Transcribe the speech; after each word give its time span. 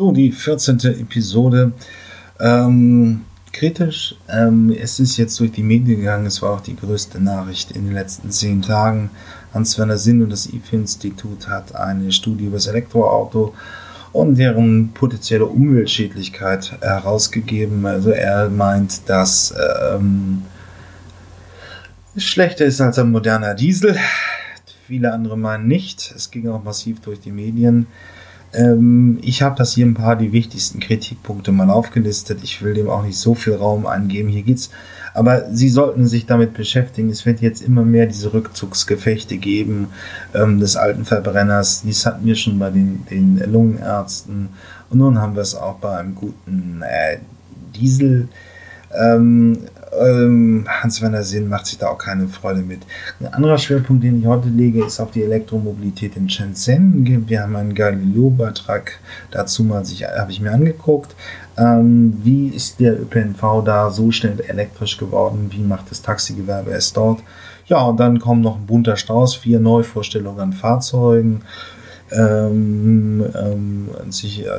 So, 0.00 0.12
die 0.12 0.32
14. 0.32 0.78
Episode. 0.98 1.72
Ähm, 2.40 3.20
kritisch. 3.52 4.14
Ähm, 4.30 4.74
es 4.74 4.98
ist 4.98 5.18
jetzt 5.18 5.38
durch 5.38 5.52
die 5.52 5.62
Medien 5.62 5.98
gegangen. 5.98 6.24
Es 6.24 6.40
war 6.40 6.54
auch 6.54 6.62
die 6.62 6.74
größte 6.74 7.22
Nachricht 7.22 7.72
in 7.72 7.84
den 7.84 7.92
letzten 7.92 8.30
zehn 8.30 8.62
Tagen. 8.62 9.10
Hans-Werner 9.52 9.98
Sinn 9.98 10.22
und 10.22 10.30
das 10.30 10.46
IFI-Institut 10.46 11.48
hat 11.48 11.74
eine 11.74 12.12
Studie 12.12 12.46
über 12.46 12.56
das 12.56 12.66
Elektroauto 12.66 13.52
und 14.12 14.36
deren 14.36 14.94
potenzielle 14.94 15.44
Umweltschädlichkeit 15.44 16.80
herausgegeben. 16.80 17.84
Also 17.84 18.08
er 18.08 18.48
meint, 18.48 19.06
dass 19.06 19.52
ähm, 19.92 20.44
es 22.16 22.24
schlechter 22.24 22.64
ist 22.64 22.80
als 22.80 22.98
ein 22.98 23.10
moderner 23.10 23.54
Diesel. 23.54 23.98
Viele 24.86 25.12
andere 25.12 25.36
meinen 25.36 25.68
nicht. 25.68 26.10
Es 26.16 26.30
ging 26.30 26.48
auch 26.48 26.64
massiv 26.64 27.00
durch 27.00 27.20
die 27.20 27.32
Medien. 27.32 27.86
Ähm, 28.52 29.18
ich 29.22 29.42
habe 29.42 29.56
das 29.56 29.74
hier 29.74 29.86
ein 29.86 29.94
paar 29.94 30.16
die 30.16 30.32
wichtigsten 30.32 30.80
Kritikpunkte 30.80 31.52
mal 31.52 31.70
aufgelistet. 31.70 32.40
Ich 32.42 32.62
will 32.62 32.74
dem 32.74 32.88
auch 32.88 33.04
nicht 33.04 33.18
so 33.18 33.34
viel 33.34 33.54
Raum 33.54 33.86
eingeben. 33.86 34.28
Hier 34.28 34.42
geht's, 34.42 34.70
aber 35.14 35.44
Sie 35.52 35.68
sollten 35.68 36.06
sich 36.06 36.26
damit 36.26 36.54
beschäftigen. 36.54 37.10
Es 37.10 37.26
wird 37.26 37.40
jetzt 37.40 37.62
immer 37.62 37.84
mehr 37.84 38.06
diese 38.06 38.32
Rückzugsgefechte 38.32 39.36
geben 39.36 39.88
ähm, 40.34 40.58
des 40.58 40.76
alten 40.76 41.04
Verbrenners. 41.04 41.82
Dies 41.82 42.06
hatten 42.06 42.26
wir 42.26 42.34
schon 42.34 42.58
bei 42.58 42.70
den, 42.70 43.06
den 43.10 43.38
Lungenärzten 43.50 44.48
und 44.90 44.98
nun 44.98 45.20
haben 45.20 45.34
wir 45.34 45.42
es 45.42 45.54
auch 45.54 45.76
bei 45.76 45.96
einem 45.98 46.14
guten 46.14 46.82
äh, 46.82 47.18
Diesel. 47.76 48.28
Ähm, 48.92 49.58
ähm, 49.98 50.66
Hans-Werner 50.68 51.22
Sinn 51.22 51.48
macht 51.48 51.66
sich 51.66 51.78
da 51.78 51.88
auch 51.88 51.98
keine 51.98 52.28
Freude 52.28 52.60
mit. 52.60 52.80
Ein 53.18 53.32
anderer 53.34 53.58
Schwerpunkt, 53.58 54.04
den 54.04 54.20
ich 54.20 54.26
heute 54.26 54.48
lege, 54.48 54.84
ist 54.84 55.00
auf 55.00 55.10
die 55.10 55.22
Elektromobilität 55.22 56.16
in 56.16 56.28
Shenzhen. 56.28 57.28
Wir 57.28 57.42
haben 57.42 57.56
einen 57.56 57.74
Galileo-Beitrag 57.74 58.98
dazu 59.30 59.64
mal 59.64 59.84
sich, 59.84 60.04
habe 60.04 60.30
ich 60.30 60.40
mir 60.40 60.52
angeguckt. 60.52 61.14
Ähm, 61.56 62.18
wie 62.22 62.48
ist 62.48 62.80
der 62.80 63.00
ÖPNV 63.00 63.62
da 63.64 63.90
so 63.90 64.10
schnell 64.10 64.40
elektrisch 64.40 64.96
geworden? 64.96 65.48
Wie 65.50 65.62
macht 65.62 65.90
das 65.90 66.02
Taxigewerbe 66.02 66.70
es 66.70 66.92
dort? 66.92 67.20
Ja, 67.66 67.82
und 67.82 68.00
dann 68.00 68.18
kommen 68.18 68.40
noch 68.40 68.56
ein 68.56 68.66
bunter 68.66 68.96
Strauß, 68.96 69.36
vier 69.36 69.60
Neuvorstellungen 69.60 70.40
an 70.40 70.52
Fahrzeugen. 70.52 71.42
Ähm, 72.12 73.24
ähm, 73.34 73.88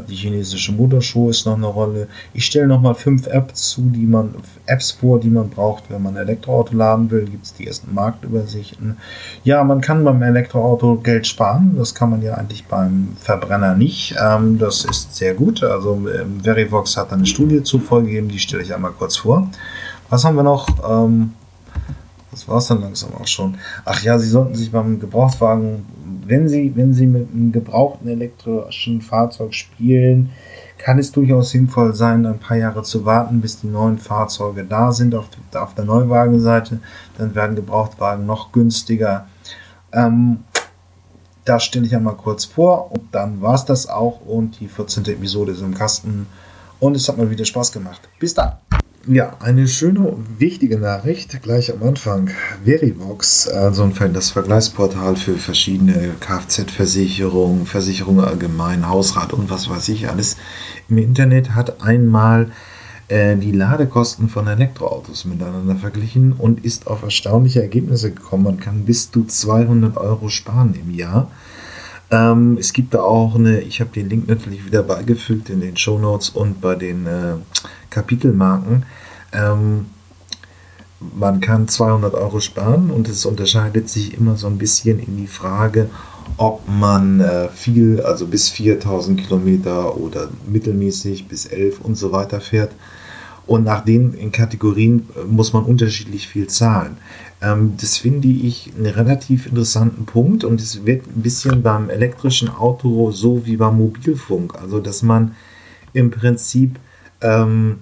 die 0.07 0.15
chinesische 0.15 0.71
Motorshow 0.71 1.29
ist 1.29 1.45
noch 1.45 1.57
eine 1.57 1.67
Rolle. 1.67 2.07
Ich 2.33 2.45
stelle 2.45 2.67
nochmal 2.67 2.95
fünf 2.95 3.27
Apps 3.27 3.69
zu, 3.69 3.81
die 3.81 4.05
man, 4.05 4.35
Apps 4.65 4.91
vor, 4.91 5.19
die 5.19 5.29
man 5.29 5.49
braucht, 5.49 5.85
wenn 5.89 6.01
man 6.01 6.15
ein 6.15 6.23
Elektroauto 6.23 6.75
laden 6.75 7.11
will. 7.11 7.25
Gibt 7.25 7.45
es 7.45 7.53
die 7.53 7.67
ersten 7.67 7.93
Marktübersichten. 7.93 8.97
Ja, 9.43 9.63
man 9.63 9.81
kann 9.81 10.03
beim 10.03 10.21
Elektroauto 10.21 10.97
Geld 10.97 11.27
sparen. 11.27 11.75
Das 11.77 11.93
kann 11.93 12.09
man 12.09 12.21
ja 12.21 12.35
eigentlich 12.35 12.65
beim 12.65 13.09
Verbrenner 13.19 13.75
nicht. 13.75 14.15
Ähm, 14.21 14.57
das 14.57 14.85
ist 14.85 15.15
sehr 15.15 15.33
gut. 15.33 15.63
Also 15.63 16.07
ähm, 16.07 16.41
Verivox 16.41 16.95
hat 16.97 17.11
eine 17.11 17.25
Studie 17.25 17.63
zu 17.63 17.79
vorgegeben, 17.79 18.29
die 18.29 18.39
stelle 18.39 18.63
ich 18.63 18.73
einmal 18.73 18.91
kurz 18.91 19.17
vor. 19.17 19.49
Was 20.09 20.23
haben 20.23 20.35
wir 20.35 20.43
noch? 20.43 20.67
Ähm, 20.89 21.33
das 22.31 22.47
war 22.47 22.57
es 22.57 22.67
dann 22.67 22.81
langsam 22.81 23.13
auch 23.13 23.27
schon. 23.27 23.57
Ach 23.83 24.01
ja, 24.03 24.17
Sie 24.17 24.29
sollten 24.29 24.55
sich 24.55 24.71
beim 24.71 24.99
Gebrauchtwagen, 24.99 25.85
wenn 26.31 26.47
Sie, 26.47 26.71
wenn 26.77 26.93
Sie 26.93 27.07
mit 27.07 27.29
einem 27.29 27.51
gebrauchten 27.51 28.07
elektrischen 28.07 29.01
Fahrzeug 29.01 29.53
spielen, 29.53 30.29
kann 30.77 30.97
es 30.97 31.11
durchaus 31.11 31.49
sinnvoll 31.49 31.93
sein, 31.93 32.25
ein 32.25 32.39
paar 32.39 32.55
Jahre 32.55 32.83
zu 32.83 33.03
warten, 33.03 33.41
bis 33.41 33.59
die 33.59 33.67
neuen 33.67 33.97
Fahrzeuge 33.97 34.63
da 34.63 34.93
sind 34.93 35.13
auf, 35.13 35.27
auf 35.53 35.75
der 35.75 35.83
Neuwagenseite. 35.83 36.79
Dann 37.17 37.35
werden 37.35 37.57
Gebrauchtwagen 37.57 38.25
noch 38.25 38.53
günstiger. 38.53 39.27
Ähm, 39.91 40.45
das 41.43 41.65
stelle 41.65 41.85
ich 41.85 41.95
einmal 41.95 42.15
kurz 42.15 42.45
vor 42.45 42.91
und 42.91 43.13
dann 43.13 43.41
war 43.41 43.55
es 43.55 43.65
das 43.65 43.89
auch 43.89 44.21
und 44.25 44.61
die 44.61 44.69
14. 44.69 45.05
Episode 45.07 45.51
ist 45.51 45.61
im 45.61 45.73
Kasten 45.73 46.27
und 46.79 46.95
es 46.95 47.09
hat 47.09 47.17
mal 47.17 47.29
wieder 47.29 47.43
Spaß 47.43 47.73
gemacht. 47.73 48.07
Bis 48.19 48.33
dann! 48.33 48.53
Ja, 49.07 49.35
eine 49.39 49.67
schöne, 49.67 50.15
wichtige 50.37 50.77
Nachricht 50.77 51.41
gleich 51.41 51.73
am 51.73 51.81
Anfang. 51.81 52.29
Verivox, 52.63 53.47
also 53.47 53.87
das 53.87 54.29
Vergleichsportal 54.29 55.15
für 55.15 55.37
verschiedene 55.37 56.11
Kfz-Versicherungen, 56.19 57.65
Versicherungen 57.65 58.23
allgemein, 58.23 58.87
Hausrat 58.87 59.33
und 59.33 59.49
was 59.49 59.67
weiß 59.67 59.89
ich 59.89 60.07
alles 60.07 60.37
im 60.87 60.99
Internet, 60.99 61.55
hat 61.55 61.81
einmal 61.81 62.51
äh, 63.07 63.35
die 63.37 63.51
Ladekosten 63.51 64.29
von 64.29 64.45
Elektroautos 64.45 65.25
miteinander 65.25 65.77
verglichen 65.77 66.33
und 66.33 66.63
ist 66.63 66.85
auf 66.85 67.01
erstaunliche 67.01 67.63
Ergebnisse 67.63 68.11
gekommen. 68.11 68.43
Man 68.43 68.59
kann 68.59 68.85
bis 68.85 69.09
zu 69.09 69.25
200 69.25 69.97
Euro 69.97 70.29
sparen 70.29 70.75
im 70.75 70.93
Jahr. 70.93 71.31
Ähm, 72.11 72.57
es 72.59 72.73
gibt 72.73 72.93
da 72.93 73.01
auch 73.01 73.35
eine, 73.35 73.61
ich 73.61 73.79
habe 73.79 73.91
den 73.91 74.09
Link 74.09 74.27
natürlich 74.27 74.65
wieder 74.65 74.83
beigefügt 74.83 75.49
in 75.49 75.61
den 75.61 75.77
Show 75.77 75.97
Notes 75.97 76.29
und 76.29 76.59
bei 76.59 76.75
den 76.75 77.07
äh, 77.07 77.35
Kapitelmarken. 77.89 78.85
Ähm, 79.31 79.85
man 80.99 81.39
kann 81.39 81.67
200 81.67 82.13
Euro 82.13 82.39
sparen 82.39 82.91
und 82.91 83.07
es 83.07 83.25
unterscheidet 83.25 83.89
sich 83.89 84.15
immer 84.17 84.35
so 84.35 84.47
ein 84.47 84.57
bisschen 84.57 84.99
in 84.99 85.17
die 85.17 85.27
Frage, 85.27 85.89
ob 86.37 86.67
man 86.67 87.21
äh, 87.21 87.49
viel, 87.49 88.01
also 88.01 88.27
bis 88.27 88.49
4000 88.49 89.19
Kilometer 89.19 89.97
oder 89.97 90.29
mittelmäßig 90.47 91.27
bis 91.27 91.45
11 91.45 91.81
und 91.81 91.95
so 91.95 92.11
weiter 92.11 92.41
fährt. 92.41 92.71
Und 93.47 93.63
nach 93.65 93.83
den 93.83 94.31
Kategorien 94.31 95.09
äh, 95.15 95.25
muss 95.25 95.53
man 95.53 95.63
unterschiedlich 95.63 96.27
viel 96.27 96.47
zahlen. 96.47 96.97
Ähm, 97.41 97.73
das 97.79 97.97
finde 97.97 98.27
ich 98.27 98.71
einen 98.77 98.85
relativ 98.85 99.47
interessanten 99.47 100.05
Punkt 100.05 100.43
und 100.43 100.61
es 100.61 100.85
wird 100.85 101.07
ein 101.07 101.21
bisschen 101.21 101.63
beim 101.63 101.89
elektrischen 101.89 102.49
Auto 102.49 103.11
so 103.11 103.45
wie 103.45 103.57
beim 103.57 103.77
Mobilfunk. 103.77 104.55
Also, 104.55 104.79
dass 104.79 105.01
man 105.01 105.35
im 105.93 106.11
Prinzip 106.11 106.79
ähm, 107.21 107.79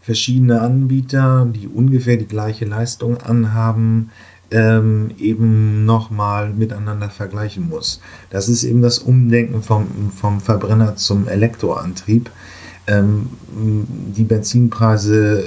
verschiedene 0.00 0.60
Anbieter, 0.60 1.46
die 1.46 1.68
ungefähr 1.68 2.16
die 2.16 2.26
gleiche 2.26 2.64
Leistung 2.64 3.18
anhaben, 3.18 4.10
ähm, 4.50 5.12
eben 5.18 5.86
nochmal 5.86 6.50
miteinander 6.50 7.08
vergleichen 7.08 7.68
muss. 7.68 8.00
Das 8.30 8.48
ist 8.48 8.64
eben 8.64 8.82
das 8.82 8.98
Umdenken 8.98 9.62
vom, 9.62 9.86
vom 10.14 10.40
Verbrenner 10.40 10.96
zum 10.96 11.26
Elektroantrieb. 11.26 12.30
Ähm, 12.86 13.28
die 14.16 14.24
Benzinpreise 14.24 15.44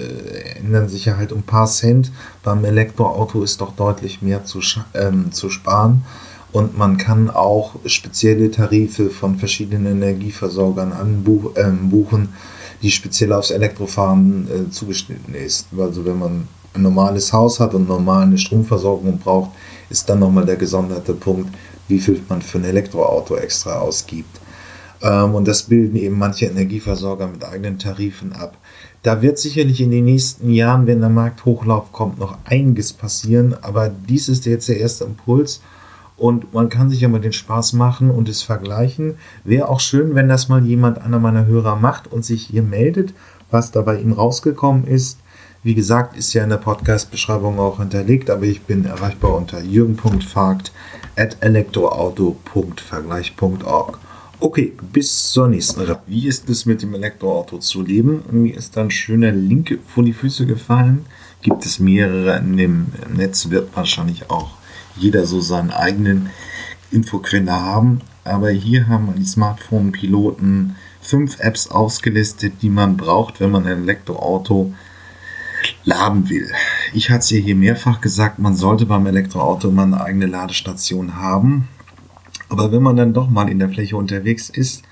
ändern 0.58 0.88
sich 0.88 1.06
ja 1.06 1.18
halt 1.18 1.32
um 1.32 1.40
ein 1.40 1.44
paar 1.44 1.68
Cent. 1.68 2.12
Beim 2.44 2.64
Elektroauto 2.64 3.44
ist 3.44 3.62
doch 3.62 3.76
deutlich 3.76 4.22
mehr 4.22 4.46
zu, 4.46 4.62
ähm, 4.94 5.32
zu 5.32 5.50
sparen. 5.50 6.06
Und 6.52 6.78
man 6.78 6.96
kann 6.98 7.30
auch 7.30 7.76
spezielle 7.86 8.50
Tarife 8.50 9.10
von 9.10 9.36
verschiedenen 9.36 9.86
Energieversorgern 9.88 10.94
anbuchen, 10.94 11.52
ähm, 11.58 12.30
die 12.82 12.92
speziell 12.92 13.34
aufs 13.34 13.52
Elektrofahren 13.52 14.48
äh, 14.48 14.72
zugeschnitten 14.72 15.36
ist. 15.36 15.68
Also 15.78 16.06
wenn 16.06 16.18
man 16.18 16.48
ein 16.74 16.82
normales 16.82 17.34
Haus 17.34 17.60
hat 17.60 17.74
und 17.74 17.90
normal 17.90 18.24
eine 18.24 18.38
Stromversorgung 18.38 19.18
braucht, 19.20 19.52
ist 19.90 20.08
dann 20.10 20.20
nochmal 20.20 20.46
der 20.46 20.56
gesonderte 20.56 21.14
Punkt, 21.14 21.54
wie 21.88 22.00
viel 22.00 22.22
man 22.30 22.42
für 22.42 22.60
ein 22.60 22.64
Elektroauto 22.64 23.36
extra 23.36 23.80
ausgibt. 23.80 24.40
Ähm, 25.02 25.36
und 25.36 25.48
das 25.48 25.64
bilden 25.64 25.96
eben 25.96 26.18
manche 26.18 26.46
Energieversorger 26.46 27.28
mit 27.28 27.44
eigenen 27.44 27.80
Tarifen 27.80 28.34
ab. 28.34 28.58
Da 29.04 29.22
wird 29.22 29.38
sicherlich 29.38 29.82
in 29.82 29.92
den 29.92 30.06
nächsten 30.06 30.50
Jahren, 30.50 30.88
wenn 30.88 31.00
der 31.00 31.10
Markthochlauf 31.10 31.92
kommt, 31.92 32.18
noch 32.18 32.38
einiges 32.46 32.92
passieren, 32.92 33.56
aber 33.62 33.90
dies 33.90 34.30
ist 34.30 34.46
jetzt 34.46 34.68
der 34.68 34.80
erste 34.80 35.04
Impuls 35.04 35.62
und 36.18 36.54
man 36.54 36.70
kann 36.70 36.90
sich 36.90 37.02
ja 37.02 37.08
mal 37.08 37.20
den 37.20 37.34
Spaß 37.34 37.74
machen 37.74 38.10
und 38.10 38.30
es 38.30 38.42
vergleichen. 38.42 39.18
Wäre 39.44 39.70
auch 39.70 39.80
schön, 39.80 40.16
wenn 40.16 40.30
das 40.30 40.50
mal 40.50 40.66
jemand 40.66 41.02
einer 41.02 41.20
meiner 41.20 41.46
Hörer 41.46 41.76
macht 41.76 42.12
und 42.12 42.26
sich 42.26 42.48
hier 42.48 42.64
meldet, 42.64 43.14
was 43.52 43.72
da 43.72 43.82
bei 43.82 44.00
ihm 44.00 44.14
rausgekommen 44.14 44.88
ist. 44.88 45.20
Wie 45.62 45.76
gesagt, 45.76 46.16
ist 46.16 46.34
ja 46.34 46.44
in 46.44 46.50
der 46.50 46.58
Podcast-Beschreibung 46.58 47.60
auch 47.60 47.80
hinterlegt, 47.80 48.30
aber 48.30 48.44
ich 48.44 48.62
bin 48.62 48.86
erreichbar 48.86 49.36
unter 49.36 49.62
jürgen.fagt 49.62 50.72
Okay, 54.46 54.74
bis 54.94 55.32
zur 55.32 55.48
nächsten 55.48 55.80
Runde. 55.80 56.02
Wie 56.06 56.28
ist 56.28 56.48
es 56.52 56.68
mit 56.68 56.84
dem 56.84 56.94
Elektroauto 56.94 57.58
zu 57.58 57.82
leben? 57.82 58.22
Mir 58.30 58.56
ist 58.56 58.78
ein 58.78 58.92
schöner 58.92 59.32
Link 59.32 59.80
vor 59.88 60.04
die 60.04 60.14
Füße 60.14 60.46
gefallen. 60.46 61.08
Gibt 61.42 61.66
es 61.66 61.80
mehrere 61.80 62.38
in 62.38 62.56
dem 62.56 62.86
Netz, 63.12 63.50
wird 63.50 63.76
wahrscheinlich 63.76 64.30
auch 64.30 64.52
jeder 64.98 65.26
so 65.26 65.42
seinen 65.42 65.72
eigenen 65.72 66.30
Infoquelle 66.92 67.54
haben. 67.54 68.02
Aber 68.24 68.52
hier 68.52 68.88
haben 68.88 69.12
die 69.18 69.26
Smartphone-Piloten 69.26 70.76
fünf 71.02 71.40
Apps 71.40 71.72
ausgelistet, 71.72 72.54
die 72.62 72.70
man 72.70 72.98
braucht, 72.98 73.40
wenn 73.40 73.50
man 73.50 73.66
ein 73.66 73.82
Elektroauto 73.82 74.76
laden 75.86 76.30
will. 76.30 76.52
Ich 76.94 77.10
hatte 77.10 77.22
es 77.22 77.32
ja 77.32 77.40
hier 77.40 77.56
mehrfach 77.56 78.00
gesagt, 78.00 78.38
man 78.38 78.56
sollte 78.56 78.86
beim 78.86 79.08
Elektroauto 79.08 79.70
immer 79.70 79.84
eine 79.84 80.02
eigene 80.02 80.28
Ladestation 80.28 81.16
haben. 81.16 81.68
Aber 82.58 82.72
wenn 82.72 82.84
man 82.84 82.96
dann 82.96 83.12
doch 83.12 83.30
mal 83.30 83.50
in 83.50 83.60
der 83.60 83.68
Fläche 83.68 83.98
unterwegs 83.98 84.50
ist, 84.50 84.84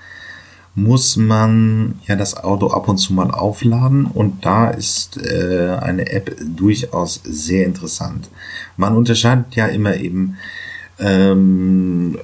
muss 0.74 1.16
man 1.16 1.94
ja 2.06 2.14
das 2.14 2.36
Auto 2.36 2.66
ab 2.66 2.88
und 2.88 2.98
zu 2.98 3.14
mal 3.14 3.30
aufladen 3.30 4.04
und 4.04 4.44
da 4.44 4.68
ist 4.68 5.16
äh, 5.16 5.78
eine 5.80 6.10
App 6.10 6.36
durchaus 6.44 7.22
sehr 7.24 7.64
interessant. 7.64 8.28
Man 8.76 8.94
unterscheidet 8.94 9.54
ja 9.54 9.66
immer 9.68 9.96
eben 9.96 10.36
ähm, 10.98 12.18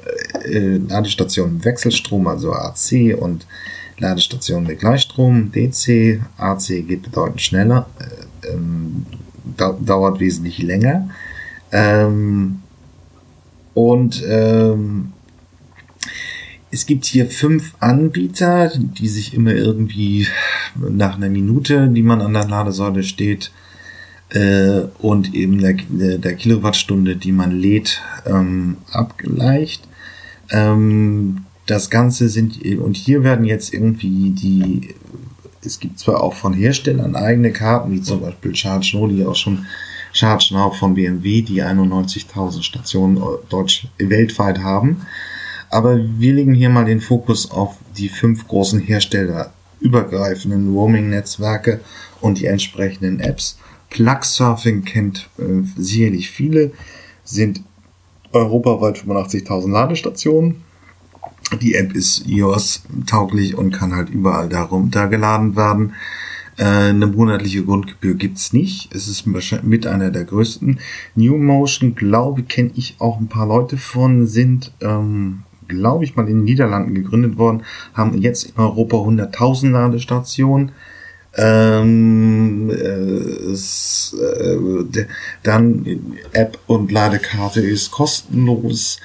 äh, 0.45 0.77
Ladestationen 0.77 1.65
Wechselstrom, 1.65 2.27
also 2.27 2.53
AC 2.53 3.17
und 3.19 3.47
Ladestationen 3.99 4.67
mit 4.67 4.81
Gleichstrom, 4.81 5.53
DC. 5.53 6.21
AC 6.37 6.67
geht 6.87 7.03
bedeutend 7.05 7.41
schneller, 7.41 7.87
äh, 7.99 8.49
ähm, 8.53 9.07
dauert 9.57 10.21
wesentlich 10.21 10.59
länger. 10.59 11.09
Ähm, 11.73 12.61
und 13.73 14.23
ähm, 14.29 15.13
es 16.71 16.87
gibt 16.87 17.05
hier 17.05 17.27
fünf 17.27 17.75
Anbieter, 17.81 18.71
die 18.77 19.09
sich 19.09 19.35
immer 19.35 19.53
irgendwie 19.53 20.27
nach 20.77 21.17
einer 21.17 21.29
Minute, 21.29 21.89
die 21.89 22.03
man 22.03 22.21
an 22.21 22.33
der 22.33 22.47
Ladesäule 22.47 23.03
steht, 23.03 23.51
äh, 24.31 24.83
und 24.99 25.35
eben 25.35 25.59
der, 25.59 25.75
der, 26.19 26.35
Kilowattstunde, 26.35 27.17
die 27.17 27.33
man 27.33 27.51
lädt, 27.51 28.01
ähm, 28.27 28.77
abgleicht. 28.93 29.89
Ähm, 30.51 31.47
das 31.67 31.91
Ganze 31.91 32.29
sind, 32.29 32.65
und 32.79 32.97
hier 32.97 33.25
werden 33.25 33.45
jetzt 33.45 33.75
irgendwie 33.75 34.31
die, 34.31 34.95
es 35.65 35.81
gibt 35.81 35.99
zwar 35.99 36.23
auch 36.23 36.35
von 36.35 36.53
Herstellern 36.55 37.17
eigene 37.17 37.53
Karten, 37.53 37.93
wie 37.93 38.03
zum 38.03 38.21
Beispiel 38.21 38.55
Charge 38.55 38.93
No, 38.95 39.09
die 39.09 39.25
auch 39.25 39.35
schon 39.35 39.67
Charge 40.13 40.51
Now 40.53 40.71
von 40.71 40.95
BMW, 40.95 41.43
die 41.43 41.63
91.000 41.63 42.63
Stationen 42.63 43.21
deutsch, 43.49 43.89
weltweit 43.99 44.61
haben. 44.61 45.03
Aber 45.71 45.99
wir 45.99 46.35
legen 46.35 46.53
hier 46.53 46.69
mal 46.69 46.85
den 46.85 47.01
Fokus 47.01 47.51
auf 47.51 47.77
die 47.97 48.09
fünf 48.09 48.47
großen 48.49 48.81
Hersteller 48.81 49.53
übergreifenden 49.81 50.75
Roaming-Netzwerke 50.75 51.81
und 52.21 52.39
die 52.39 52.47
entsprechenden 52.47 53.21
Apps. 53.21 53.59
Plugsurfing 53.89 54.85
kennt 54.85 55.29
äh, 55.39 55.63
sicherlich 55.77 56.31
viele, 56.31 56.73
sind 57.25 57.63
europaweit 58.33 58.99
85.000 58.99 59.71
Ladestationen. 59.71 60.63
Die 61.61 61.75
App 61.75 61.95
ist 61.95 62.29
iOS-tauglich 62.29 63.57
und 63.57 63.73
kann 63.73 63.95
halt 63.95 64.11
überall 64.11 64.49
darum 64.49 64.91
da 64.91 65.07
geladen 65.07 65.57
werden. 65.57 65.95
Äh, 66.57 66.65
eine 66.65 67.07
monatliche 67.09 67.65
Grundgebühr 67.65 68.15
gibt's 68.15 68.53
nicht. 68.53 68.95
Es 68.95 69.09
ist 69.09 69.27
mit 69.27 69.87
einer 69.87 70.11
der 70.11 70.25
größten. 70.25 70.79
New 71.17 71.37
Motion, 71.37 71.97
glaube 71.97 72.45
kenne 72.45 72.71
ich 72.75 72.97
auch 72.99 73.19
ein 73.19 73.29
paar 73.29 73.47
Leute 73.47 73.79
von, 73.79 74.27
sind 74.27 74.73
ähm, 74.81 75.43
glaube 75.71 76.05
ich, 76.05 76.17
mal 76.17 76.29
in 76.29 76.39
den 76.39 76.45
Niederlanden 76.45 76.95
gegründet 76.95 77.39
worden, 77.39 77.63
haben 77.95 78.19
jetzt 78.19 78.45
in 78.45 78.57
Europa 78.57 78.97
100.000 78.97 79.71
Ladestationen. 79.71 80.73
Ähm, 81.37 82.71
äh, 82.71 83.53
es, 83.53 84.17
äh, 84.21 85.07
dann 85.43 85.87
App 86.33 86.59
und 86.67 86.91
Ladekarte 86.91 87.61
ist 87.61 87.93
kostenlos. 87.93 88.99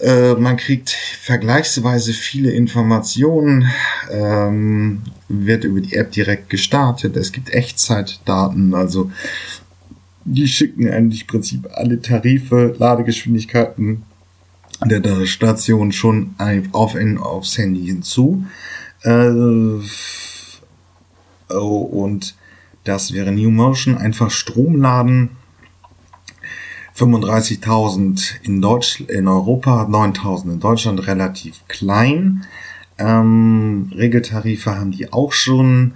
Äh, 0.00 0.34
man 0.34 0.56
kriegt 0.56 0.90
vergleichsweise 0.90 2.12
viele 2.12 2.50
Informationen, 2.50 3.70
ähm, 4.10 5.02
wird 5.28 5.64
über 5.64 5.80
die 5.80 5.96
App 5.96 6.12
direkt 6.12 6.50
gestartet. 6.50 7.16
Es 7.16 7.32
gibt 7.32 7.50
Echtzeitdaten, 7.50 8.74
also 8.74 9.10
die 10.24 10.48
schicken 10.48 10.90
eigentlich 10.90 11.22
im 11.22 11.26
Prinzip 11.28 11.68
alle 11.72 12.00
Tarife, 12.00 12.74
Ladegeschwindigkeiten, 12.78 14.02
der 14.84 15.26
Station 15.26 15.92
schon 15.92 16.34
auf, 16.72 16.94
aufs 17.18 17.58
Handy 17.58 17.86
hinzu. 17.86 18.44
Äh, 19.02 19.30
oh, 21.50 21.78
und 21.78 22.34
das 22.84 23.12
wäre 23.12 23.32
New 23.32 23.50
Motion. 23.50 23.96
Einfach 23.96 24.30
Strom 24.30 24.80
laden. 24.80 25.30
35.000 26.96 28.42
in 28.42 28.62
in 29.10 29.28
Europa, 29.28 29.84
9.000 29.84 30.52
in 30.52 30.60
Deutschland, 30.60 31.06
relativ 31.06 31.60
klein. 31.68 32.46
Ähm, 32.98 33.92
Regeltarife 33.94 34.74
haben 34.74 34.92
die 34.92 35.12
auch 35.12 35.32
schon. 35.32 35.92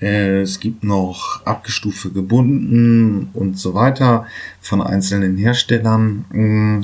Äh, 0.00 0.40
es 0.40 0.58
gibt 0.58 0.82
noch 0.82 1.46
abgestufte 1.46 2.10
gebunden 2.10 3.30
und 3.34 3.56
so 3.56 3.74
weiter 3.74 4.26
von 4.60 4.82
einzelnen 4.82 5.36
Herstellern. 5.36 6.24
Ähm, 6.34 6.82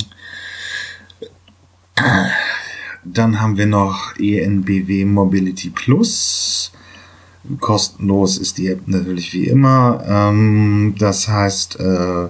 dann 3.05 3.41
haben 3.41 3.57
wir 3.57 3.67
noch 3.67 4.17
ENBW 4.19 5.05
Mobility 5.05 5.71
Plus. 5.71 6.73
Kostenlos 7.61 8.37
ist 8.39 8.59
die 8.59 8.69
App 8.69 8.87
natürlich 8.87 9.33
wie 9.33 9.47
immer. 9.47 10.03
Ähm, 10.07 10.95
das 10.99 11.29
heißt, 11.29 11.81
äh, 11.81 12.25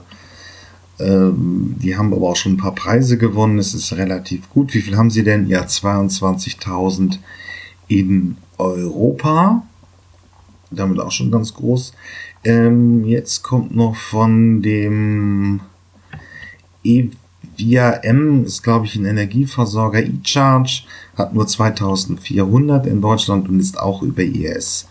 äh, 0.98 1.32
die 1.34 1.96
haben 1.96 2.12
aber 2.12 2.28
auch 2.28 2.36
schon 2.36 2.52
ein 2.52 2.58
paar 2.58 2.74
Preise 2.74 3.18
gewonnen. 3.18 3.58
Es 3.58 3.74
ist 3.74 3.92
relativ 3.94 4.48
gut. 4.50 4.74
Wie 4.74 4.80
viel 4.80 4.96
haben 4.96 5.10
sie 5.10 5.24
denn? 5.24 5.48
Ja, 5.48 5.62
22.000 5.62 7.18
in 7.88 8.36
Europa. 8.58 9.62
Damit 10.70 11.00
auch 11.00 11.12
schon 11.12 11.30
ganz 11.30 11.54
groß. 11.54 11.94
Ähm, 12.44 13.04
jetzt 13.04 13.42
kommt 13.42 13.74
noch 13.74 13.96
von 13.96 14.62
dem 14.62 15.60
e 16.84 17.08
Via 17.58 17.90
M 17.90 18.44
ist, 18.44 18.62
glaube 18.62 18.86
ich, 18.86 18.94
ein 18.94 19.04
Energieversorger 19.04 20.00
eCharge, 20.00 20.84
hat 21.16 21.34
nur 21.34 21.46
2400 21.46 22.86
in 22.86 23.02
Deutschland 23.02 23.48
und 23.48 23.58
ist 23.58 23.78
auch 23.80 24.02
über 24.02 24.22
ES 24.22 24.86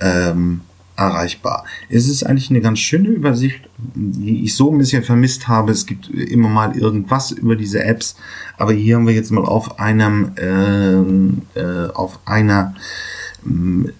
ähm, 0.00 0.60
erreichbar. 0.96 1.64
Es 1.88 2.06
ist 2.06 2.22
eigentlich 2.22 2.50
eine 2.50 2.60
ganz 2.60 2.78
schöne 2.78 3.08
Übersicht, 3.08 3.68
die 3.94 4.44
ich 4.44 4.54
so 4.54 4.70
ein 4.70 4.78
bisschen 4.78 5.02
vermisst 5.02 5.48
habe. 5.48 5.72
Es 5.72 5.86
gibt 5.86 6.10
immer 6.10 6.50
mal 6.50 6.76
irgendwas 6.76 7.30
über 7.30 7.56
diese 7.56 7.82
Apps, 7.82 8.16
aber 8.58 8.74
hier 8.74 8.96
haben 8.96 9.06
wir 9.06 9.14
jetzt 9.14 9.32
mal 9.32 9.44
auf 9.44 9.80
einem 9.80 10.32
ähm, 10.36 11.42
äh, 11.54 11.88
auf 11.94 12.20
einer 12.26 12.74
ähm, 13.46 13.90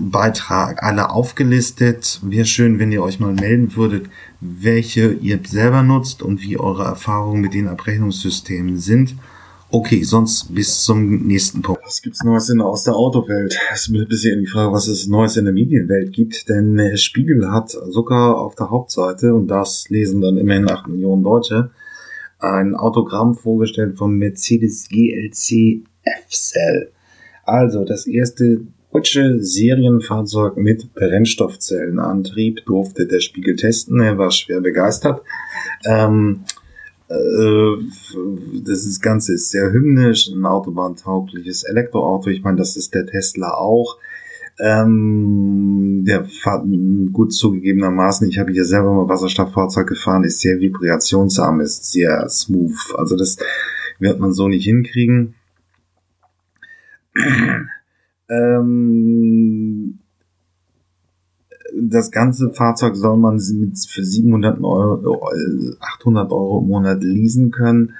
Beitrag 0.00 0.82
alle 0.82 1.10
aufgelistet. 1.10 2.20
Wäre 2.22 2.46
schön, 2.46 2.78
wenn 2.78 2.90
ihr 2.90 3.02
euch 3.02 3.20
mal 3.20 3.34
melden 3.34 3.76
würdet, 3.76 4.06
welche 4.42 5.12
ihr 5.12 5.38
selber 5.46 5.82
nutzt 5.82 6.20
und 6.22 6.42
wie 6.42 6.58
eure 6.58 6.82
Erfahrungen 6.82 7.40
mit 7.40 7.54
den 7.54 7.68
Abrechnungssystemen 7.68 8.76
sind. 8.76 9.14
Okay, 9.70 10.02
sonst 10.02 10.52
bis 10.52 10.82
zum 10.82 11.26
nächsten 11.26 11.62
Punkt. 11.62 11.82
Was 11.84 12.02
gibt's 12.02 12.24
Neues 12.24 12.50
in, 12.50 12.60
aus 12.60 12.82
der 12.82 12.94
Autowelt? 12.94 13.56
Es 13.72 13.82
ist 13.82 13.94
ein 13.94 14.06
bisschen 14.08 14.40
die 14.40 14.46
Frage, 14.46 14.72
was 14.72 14.88
es 14.88 15.06
Neues 15.06 15.36
in 15.36 15.44
der 15.44 15.54
Medienwelt 15.54 16.12
gibt, 16.12 16.48
denn 16.48 16.76
der 16.76 16.96
Spiegel 16.96 17.50
hat 17.50 17.70
sogar 17.70 18.36
auf 18.36 18.54
der 18.56 18.68
Hauptseite, 18.68 19.32
und 19.32 19.46
das 19.46 19.88
lesen 19.88 20.20
dann 20.20 20.36
immerhin 20.36 20.68
8 20.68 20.88
Millionen 20.88 21.22
Deutsche, 21.22 21.70
ein 22.40 22.74
Autogramm 22.74 23.34
vorgestellt 23.34 23.96
vom 23.96 24.18
Mercedes 24.18 24.88
GLC 24.88 25.84
F-Cell. 26.02 26.90
Also 27.44 27.84
das 27.84 28.06
erste 28.06 28.62
deutsche 28.92 29.42
Serienfahrzeug 29.42 30.56
mit 30.56 30.94
Brennstoffzellenantrieb 30.94 32.64
durfte 32.66 33.06
der 33.06 33.20
Spiegel 33.20 33.56
testen. 33.56 34.00
Er 34.00 34.18
war 34.18 34.30
schwer 34.30 34.60
begeistert. 34.60 35.22
Ähm, 35.86 36.44
äh, 37.08 37.76
das 38.64 39.00
Ganze 39.00 39.34
ist 39.34 39.50
sehr 39.50 39.72
hymnisch, 39.72 40.28
ein 40.28 40.44
autobahntaugliches 40.44 41.62
Elektroauto. 41.64 42.30
Ich 42.30 42.42
meine, 42.42 42.58
das 42.58 42.76
ist 42.76 42.94
der 42.94 43.06
Tesla 43.06 43.54
auch. 43.54 43.98
Ähm, 44.60 46.04
der 46.06 46.24
fährt 46.26 46.64
gut 47.12 47.32
zugegebenermaßen, 47.32 48.28
ich 48.28 48.38
habe 48.38 48.52
hier 48.52 48.66
selber 48.66 48.92
mal 48.92 49.08
Wasserstofffahrzeug 49.08 49.86
gefahren, 49.88 50.24
ist 50.24 50.40
sehr 50.40 50.60
vibrationsarm, 50.60 51.60
ist 51.60 51.90
sehr 51.90 52.28
smooth. 52.28 52.76
Also 52.96 53.16
das 53.16 53.38
wird 53.98 54.20
man 54.20 54.32
so 54.32 54.48
nicht 54.48 54.64
hinkriegen. 54.64 55.34
Ähm, 58.32 59.98
das 61.74 62.10
ganze 62.10 62.52
Fahrzeug 62.52 62.96
soll 62.96 63.16
man 63.16 63.36
mit 63.36 63.78
für 63.88 64.04
700 64.04 64.62
Euro, 64.62 65.28
800 65.80 66.30
äh, 66.30 66.34
Euro 66.34 66.60
im 66.60 66.68
Monat 66.68 67.02
leasen 67.02 67.50
können. 67.50 67.94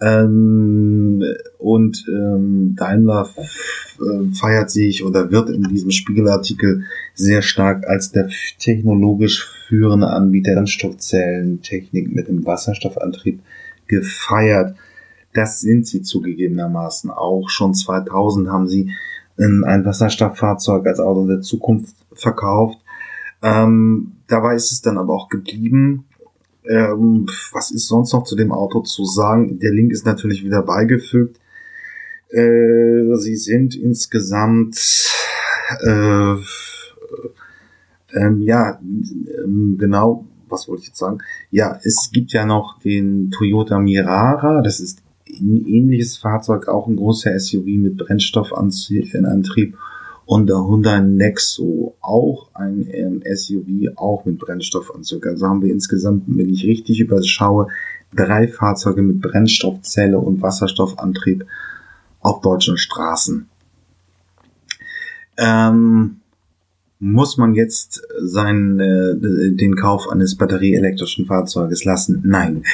Ähm, 0.00 1.24
und 1.58 2.06
ähm, 2.08 2.76
Daimler 2.76 3.28
äh, 3.36 4.32
feiert 4.32 4.70
sich 4.70 5.04
oder 5.04 5.32
wird 5.32 5.50
in 5.50 5.64
diesem 5.64 5.90
Spiegelartikel 5.90 6.84
sehr 7.14 7.42
stark 7.42 7.84
als 7.88 8.12
der 8.12 8.28
technologisch 8.60 9.48
führende 9.66 10.08
Anbieter 10.08 10.54
Brennstoffzellentechnik 10.54 12.14
mit 12.14 12.28
dem 12.28 12.46
Wasserstoffantrieb 12.46 13.40
gefeiert. 13.88 14.76
Das 15.34 15.60
sind 15.60 15.86
sie 15.86 16.02
zugegebenermaßen 16.02 17.10
auch. 17.10 17.48
Schon 17.48 17.74
2000 17.74 18.48
haben 18.48 18.68
sie 18.68 18.92
ein 19.38 19.84
Wasserstofffahrzeug 19.84 20.86
als 20.86 21.00
Auto 21.00 21.26
der 21.26 21.40
Zukunft 21.40 21.94
verkauft. 22.12 22.78
Ähm, 23.42 24.12
dabei 24.26 24.54
ist 24.54 24.72
es 24.72 24.82
dann 24.82 24.98
aber 24.98 25.14
auch 25.14 25.28
geblieben. 25.28 26.04
Ähm, 26.64 27.26
was 27.52 27.70
ist 27.70 27.88
sonst 27.88 28.12
noch 28.12 28.24
zu 28.24 28.36
dem 28.36 28.52
Auto 28.52 28.80
zu 28.80 29.04
sagen? 29.04 29.58
Der 29.60 29.72
Link 29.72 29.92
ist 29.92 30.04
natürlich 30.04 30.44
wieder 30.44 30.62
beigefügt. 30.62 31.38
Äh, 32.30 33.14
sie 33.16 33.36
sind 33.36 33.74
insgesamt 33.74 34.78
äh, 35.80 36.34
ähm, 38.14 38.42
ja 38.42 38.78
ähm, 38.80 39.76
genau 39.78 40.26
was 40.50 40.68
wollte 40.68 40.82
ich 40.82 40.88
jetzt 40.88 40.98
sagen? 40.98 41.18
Ja, 41.50 41.78
es 41.82 42.10
gibt 42.12 42.32
ja 42.32 42.44
noch 42.44 42.78
den 42.80 43.30
Toyota 43.30 43.78
Mirara, 43.78 44.62
das 44.62 44.80
ist 44.80 45.02
ein 45.40 45.66
ähnliches 45.66 46.16
Fahrzeug, 46.16 46.68
auch 46.68 46.86
ein 46.86 46.96
großer 46.96 47.38
SUV 47.38 47.66
mit 47.66 47.96
Brennstoffantrieb 47.96 49.76
und 50.26 50.46
der 50.48 50.58
Hyundai 50.58 51.00
Nexo, 51.00 51.96
auch 52.00 52.50
ein 52.54 52.86
ähm, 52.90 53.22
SUV, 53.24 53.96
auch 53.96 54.24
mit 54.26 54.38
Brennstoffanzug. 54.38 55.26
Also 55.26 55.46
haben 55.46 55.62
wir 55.62 55.72
insgesamt, 55.72 56.24
wenn 56.26 56.50
ich 56.50 56.64
richtig 56.64 57.00
überschaue, 57.00 57.68
drei 58.14 58.46
Fahrzeuge 58.46 59.02
mit 59.02 59.20
Brennstoffzelle 59.20 60.18
und 60.18 60.42
Wasserstoffantrieb 60.42 61.46
auf 62.20 62.40
deutschen 62.40 62.76
Straßen. 62.76 63.48
Ähm, 65.38 66.16
muss 66.98 67.36
man 67.36 67.54
jetzt 67.54 68.02
seinen, 68.20 68.80
äh, 68.80 69.56
den 69.56 69.76
Kauf 69.76 70.08
eines 70.08 70.36
batterieelektrischen 70.36 71.26
Fahrzeuges 71.26 71.84
lassen? 71.84 72.22
Nein. 72.24 72.64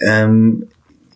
Ähm, 0.00 0.68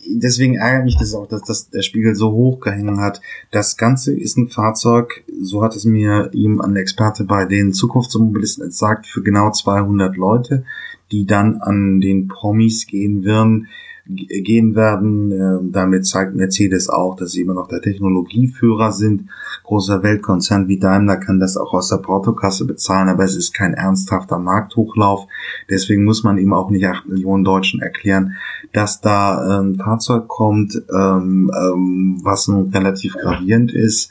deswegen 0.09 0.55
ärgert 0.55 0.85
mich 0.85 0.97
das 0.99 1.15
auch, 1.15 1.27
dass, 1.27 1.43
dass 1.43 1.71
der 1.71 1.83
Spiegel 1.83 2.15
so 2.15 2.33
hoch 2.33 2.61
gehängt 2.61 2.99
hat. 2.99 3.21
Das 3.51 3.77
Ganze 3.77 4.15
ist 4.15 4.37
ein 4.37 4.49
Fahrzeug, 4.49 5.25
so 5.41 5.63
hat 5.63 5.77
es 5.77 5.85
mir 5.85 6.31
ihm 6.33 6.61
ein 6.61 6.77
Experte 6.77 7.25
bei 7.25 7.45
den 7.45 7.73
Zukunftsmobilisten 7.73 8.67
gesagt, 8.67 9.07
für 9.07 9.23
genau 9.23 9.51
200 9.51 10.17
Leute, 10.17 10.65
die 11.13 11.27
dann 11.27 11.57
an 11.57 12.01
den 12.01 12.29
Promis 12.29 12.87
gehen 12.87 13.25
werden, 13.25 13.69
gehen 14.09 14.75
werden. 14.75 15.33
Ähm, 15.33 15.73
damit 15.73 16.07
zeigt 16.07 16.35
Mercedes 16.35 16.89
auch, 16.89 17.17
dass 17.17 17.33
sie 17.33 17.43
immer 17.43 17.55
noch 17.55 17.69
der 17.69 17.81
Technologieführer 17.81 18.93
sind. 18.93 19.29
Großer 19.65 20.03
Weltkonzern 20.03 20.69
wie 20.69 20.79
Daimler 20.79 21.17
kann 21.17 21.41
das 21.41 21.57
auch 21.57 21.73
aus 21.73 21.89
der 21.89 21.97
Portokasse 21.97 22.67
bezahlen, 22.67 23.09
aber 23.09 23.25
es 23.25 23.37
ist 23.37 23.53
kein 23.55 23.75
ernsthafter 23.75 24.39
Markthochlauf. 24.39 25.27
Deswegen 25.69 26.05
muss 26.05 26.23
man 26.23 26.39
ihm 26.39 26.53
auch 26.53 26.71
nicht 26.71 26.87
acht 26.87 27.09
Millionen 27.09 27.45
Deutschen 27.45 27.81
erklären, 27.81 28.37
dass 28.73 29.01
da 29.01 29.61
ein 29.61 29.77
Fahrzeug 29.77 30.29
kommt, 30.29 30.81
ähm, 30.95 31.51
ähm, 31.55 32.21
was 32.23 32.49
nun 32.49 32.71
relativ 32.71 33.15
gravierend 33.15 33.73
ist. 33.73 34.11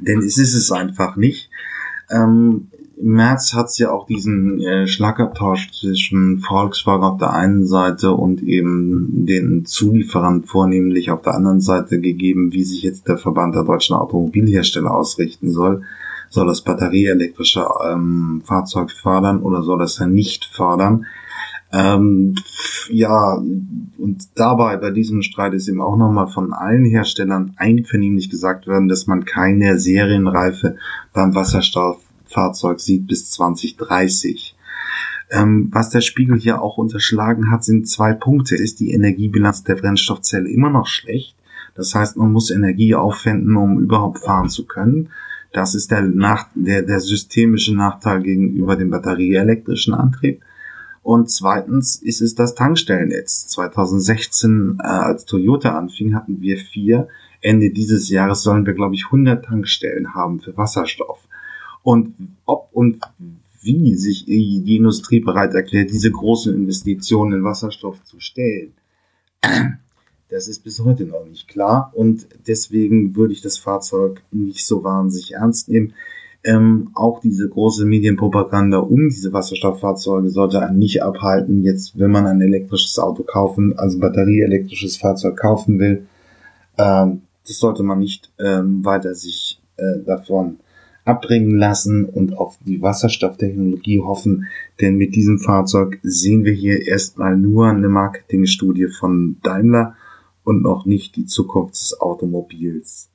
Denn 0.00 0.18
es 0.18 0.38
ist 0.38 0.54
es 0.54 0.72
einfach 0.72 1.16
nicht. 1.16 1.50
Ähm, 2.10 2.69
im 3.00 3.12
März 3.12 3.54
hat 3.54 3.66
es 3.66 3.78
ja 3.78 3.90
auch 3.90 4.06
diesen 4.06 4.60
äh, 4.60 4.86
Schlagabtausch 4.86 5.72
zwischen 5.72 6.38
Volkswagen 6.38 7.04
auf 7.04 7.18
der 7.18 7.32
einen 7.32 7.66
Seite 7.66 8.12
und 8.12 8.42
eben 8.42 9.26
den 9.26 9.64
Zulieferern 9.64 10.44
vornehmlich 10.44 11.10
auf 11.10 11.22
der 11.22 11.34
anderen 11.34 11.60
Seite 11.60 12.00
gegeben, 12.00 12.52
wie 12.52 12.62
sich 12.62 12.82
jetzt 12.82 13.08
der 13.08 13.18
Verband 13.18 13.54
der 13.54 13.64
deutschen 13.64 13.96
Automobilhersteller 13.96 14.94
ausrichten 14.94 15.50
soll. 15.50 15.82
Soll 16.28 16.46
das 16.46 16.62
batterieelektrische 16.62 17.66
ähm, 17.84 18.42
Fahrzeug 18.44 18.92
fördern 18.92 19.42
oder 19.42 19.62
soll 19.62 19.78
das 19.78 19.98
ja 19.98 20.06
nicht 20.06 20.44
fördern? 20.44 21.06
Ähm, 21.72 22.34
ja, 22.88 23.34
und 23.34 24.28
dabei 24.34 24.76
bei 24.76 24.90
diesem 24.90 25.22
Streit 25.22 25.54
ist 25.54 25.68
eben 25.68 25.80
auch 25.80 25.96
nochmal 25.96 26.28
von 26.28 26.52
allen 26.52 26.84
Herstellern 26.84 27.54
einvernehmlich 27.56 28.28
gesagt 28.28 28.66
worden, 28.66 28.88
dass 28.88 29.06
man 29.06 29.24
keine 29.24 29.78
Serienreife 29.78 30.76
beim 31.12 31.34
Wasserstoff 31.34 31.98
Fahrzeug 32.30 32.80
sieht 32.80 33.06
bis 33.06 33.30
2030. 33.30 34.56
Ähm, 35.30 35.68
was 35.70 35.90
der 35.90 36.00
Spiegel 36.00 36.38
hier 36.38 36.60
auch 36.60 36.76
unterschlagen 36.76 37.50
hat, 37.50 37.64
sind 37.64 37.88
zwei 37.88 38.12
Punkte. 38.12 38.56
Ist 38.56 38.80
die 38.80 38.92
Energiebilanz 38.92 39.62
der 39.62 39.76
Brennstoffzelle 39.76 40.48
immer 40.48 40.70
noch 40.70 40.86
schlecht? 40.86 41.36
Das 41.74 41.94
heißt, 41.94 42.16
man 42.16 42.32
muss 42.32 42.50
Energie 42.50 42.94
aufwenden, 42.94 43.56
um 43.56 43.78
überhaupt 43.78 44.18
fahren 44.18 44.48
zu 44.48 44.66
können. 44.66 45.10
Das 45.52 45.74
ist 45.74 45.90
der, 45.90 46.02
nach, 46.02 46.48
der, 46.54 46.82
der 46.82 47.00
systemische 47.00 47.74
Nachteil 47.74 48.22
gegenüber 48.22 48.76
dem 48.76 48.90
batterieelektrischen 48.90 49.94
Antrieb. 49.94 50.42
Und 51.02 51.30
zweitens 51.30 51.96
ist 51.96 52.20
es 52.20 52.34
das 52.34 52.54
Tankstellennetz. 52.54 53.46
2016, 53.48 54.78
äh, 54.80 54.86
als 54.86 55.24
Toyota 55.24 55.76
anfing, 55.76 56.14
hatten 56.14 56.40
wir 56.40 56.58
vier. 56.58 57.08
Ende 57.40 57.70
dieses 57.70 58.10
Jahres 58.10 58.42
sollen 58.42 58.66
wir, 58.66 58.74
glaube 58.74 58.94
ich, 58.94 59.06
100 59.06 59.44
Tankstellen 59.44 60.14
haben 60.14 60.40
für 60.40 60.56
Wasserstoff. 60.56 61.26
Und 61.82 62.14
ob 62.44 62.68
und 62.72 63.00
wie 63.62 63.94
sich 63.94 64.24
die 64.24 64.76
Industrie 64.76 65.20
bereit 65.20 65.54
erklärt, 65.54 65.90
diese 65.90 66.10
großen 66.10 66.54
Investitionen 66.54 67.38
in 67.38 67.44
Wasserstoff 67.44 68.02
zu 68.04 68.20
stellen, 68.20 68.72
das 70.30 70.48
ist 70.48 70.62
bis 70.62 70.80
heute 70.80 71.04
noch 71.04 71.26
nicht 71.26 71.48
klar. 71.48 71.92
Und 71.94 72.26
deswegen 72.46 73.16
würde 73.16 73.32
ich 73.32 73.42
das 73.42 73.58
Fahrzeug 73.58 74.22
nicht 74.30 74.64
so 74.66 74.82
wahnsinnig 74.84 75.32
ernst 75.34 75.68
nehmen. 75.68 75.94
Ähm, 76.42 76.90
auch 76.94 77.20
diese 77.20 77.48
große 77.48 77.84
Medienpropaganda 77.84 78.78
um 78.78 79.10
diese 79.10 79.32
Wasserstofffahrzeuge 79.34 80.30
sollte 80.30 80.62
einen 80.62 80.78
nicht 80.78 81.02
abhalten, 81.02 81.64
jetzt, 81.64 81.98
wenn 81.98 82.10
man 82.10 82.26
ein 82.26 82.40
elektrisches 82.40 82.98
Auto 82.98 83.24
kaufen, 83.24 83.78
also 83.78 83.98
batterieelektrisches 83.98 84.96
Fahrzeug 84.96 85.36
kaufen 85.36 85.78
will, 85.78 86.06
ähm, 86.78 87.22
das 87.46 87.58
sollte 87.58 87.82
man 87.82 87.98
nicht 87.98 88.32
ähm, 88.38 88.82
weiter 88.82 89.14
sich 89.14 89.60
äh, 89.76 90.02
davon 90.06 90.60
abbringen 91.10 91.56
lassen 91.56 92.04
und 92.04 92.38
auf 92.38 92.56
die 92.64 92.80
Wasserstofftechnologie 92.80 94.00
hoffen, 94.00 94.46
denn 94.80 94.96
mit 94.96 95.16
diesem 95.16 95.40
Fahrzeug 95.40 95.98
sehen 96.02 96.44
wir 96.44 96.52
hier 96.52 96.86
erstmal 96.86 97.36
nur 97.36 97.66
eine 97.66 97.88
Marketingstudie 97.88 98.88
von 98.88 99.36
Daimler 99.42 99.96
und 100.44 100.62
noch 100.62 100.86
nicht 100.86 101.16
die 101.16 101.26
Zukunft 101.26 101.74
des 101.74 102.00
Automobils. 102.00 103.10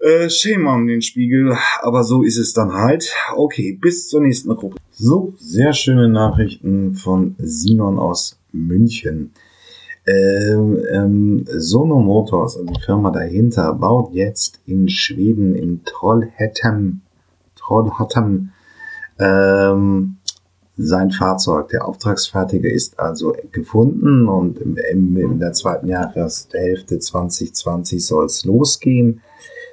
Äh, 0.00 0.28
shame 0.30 0.66
on 0.66 0.86
den 0.86 1.02
Spiegel, 1.02 1.56
aber 1.80 2.02
so 2.02 2.22
ist 2.22 2.38
es 2.38 2.52
dann 2.52 2.72
halt. 2.72 3.12
Okay, 3.36 3.78
bis 3.80 4.08
zur 4.08 4.20
nächsten 4.20 4.54
Gruppe. 4.54 4.76
So, 4.90 5.34
sehr 5.36 5.72
schöne 5.72 6.08
Nachrichten 6.08 6.94
von 6.94 7.36
Sinon 7.38 7.98
aus 7.98 8.38
München. 8.52 9.32
Ähm, 10.04 10.82
ähm, 10.90 11.44
Sono 11.46 12.00
Motors, 12.00 12.56
also 12.56 12.72
die 12.72 12.80
Firma 12.80 13.10
dahinter, 13.10 13.72
baut 13.74 14.12
jetzt 14.12 14.60
in 14.66 14.88
Schweden 14.88 15.54
in 15.54 15.84
Trollhättan, 15.84 17.02
Trollhättan 17.54 18.52
ähm, 19.20 20.16
sein 20.76 21.10
Fahrzeug. 21.12 21.68
Der 21.68 21.86
Auftragsfertiger 21.86 22.70
ist 22.70 22.98
also 22.98 23.34
gefunden 23.52 24.28
und 24.28 24.58
im, 24.58 24.76
im, 24.90 25.16
in 25.16 25.38
der 25.38 25.52
zweiten 25.52 25.86
Jahreshälfte 25.86 26.98
2020 26.98 28.04
soll 28.04 28.26
es 28.26 28.44
losgehen. 28.44 29.20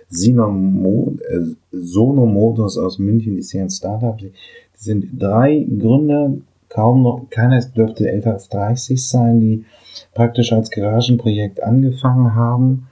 Sino 0.09 1.15
äh, 1.27 1.55
Sono 1.71 2.25
Motors 2.25 2.77
aus 2.77 2.99
München 2.99 3.37
ist 3.37 3.51
hier 3.51 3.61
ein 3.61 3.69
Startup. 3.69 4.17
Die 4.17 4.33
sind 4.75 5.21
drei 5.21 5.65
Gründer, 5.79 6.33
kaum 6.69 7.03
noch, 7.03 7.27
keiner 7.29 7.59
dürfte 7.61 8.09
älter 8.09 8.33
als 8.33 8.49
30 8.49 9.05
sein, 9.05 9.39
die 9.39 9.65
praktisch 10.13 10.51
als 10.53 10.69
Garagenprojekt 10.69 11.63
angefangen 11.63 12.35
haben 12.35 12.87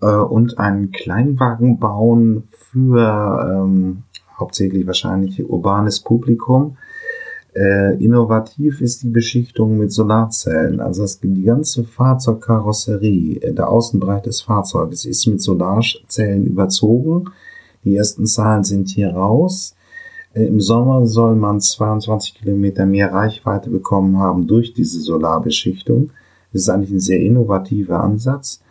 äh, 0.00 0.06
und 0.06 0.58
einen 0.58 0.92
Kleinwagen 0.92 1.78
bauen 1.78 2.44
für 2.50 3.64
ähm, 3.64 4.04
hauptsächlich 4.38 4.86
wahrscheinlich 4.86 5.48
urbanes 5.48 6.00
Publikum. 6.00 6.76
Äh, 7.54 8.02
innovativ 8.02 8.80
ist 8.80 9.02
die 9.02 9.08
Beschichtung 9.08 9.78
mit 9.78 9.92
Solarzellen. 9.92 10.80
Also 10.80 11.02
das, 11.02 11.18
die 11.18 11.42
ganze 11.42 11.84
Fahrzeugkarosserie, 11.84 13.40
äh, 13.40 13.52
der 13.52 13.68
Außenbereich 13.68 14.22
des 14.22 14.42
Fahrzeuges 14.42 15.04
ist 15.04 15.26
mit 15.26 15.40
Solarzellen 15.40 16.46
überzogen. 16.46 17.30
Die 17.84 17.96
ersten 17.96 18.26
Zahlen 18.26 18.64
sind 18.64 18.90
hier 18.90 19.10
raus. 19.10 19.74
Äh, 20.34 20.44
Im 20.44 20.60
Sommer 20.60 21.06
soll 21.06 21.34
man 21.34 21.60
22 21.60 22.34
Kilometer 22.34 22.86
mehr 22.86 23.12
Reichweite 23.12 23.70
bekommen 23.70 24.18
haben 24.18 24.46
durch 24.46 24.74
diese 24.74 25.00
Solarbeschichtung. 25.00 26.10
Das 26.52 26.62
ist 26.62 26.68
eigentlich 26.68 26.90
ein 26.90 27.00
sehr 27.00 27.20
innovativer 27.20 28.00
Ansatz. 28.00 28.62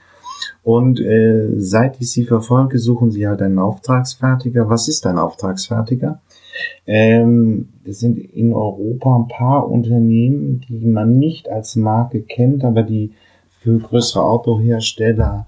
Und 0.64 1.00
äh, 1.00 1.50
seit 1.58 2.02
ich 2.02 2.12
sie 2.12 2.26
verfolge, 2.26 2.80
suchen 2.80 3.12
sie 3.12 3.28
halt 3.28 3.42
einen 3.42 3.60
Auftragsfertiger. 3.60 4.70
Was 4.70 4.88
ist 4.88 5.06
ein 5.08 5.18
Auftragsfertiger? 5.18 6.20
Ähm, 6.86 7.70
das 7.86 8.00
sind 8.00 8.18
in 8.18 8.54
Europa 8.54 9.16
ein 9.16 9.28
paar 9.28 9.70
Unternehmen, 9.70 10.62
die 10.68 10.86
man 10.86 11.18
nicht 11.20 11.50
als 11.50 11.76
Marke 11.76 12.22
kennt, 12.22 12.64
aber 12.64 12.84
die 12.84 13.14
für 13.60 13.78
größere 13.78 14.24
Autohersteller 14.24 15.48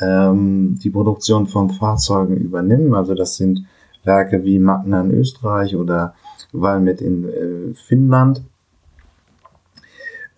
ähm, 0.00 0.78
die 0.82 0.90
Produktion 0.90 1.46
von 1.46 1.70
Fahrzeugen 1.70 2.36
übernehmen. 2.36 2.94
Also 2.94 3.14
das 3.14 3.36
sind 3.36 3.64
Werke 4.04 4.44
wie 4.44 4.58
Magna 4.58 5.02
in 5.02 5.10
Österreich 5.10 5.76
oder 5.76 6.14
Valmet 6.52 7.00
in 7.00 7.28
äh, 7.28 7.74
Finnland. 7.74 8.42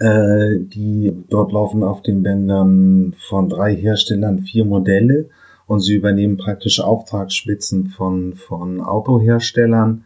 Äh, 0.02 0.58
die 0.58 1.12
dort 1.28 1.52
laufen 1.52 1.84
auf 1.84 2.02
den 2.02 2.24
Bändern 2.24 3.14
von 3.28 3.48
drei 3.48 3.72
Herstellern 3.76 4.40
vier 4.40 4.64
Modelle 4.64 5.28
und 5.68 5.78
sie 5.78 5.94
übernehmen 5.94 6.38
praktisch 6.38 6.80
Auftragsspitzen 6.80 7.86
von, 7.86 8.34
von 8.34 8.80
Autoherstellern. 8.80 10.02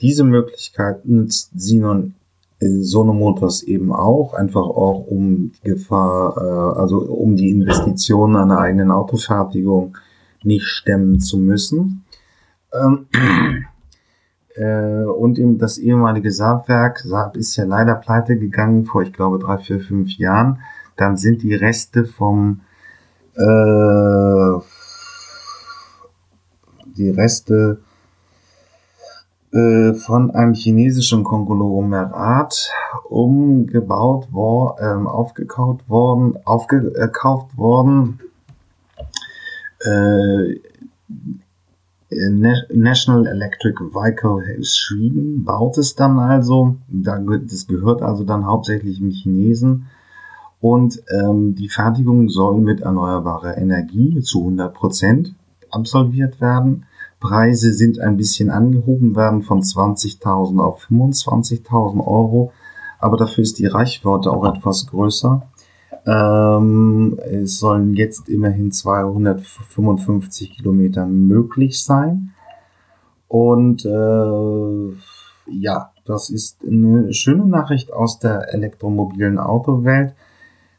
Diese 0.00 0.24
Möglichkeit 0.24 1.06
nutzt 1.06 1.52
Sinon 1.54 2.16
äh, 2.58 2.80
Sono 2.80 3.12
Motors 3.12 3.62
eben 3.62 3.92
auch, 3.92 4.34
einfach 4.34 4.66
auch 4.66 5.06
um 5.06 5.52
die 5.52 5.68
Gefahr, 5.68 6.36
äh, 6.36 6.80
also 6.80 6.98
um 6.98 7.36
die 7.36 7.50
Investitionen 7.50 8.34
einer 8.34 8.58
eigenen 8.58 8.90
Autofertigung 8.90 9.96
nicht 10.42 10.64
stemmen 10.64 11.20
zu 11.20 11.38
müssen. 11.38 12.04
Äh, 14.60 15.04
und 15.04 15.38
eben 15.38 15.56
das 15.56 15.78
ehemalige 15.78 16.30
Saabwerk. 16.30 16.98
Saab 16.98 17.36
ist 17.36 17.56
ja 17.56 17.64
leider 17.64 17.94
pleite 17.94 18.36
gegangen 18.36 18.84
vor, 18.84 19.02
ich 19.02 19.12
glaube, 19.12 19.38
drei, 19.38 19.56
vier, 19.56 19.80
fünf 19.80 20.18
Jahren. 20.18 20.60
Dann 20.96 21.16
sind 21.16 21.42
die 21.42 21.54
Reste 21.54 22.04
vom 22.04 22.60
äh, 23.36 24.60
die 26.96 27.08
Reste 27.08 27.80
äh, 29.52 29.94
von 29.94 30.30
einem 30.32 30.52
chinesischen 30.52 31.24
Konglomerat 31.24 32.70
umgebaut 33.08 34.30
worden, 34.30 34.76
ähm, 34.82 35.06
aufgekauft 35.06 35.88
worden, 35.88 36.36
aufgekauft 36.44 37.56
worden. 37.56 38.20
Äh, 39.80 40.60
National 42.10 43.26
Electric 43.26 43.80
Vehicle 43.80 44.62
Sweden 44.64 45.44
baut 45.44 45.78
es 45.78 45.94
dann 45.94 46.18
also. 46.18 46.76
Das 46.88 47.66
gehört 47.66 48.02
also 48.02 48.24
dann 48.24 48.46
hauptsächlich 48.46 48.98
dem 48.98 49.10
Chinesen. 49.10 49.86
Und 50.60 51.02
ähm, 51.08 51.54
die 51.54 51.68
Fertigung 51.68 52.28
soll 52.28 52.60
mit 52.60 52.80
erneuerbarer 52.80 53.56
Energie 53.56 54.20
zu 54.20 54.40
100 54.40 54.74
Prozent 54.74 55.34
absolviert 55.70 56.40
werden. 56.40 56.84
Preise 57.20 57.72
sind 57.72 58.00
ein 58.00 58.16
bisschen 58.16 58.50
angehoben 58.50 59.14
werden 59.14 59.42
von 59.42 59.60
20.000 59.60 60.60
auf 60.60 60.86
25.000 60.90 62.06
Euro, 62.06 62.52
aber 62.98 63.16
dafür 63.16 63.42
ist 63.42 63.58
die 63.58 63.66
Reichweite 63.66 64.30
auch 64.30 64.44
etwas 64.44 64.86
größer. 64.86 65.46
Ähm, 66.06 67.18
es 67.24 67.58
sollen 67.58 67.94
jetzt 67.94 68.28
immerhin 68.28 68.72
255 68.72 70.56
Kilometer 70.56 71.06
möglich 71.06 71.82
sein. 71.82 72.32
Und 73.28 73.84
äh, 73.84 74.94
ja, 75.52 75.92
das 76.04 76.30
ist 76.30 76.58
eine 76.66 77.12
schöne 77.12 77.46
Nachricht 77.46 77.92
aus 77.92 78.18
der 78.18 78.52
elektromobilen 78.52 79.38
Autowelt. 79.38 80.14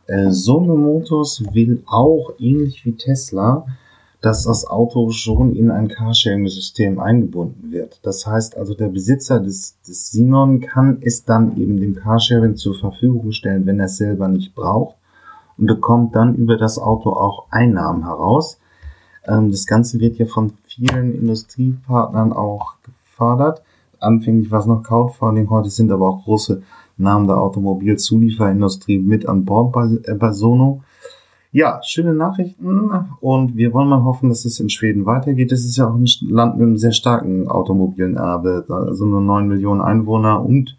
Äh, 0.07 0.31
Sono 0.31 0.75
Motors 0.75 1.43
will 1.53 1.83
auch 1.85 2.33
ähnlich 2.39 2.85
wie 2.85 2.93
Tesla 2.93 3.65
dass 4.21 4.43
das 4.43 4.67
Auto 4.67 5.09
schon 5.09 5.55
in 5.55 5.71
ein 5.71 5.87
Carsharing-System 5.87 6.99
eingebunden 6.99 7.71
wird. 7.71 7.99
Das 8.03 8.27
heißt 8.27 8.55
also, 8.55 8.75
der 8.75 8.89
Besitzer 8.89 9.39
des, 9.39 9.81
des 9.81 10.11
Sinon 10.11 10.61
kann 10.61 10.99
es 11.01 11.25
dann 11.25 11.57
eben 11.57 11.77
dem 11.77 11.95
Carsharing 11.95 12.55
zur 12.55 12.75
Verfügung 12.75 13.31
stellen, 13.31 13.65
wenn 13.65 13.79
er 13.79 13.87
es 13.87 13.97
selber 13.97 14.27
nicht 14.27 14.53
braucht 14.53 14.95
und 15.57 15.67
bekommt 15.67 16.15
dann 16.15 16.35
über 16.35 16.57
das 16.57 16.79
Auto 16.79 17.11
auch 17.11 17.47
Einnahmen 17.51 18.03
heraus. 18.03 18.59
Ähm, 19.25 19.51
das 19.51 19.65
Ganze 19.65 19.99
wird 19.99 20.17
ja 20.17 20.25
von 20.25 20.53
vielen 20.65 21.13
Industriepartnern 21.13 22.33
auch 22.33 22.75
gefördert. 22.83 23.61
Anfänglich 23.99 24.49
war 24.49 24.59
es 24.59 24.65
noch 24.65 24.83
Crowdfunding, 24.83 25.49
heute 25.49 25.69
sind 25.69 25.91
aber 25.91 26.09
auch 26.09 26.23
große 26.23 26.63
Namen 26.97 27.27
der 27.27 27.37
Automobilzulieferindustrie 27.37 28.99
mit 28.99 29.27
an 29.27 29.45
Bord 29.45 29.71
bei, 29.71 29.85
äh, 30.03 30.15
bei 30.15 30.31
Sono. 30.31 30.83
Ja, 31.53 31.81
schöne 31.83 32.13
Nachrichten 32.13 32.91
und 33.19 33.57
wir 33.57 33.73
wollen 33.73 33.89
mal 33.89 34.05
hoffen, 34.05 34.29
dass 34.29 34.45
es 34.45 34.61
in 34.61 34.69
Schweden 34.69 35.05
weitergeht. 35.05 35.51
Es 35.51 35.65
ist 35.65 35.75
ja 35.75 35.89
auch 35.89 35.95
ein 35.95 36.07
Land 36.21 36.57
mit 36.57 36.65
einem 36.65 36.77
sehr 36.77 36.93
starken 36.93 37.49
automobilen 37.49 38.15
Erbe, 38.15 38.63
also 38.69 39.05
nur 39.05 39.19
9 39.19 39.49
Millionen 39.49 39.81
Einwohner 39.81 40.45
und 40.45 40.77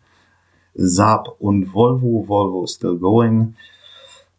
Saab 0.74 1.36
und 1.40 1.74
Volvo. 1.74 2.26
Volvo 2.26 2.64
is 2.64 2.72
still 2.72 2.96
going. 2.96 3.54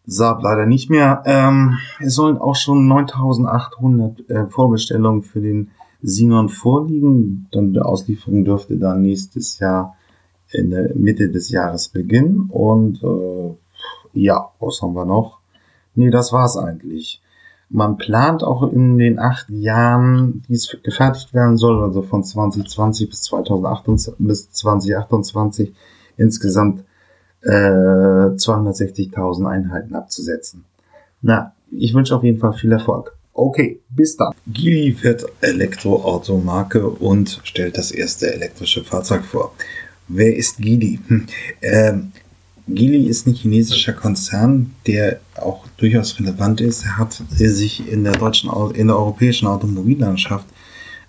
Saab 0.05 0.43
leider 0.43 0.65
nicht 0.65 0.89
mehr. 0.89 1.23
Ähm, 1.25 1.77
es 1.99 2.15
sollen 2.15 2.37
auch 2.37 2.55
schon 2.55 2.87
9800 2.87 4.29
äh, 4.29 4.45
Vorbestellungen 4.47 5.23
für 5.23 5.39
den 5.39 5.71
Sinon 6.01 6.49
vorliegen. 6.49 7.47
Dann 7.51 7.73
die 7.73 7.79
Auslieferung 7.79 8.43
dürfte 8.43 8.77
dann 8.77 9.01
nächstes 9.01 9.59
Jahr 9.59 9.95
in 10.51 10.71
der 10.71 10.93
Mitte 10.95 11.29
des 11.29 11.49
Jahres 11.49 11.87
beginnen. 11.87 12.49
Und 12.51 13.01
äh, 13.03 13.55
ja, 14.13 14.51
was 14.59 14.81
haben 14.81 14.93
wir 14.93 15.05
noch? 15.05 15.39
Nee, 15.95 16.09
das 16.09 16.33
war's 16.33 16.57
eigentlich. 16.57 17.21
Man 17.69 17.97
plant 17.97 18.43
auch 18.43 18.71
in 18.71 18.97
den 18.97 19.19
acht 19.19 19.49
Jahren, 19.49 20.43
die 20.47 20.53
es 20.53 20.77
gefertigt 20.83 21.33
werden 21.33 21.57
soll, 21.57 21.81
also 21.81 22.01
von 22.01 22.23
2020 22.23 23.09
bis 23.09 23.21
2028, 23.23 24.13
bis 24.19 24.51
2028 24.51 25.73
insgesamt 26.17 26.83
äh, 27.43 27.49
260.000 27.49 29.45
Einheiten 29.49 29.95
abzusetzen. 29.95 30.65
Na, 31.21 31.53
ich 31.71 31.93
wünsche 31.93 32.15
auf 32.15 32.23
jeden 32.23 32.39
Fall 32.39 32.53
viel 32.53 32.71
Erfolg. 32.71 33.15
Okay, 33.33 33.79
bis 33.89 34.15
dann. 34.15 34.33
Geely 34.47 34.95
wird 35.01 35.25
Elektroautomarke 35.41 36.87
und 36.87 37.41
stellt 37.43 37.77
das 37.77 37.91
erste 37.91 38.31
elektrische 38.31 38.83
Fahrzeug 38.83 39.25
vor. 39.25 39.53
Wer 40.07 40.35
ist 40.35 40.57
Geely? 40.57 40.99
Hm. 41.07 41.25
Ähm, 41.61 42.11
Geely 42.67 43.07
ist 43.07 43.27
ein 43.27 43.33
chinesischer 43.33 43.93
Konzern, 43.93 44.75
der 44.85 45.19
auch 45.35 45.65
durchaus 45.77 46.19
relevant 46.19 46.61
ist. 46.61 46.85
Er 46.85 46.97
hat 46.97 47.23
sich 47.29 47.91
in 47.91 48.03
der 48.03 48.13
deutschen, 48.13 48.51
in 48.75 48.87
der 48.87 48.97
europäischen 48.97 49.47
Automobillandschaft 49.47 50.45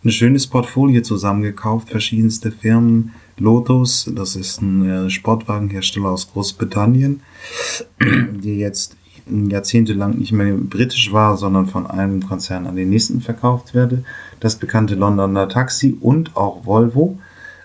ein 0.05 0.11
schönes 0.11 0.47
Portfolio 0.47 1.03
zusammengekauft, 1.03 1.91
verschiedenste 1.91 2.51
Firmen. 2.51 3.13
Lotus, 3.39 4.11
das 4.15 4.37
ist 4.37 4.63
ein 4.63 4.89
äh, 4.89 5.11
Sportwagenhersteller 5.11 6.11
aus 6.11 6.31
Großbritannien, 6.33 7.23
der 8.01 8.55
jetzt 8.55 8.97
jahrzehntelang 9.27 10.19
nicht 10.19 10.33
mehr 10.33 10.55
britisch 10.55 11.13
war, 11.13 11.37
sondern 11.37 11.67
von 11.67 11.87
einem 11.87 12.27
Konzern 12.27 12.67
an 12.67 12.77
den 12.77 12.91
nächsten 12.91 13.21
verkauft 13.21 13.75
werde. 13.75 14.05
Das 14.41 14.57
bekannte 14.57 14.95
Londoner 14.95 15.49
Taxi 15.49 15.97
und 16.01 16.37
auch 16.37 16.67
Volvo. 16.67 17.19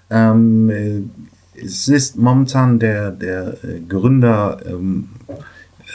Ähm, 0.10 0.69
äh, 0.69 1.01
es 1.62 1.88
ist 1.88 2.17
momentan 2.17 2.79
der, 2.79 3.12
der 3.12 3.63
äh, 3.63 3.82
Gründer 3.82 4.60
ähm, 4.65 5.10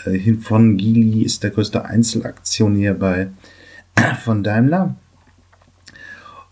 äh, 0.04 0.34
von 0.34 0.76
Geely, 0.76 1.22
ist 1.22 1.42
der 1.42 1.50
größte 1.50 1.84
Einzelaktionär 1.84 2.94
bei 2.94 3.28
von 4.24 4.42
Daimler. 4.42 4.96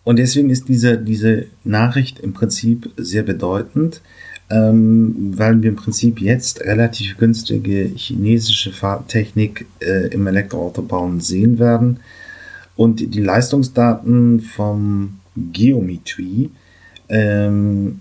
Und 0.05 0.19
deswegen 0.19 0.51
ist 0.51 0.69
diese, 0.69 0.99
diese 0.99 1.47
Nachricht 1.65 2.19
im 2.19 2.33
Prinzip 2.33 2.91
sehr 2.97 3.23
bedeutend, 3.23 4.01
ähm, 4.51 5.33
weil 5.37 5.62
wir 5.62 5.71
im 5.71 5.77
Prinzip 5.77 6.21
jetzt 6.21 6.61
relativ 6.61 7.17
günstige 7.19 7.91
chinesische 7.95 8.73
Fahrtechnik 8.73 9.67
äh, 9.81 10.09
im 10.09 10.27
Elektroautobauen 10.27 11.21
sehen 11.21 11.59
werden. 11.59 12.01
Und 12.77 13.15
die 13.15 13.21
Leistungsdaten 13.21 14.41
vom 14.41 15.21
Geometry 15.37 16.51
ähm, 17.09 18.01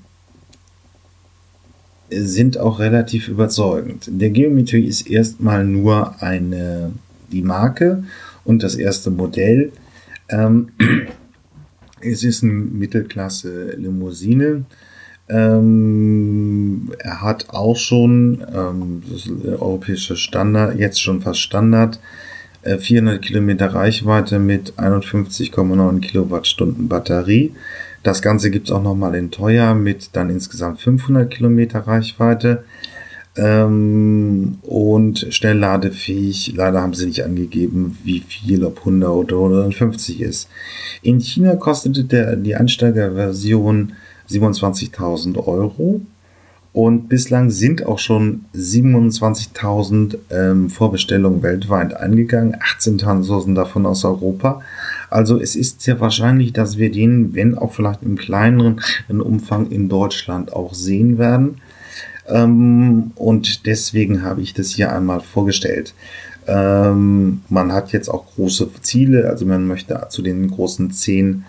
sind 2.09 2.57
auch 2.57 2.79
relativ 2.79 3.27
überzeugend. 3.27 4.09
Der 4.09 4.31
Geometry 4.31 4.81
ist 4.81 5.09
erstmal 5.09 5.65
nur 5.65 6.21
eine, 6.21 6.91
die 7.31 7.41
Marke 7.41 8.03
und 8.43 8.63
das 8.63 8.75
erste 8.75 9.11
Modell. 9.11 9.71
Ähm, 10.29 10.69
es 12.03 12.23
ist 12.23 12.43
eine 12.43 12.53
Mittelklasse 12.53 13.71
Limousine. 13.77 14.65
Ähm, 15.29 16.91
er 16.99 17.21
hat 17.21 17.49
auch 17.49 17.77
schon, 17.77 18.45
ähm, 18.53 19.01
der 19.43 19.61
europäische 19.61 20.17
Standard, 20.17 20.77
jetzt 20.77 21.01
schon 21.01 21.21
fast 21.21 21.39
Standard, 21.39 21.99
äh, 22.63 22.77
400 22.77 23.21
Kilometer 23.21 23.67
Reichweite 23.67 24.39
mit 24.39 24.73
51,9 24.77 26.01
Kilowattstunden 26.01 26.89
Batterie. 26.89 27.53
Das 28.03 28.21
Ganze 28.21 28.49
gibt 28.51 28.67
es 28.67 28.73
auch 28.73 28.81
nochmal 28.81 29.15
in 29.15 29.31
teuer 29.31 29.73
mit 29.75 30.09
dann 30.13 30.29
insgesamt 30.29 30.81
500 30.81 31.29
Kilometer 31.29 31.79
Reichweite 31.79 32.63
ähm, 33.37 34.57
und 34.63 35.27
schnellladefähig. 35.29 36.53
Leider 36.55 36.81
haben 36.81 36.93
sie 36.93 37.07
nicht 37.07 37.23
angegeben, 37.23 37.97
wie 38.03 38.19
viel, 38.19 38.63
ob 38.65 38.79
100 38.79 39.09
oder 39.09 39.37
150 39.37 40.21
ist. 40.21 40.49
In 41.01 41.19
China 41.19 41.55
kostete 41.55 42.03
der, 42.03 42.35
die 42.35 42.55
Ansteigerversion 42.55 43.93
27.000 44.29 45.37
Euro. 45.45 46.01
Und 46.73 47.09
bislang 47.09 47.49
sind 47.49 47.85
auch 47.85 47.99
schon 47.99 48.45
27.000 48.55 50.17
ähm, 50.29 50.69
Vorbestellungen 50.69 51.43
weltweit 51.43 51.93
eingegangen, 51.93 52.55
18.000 52.55 53.55
davon 53.55 53.85
aus 53.85 54.05
Europa. 54.05 54.61
Also 55.09 55.37
es 55.37 55.57
ist 55.57 55.81
sehr 55.81 55.99
wahrscheinlich, 55.99 56.53
dass 56.53 56.77
wir 56.77 56.89
den, 56.89 57.35
wenn 57.35 57.57
auch 57.57 57.73
vielleicht 57.73 58.03
im 58.03 58.17
kleineren 58.17 58.79
Umfang 59.09 59.69
in 59.69 59.89
Deutschland 59.89 60.53
auch 60.53 60.73
sehen 60.73 61.17
werden. 61.17 61.57
Ähm, 62.31 63.11
und 63.15 63.65
deswegen 63.65 64.23
habe 64.23 64.41
ich 64.41 64.53
das 64.53 64.71
hier 64.71 64.91
einmal 64.91 65.19
vorgestellt. 65.19 65.93
Ähm, 66.47 67.41
man 67.49 67.71
hat 67.71 67.91
jetzt 67.91 68.09
auch 68.09 68.25
große 68.35 68.69
Ziele, 68.81 69.29
also 69.29 69.45
man 69.45 69.67
möchte 69.67 70.07
zu 70.09 70.21
den 70.21 70.49
großen 70.49 70.91
zehn 70.91 71.45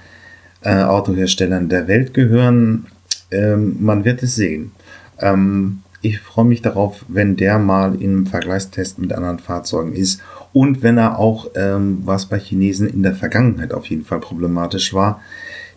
äh, 0.62 0.82
Autoherstellern 0.82 1.68
der 1.68 1.88
Welt 1.88 2.12
gehören. 2.14 2.86
Ähm, 3.30 3.76
man 3.80 4.04
wird 4.04 4.22
es 4.22 4.34
sehen. 4.34 4.72
Ähm, 5.18 5.80
ich 6.02 6.20
freue 6.20 6.44
mich 6.44 6.62
darauf, 6.62 7.04
wenn 7.08 7.36
der 7.36 7.58
mal 7.58 8.00
im 8.00 8.26
Vergleichstest 8.26 8.98
mit 8.98 9.12
anderen 9.12 9.38
Fahrzeugen 9.38 9.92
ist 9.92 10.20
und 10.52 10.82
wenn 10.82 10.98
er 10.98 11.18
auch, 11.18 11.48
ähm, 11.54 12.02
was 12.04 12.26
bei 12.26 12.38
Chinesen 12.38 12.88
in 12.88 13.02
der 13.02 13.14
Vergangenheit 13.14 13.72
auf 13.72 13.86
jeden 13.86 14.04
Fall 14.04 14.20
problematisch 14.20 14.92
war, 14.92 15.20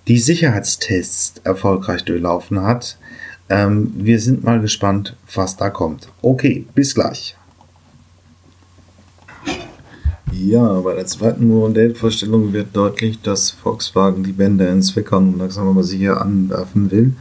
die 0.08 0.20
Sicherheitstests 0.20 1.42
erfolgreich 1.44 2.04
durchlaufen 2.04 2.62
hat. 2.62 2.98
Ähm, 3.50 3.92
wir 3.96 4.20
sind 4.20 4.44
mal 4.44 4.60
gespannt, 4.60 5.16
was 5.34 5.56
da 5.56 5.70
kommt. 5.70 6.10
Okay, 6.22 6.66
bis 6.74 6.96
gleich. 6.96 7.36
Ja, 10.32 10.82
bei 10.82 10.94
der 10.96 11.06
zweiten 11.06 11.48
Modellvorstellung 11.48 12.52
wird 12.52 12.76
deutlich, 12.76 13.22
dass 13.22 13.52
Volkswagen 13.52 14.24
die 14.24 14.34
Bänder 14.34 14.70
in 14.70 14.82
Zwickern 14.82 15.38
langsam 15.38 15.70
aber 15.70 15.84
sicher 15.84 16.22
anwerfen 16.22 16.92
will. 16.92 17.14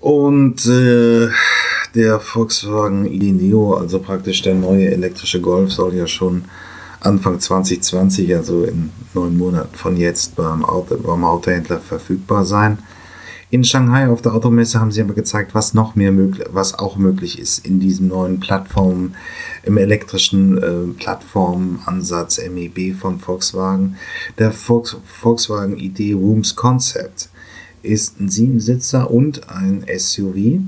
Und 0.00 0.66
äh, 0.66 1.30
der 1.94 2.20
Volkswagen 2.20 3.06
ID 3.06 3.34
Neo, 3.34 3.74
also 3.74 3.98
praktisch 3.98 4.42
der 4.42 4.54
neue 4.54 4.90
elektrische 4.90 5.40
Golf, 5.40 5.72
soll 5.72 5.94
ja 5.94 6.06
schon 6.06 6.44
Anfang 7.00 7.40
2020, 7.40 8.34
also 8.36 8.64
in 8.64 8.90
neun 9.14 9.36
Monaten 9.36 9.74
von 9.74 9.96
jetzt, 9.96 10.36
beim, 10.36 10.64
Auto, 10.64 10.96
beim 10.96 11.24
Autohändler 11.24 11.80
verfügbar 11.80 12.44
sein. 12.44 12.78
In 13.54 13.62
Shanghai 13.62 14.08
auf 14.08 14.20
der 14.20 14.34
Automesse 14.34 14.80
haben 14.80 14.90
sie 14.90 15.00
aber 15.00 15.14
gezeigt, 15.14 15.54
was 15.54 15.74
noch 15.74 15.94
mehr 15.94 16.10
möglich, 16.10 16.44
was 16.50 16.76
auch 16.76 16.96
möglich 16.96 17.38
ist 17.38 17.64
in 17.64 17.78
diesem 17.78 18.08
neuen 18.08 18.40
Plattform, 18.40 19.14
im 19.62 19.76
elektrischen 19.76 20.58
äh, 20.58 20.92
Plattformansatz 20.98 22.40
MEB 22.50 22.96
von 22.96 23.20
Volkswagen. 23.20 23.94
Der 24.38 24.50
Volks, 24.50 24.96
Volkswagen 25.04 25.78
ID 25.78 26.16
Rooms 26.16 26.56
Concept 26.56 27.28
ist 27.84 28.18
ein 28.18 28.28
Siebensitzer 28.28 29.08
und 29.08 29.48
ein 29.48 29.86
SUV 29.98 30.58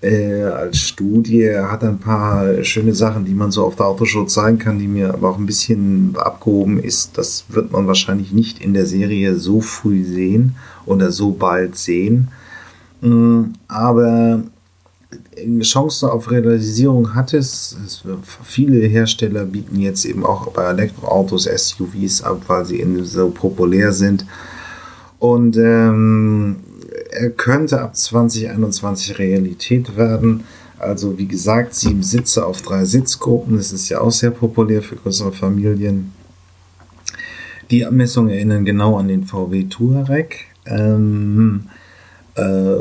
äh, 0.00 0.44
als 0.44 0.78
Studie. 0.78 1.54
Hat 1.54 1.84
ein 1.84 1.98
paar 1.98 2.64
schöne 2.64 2.94
Sachen, 2.94 3.26
die 3.26 3.34
man 3.34 3.50
so 3.50 3.66
auf 3.66 3.76
der 3.76 3.84
Autoshow 3.84 4.24
zeigen 4.24 4.58
kann, 4.58 4.78
die 4.78 4.88
mir 4.88 5.12
aber 5.12 5.28
auch 5.28 5.36
ein 5.36 5.44
bisschen 5.44 6.16
abgehoben 6.16 6.78
ist. 6.78 7.18
Das 7.18 7.44
wird 7.50 7.70
man 7.70 7.86
wahrscheinlich 7.86 8.32
nicht 8.32 8.64
in 8.64 8.72
der 8.72 8.86
Serie 8.86 9.36
so 9.36 9.60
früh 9.60 10.04
sehen 10.04 10.56
oder 10.86 11.10
so 11.10 11.30
bald 11.30 11.76
sehen. 11.76 12.28
Mm, 13.00 13.52
aber 13.68 14.42
Chance 15.60 16.10
auf 16.10 16.30
Realisierung 16.30 17.14
hat 17.14 17.34
es. 17.34 17.76
es. 17.84 18.02
Viele 18.42 18.86
Hersteller 18.86 19.44
bieten 19.44 19.80
jetzt 19.80 20.04
eben 20.04 20.24
auch 20.24 20.48
bei 20.52 20.64
Elektroautos 20.64 21.44
SUVs 21.44 22.22
ab, 22.22 22.42
weil 22.46 22.64
sie 22.64 22.84
so 23.04 23.30
populär 23.30 23.92
sind. 23.92 24.24
Und 25.18 25.56
ähm, 25.56 26.56
er 27.10 27.30
könnte 27.30 27.80
ab 27.80 27.96
2021 27.96 29.18
Realität 29.18 29.96
werden. 29.96 30.44
Also 30.78 31.16
wie 31.18 31.26
gesagt, 31.26 31.74
sieben 31.74 32.02
Sitze 32.02 32.44
auf 32.44 32.62
drei 32.62 32.84
Sitzgruppen. 32.84 33.56
Das 33.56 33.72
ist 33.72 33.88
ja 33.88 34.00
auch 34.00 34.12
sehr 34.12 34.30
populär 34.30 34.82
für 34.82 34.96
größere 34.96 35.32
Familien. 35.32 36.12
Die 37.70 37.86
Abmessungen 37.86 38.30
erinnern 38.30 38.64
genau 38.64 38.98
an 38.98 39.08
den 39.08 39.24
VW 39.24 39.64
Touareg. 39.64 40.46
Ähm, 40.66 41.68
äh, 42.36 42.76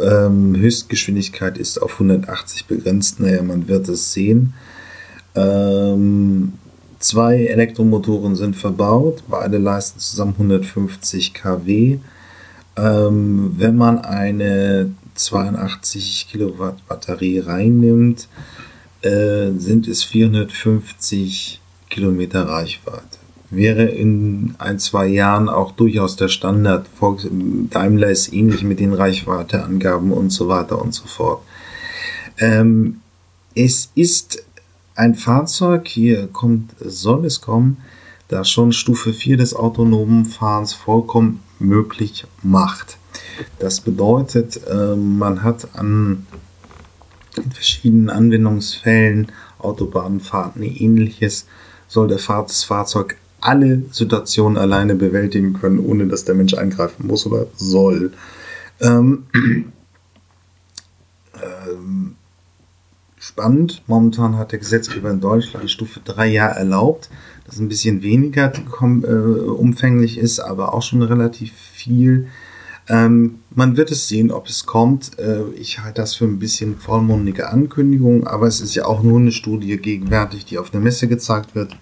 ähm, 0.00 0.56
Höchstgeschwindigkeit 0.56 1.58
ist 1.58 1.78
auf 1.78 1.94
180 1.94 2.66
begrenzt. 2.66 3.20
Naja, 3.20 3.42
man 3.42 3.68
wird 3.68 3.88
es 3.88 4.12
sehen. 4.12 4.54
Ähm, 5.34 6.54
zwei 6.98 7.44
Elektromotoren 7.44 8.36
sind 8.36 8.56
verbaut. 8.56 9.22
Beide 9.28 9.58
leisten 9.58 10.00
zusammen 10.00 10.32
150 10.32 11.34
kW. 11.34 11.98
Ähm, 12.76 13.54
wenn 13.58 13.76
man 13.76 13.98
eine 13.98 14.92
82 15.14 16.28
Kilowatt 16.30 16.86
Batterie 16.88 17.38
reinnimmt, 17.38 18.28
äh, 19.02 19.50
sind 19.56 19.88
es 19.88 20.04
450 20.04 21.60
Kilometer 21.90 22.48
Reichweite. 22.48 23.21
Wäre 23.54 23.84
in 23.84 24.54
ein, 24.56 24.78
zwei 24.78 25.06
Jahren 25.06 25.50
auch 25.50 25.72
durchaus 25.72 26.16
der 26.16 26.28
Standard. 26.28 26.86
Daimler 27.68 28.08
ist 28.08 28.32
ähnlich 28.32 28.62
mit 28.62 28.80
den 28.80 28.94
Reichweiteangaben 28.94 30.10
und 30.10 30.30
so 30.30 30.48
weiter 30.48 30.80
und 30.80 30.94
so 30.94 31.06
fort. 31.06 31.42
Ähm, 32.38 33.02
es 33.54 33.90
ist 33.94 34.42
ein 34.94 35.14
Fahrzeug, 35.14 35.86
hier 35.86 36.28
kommt, 36.28 36.74
soll 36.80 37.26
es 37.26 37.42
kommen, 37.42 37.76
da 38.28 38.42
schon 38.42 38.72
Stufe 38.72 39.12
4 39.12 39.36
des 39.36 39.54
autonomen 39.54 40.24
Fahrens 40.24 40.72
vollkommen 40.72 41.42
möglich 41.58 42.24
macht. 42.42 42.96
Das 43.58 43.82
bedeutet, 43.82 44.62
ähm, 44.70 45.18
man 45.18 45.42
hat 45.42 45.74
an 45.74 46.26
verschiedenen 47.52 48.08
Anwendungsfällen, 48.08 49.30
Autobahnfahrten, 49.58 50.62
ähnliches, 50.62 51.46
soll 51.86 52.08
der 52.08 52.18
Fahr 52.18 52.44
das 52.44 52.64
Fahrzeug 52.64 53.18
alle 53.42 53.82
Situationen 53.90 54.56
alleine 54.56 54.94
bewältigen 54.94 55.52
können, 55.54 55.78
ohne 55.78 56.06
dass 56.06 56.24
der 56.24 56.34
Mensch 56.34 56.54
eingreifen 56.54 57.06
muss 57.06 57.26
oder 57.26 57.46
soll. 57.56 58.12
Ähm, 58.80 59.24
ähm, 61.34 62.16
spannend. 63.18 63.82
Momentan 63.86 64.36
hat 64.38 64.52
der 64.52 64.58
Gesetzgeber 64.58 65.10
in 65.10 65.20
Deutschland 65.20 65.64
die 65.64 65.68
Stufe 65.68 66.00
3 66.04 66.28
ja 66.28 66.46
erlaubt 66.46 67.10
das 67.46 67.58
ein 67.58 67.68
bisschen 67.68 68.02
weniger 68.02 68.52
äh, 68.52 69.06
umfänglich 69.06 70.18
ist, 70.18 70.40
aber 70.40 70.74
auch 70.74 70.82
schon 70.82 71.02
relativ 71.02 71.52
viel. 71.52 72.28
Ähm, 72.88 73.40
man 73.54 73.76
wird 73.76 73.90
es 73.90 74.08
sehen, 74.08 74.30
ob 74.30 74.48
es 74.48 74.66
kommt. 74.66 75.18
Äh, 75.18 75.42
ich 75.56 75.80
halte 75.80 76.00
das 76.00 76.14
für 76.14 76.24
ein 76.24 76.38
bisschen 76.38 76.78
vollmundige 76.78 77.48
Ankündigung, 77.48 78.26
aber 78.26 78.46
es 78.46 78.60
ist 78.60 78.74
ja 78.74 78.86
auch 78.86 79.02
nur 79.02 79.18
eine 79.18 79.32
Studie 79.32 79.76
gegenwärtig, 79.76 80.44
die 80.46 80.58
auf 80.58 80.70
der 80.70 80.80
Messe 80.80 81.08
gezeigt 81.08 81.54
wird. 81.54 81.76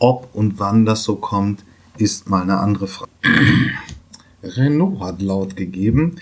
Ob 0.00 0.30
und 0.32 0.58
wann 0.58 0.84
das 0.84 1.04
so 1.04 1.14
kommt, 1.14 1.64
ist 1.98 2.28
mal 2.28 2.42
eine 2.42 2.58
andere 2.58 2.88
Frage. 2.88 3.10
Renault 4.42 5.00
hat 5.00 5.20
laut 5.20 5.54
gegeben, 5.54 6.16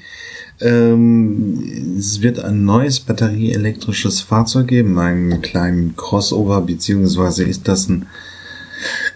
ähm, 0.61 1.97
es 1.97 2.21
wird 2.21 2.41
ein 2.41 2.65
neues 2.65 2.99
batterieelektrisches 2.99 4.21
Fahrzeug 4.21 4.67
geben, 4.67 4.99
einen 4.99 5.41
kleinen 5.41 5.95
Crossover, 5.95 6.61
beziehungsweise 6.63 7.45
ist 7.45 7.69
das 7.69 7.89
ein 7.89 8.07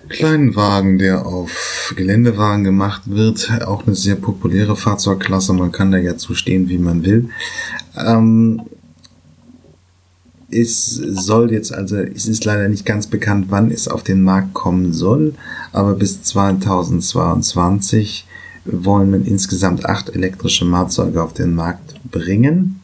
kleinen 0.09 0.55
Wagen, 0.55 0.99
der 0.99 1.27
auf 1.27 1.93
Geländewagen 1.97 2.65
gemacht 2.65 3.03
wird. 3.07 3.51
Auch 3.67 3.87
eine 3.87 3.97
sehr 3.97 4.17
populäre 4.17 4.77
Fahrzeugklasse. 4.77 5.53
Man 5.53 5.73
kann 5.73 5.91
da 5.91 5.99
ja 5.99 6.17
zustehen, 6.17 6.69
wie 6.69 6.79
man 6.79 7.05
will. 7.05 7.31
Ähm, 7.97 8.63
es 10.53 10.95
soll 10.95 11.53
jetzt 11.53 11.73
also, 11.73 11.97
es 11.97 12.29
ist 12.29 12.45
leider 12.45 12.69
nicht 12.69 12.85
ganz 12.85 13.07
bekannt, 13.07 13.47
wann 13.49 13.71
es 13.71 13.89
auf 13.89 14.03
den 14.03 14.23
Markt 14.23 14.55
kommen 14.55 14.93
soll, 14.93 15.35
aber 15.73 15.95
bis 15.95 16.23
2022 16.23 18.27
wollen 18.65 19.13
wir 19.13 19.27
insgesamt 19.27 19.87
acht 19.87 20.11
elektrische 20.11 20.69
Fahrzeuge 20.71 21.23
auf 21.23 21.35
den 21.35 21.55
Markt 21.55 21.95
bringen. 22.11 22.81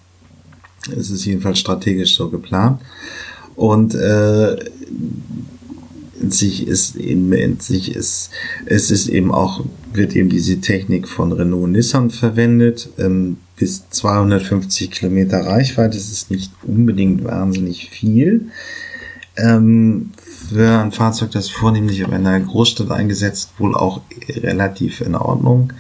Es 0.97 1.11
ist 1.11 1.25
jedenfalls 1.25 1.59
strategisch 1.59 2.17
so 2.17 2.31
geplant. 2.31 2.81
Und 3.55 3.95
äh, 3.95 4.57
sich 6.29 6.67
ist 6.67 6.97
in 6.97 7.61
sich 7.61 7.95
ist 7.95 8.31
es 8.67 8.91
ist 8.91 9.09
eben 9.09 9.33
auch 9.33 9.65
wird 9.93 10.15
eben 10.17 10.29
diese 10.29 10.61
Technik 10.61 11.09
von 11.09 11.33
Renault 11.33 11.71
Nissan 11.71 12.11
verwendet 12.11 12.91
ähm, 12.99 13.39
bis 13.57 13.89
250 13.91 14.91
Kilometer 14.91 15.41
Reichweite 15.41 15.97
das 15.97 16.11
ist 16.11 16.31
nicht 16.31 16.53
unbedingt 16.63 17.25
wahnsinnig 17.25 17.91
viel. 17.91 18.49
Ähm, 19.37 20.11
für 20.49 20.81
ein 20.81 20.93
Fahrzeug 20.93 21.31
das 21.31 21.49
vornehmlich 21.49 22.01
in 22.01 22.13
einer 22.13 22.41
Großstadt 22.41 22.91
eingesetzt 22.91 23.53
wohl 23.59 23.75
auch 23.75 24.01
relativ 24.29 25.01
in 25.01 25.15
Ordnung. 25.15 25.73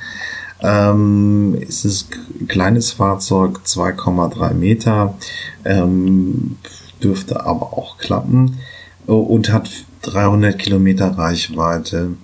Ähm, 0.61 1.57
es 1.66 1.85
ist 1.85 2.09
ein 2.40 2.48
kleines 2.48 2.92
Fahrzeug 2.92 3.61
2,3 3.64 4.55
Meter 4.55 5.14
ähm, 5.64 6.57
dürfte 7.03 7.44
aber 7.44 7.79
auch 7.79 7.98
klappen 7.98 8.59
und 9.07 9.53
hat 9.53 9.70
300 10.02 10.58
Kilometer 10.58 11.06
Reichweite. 11.16 12.14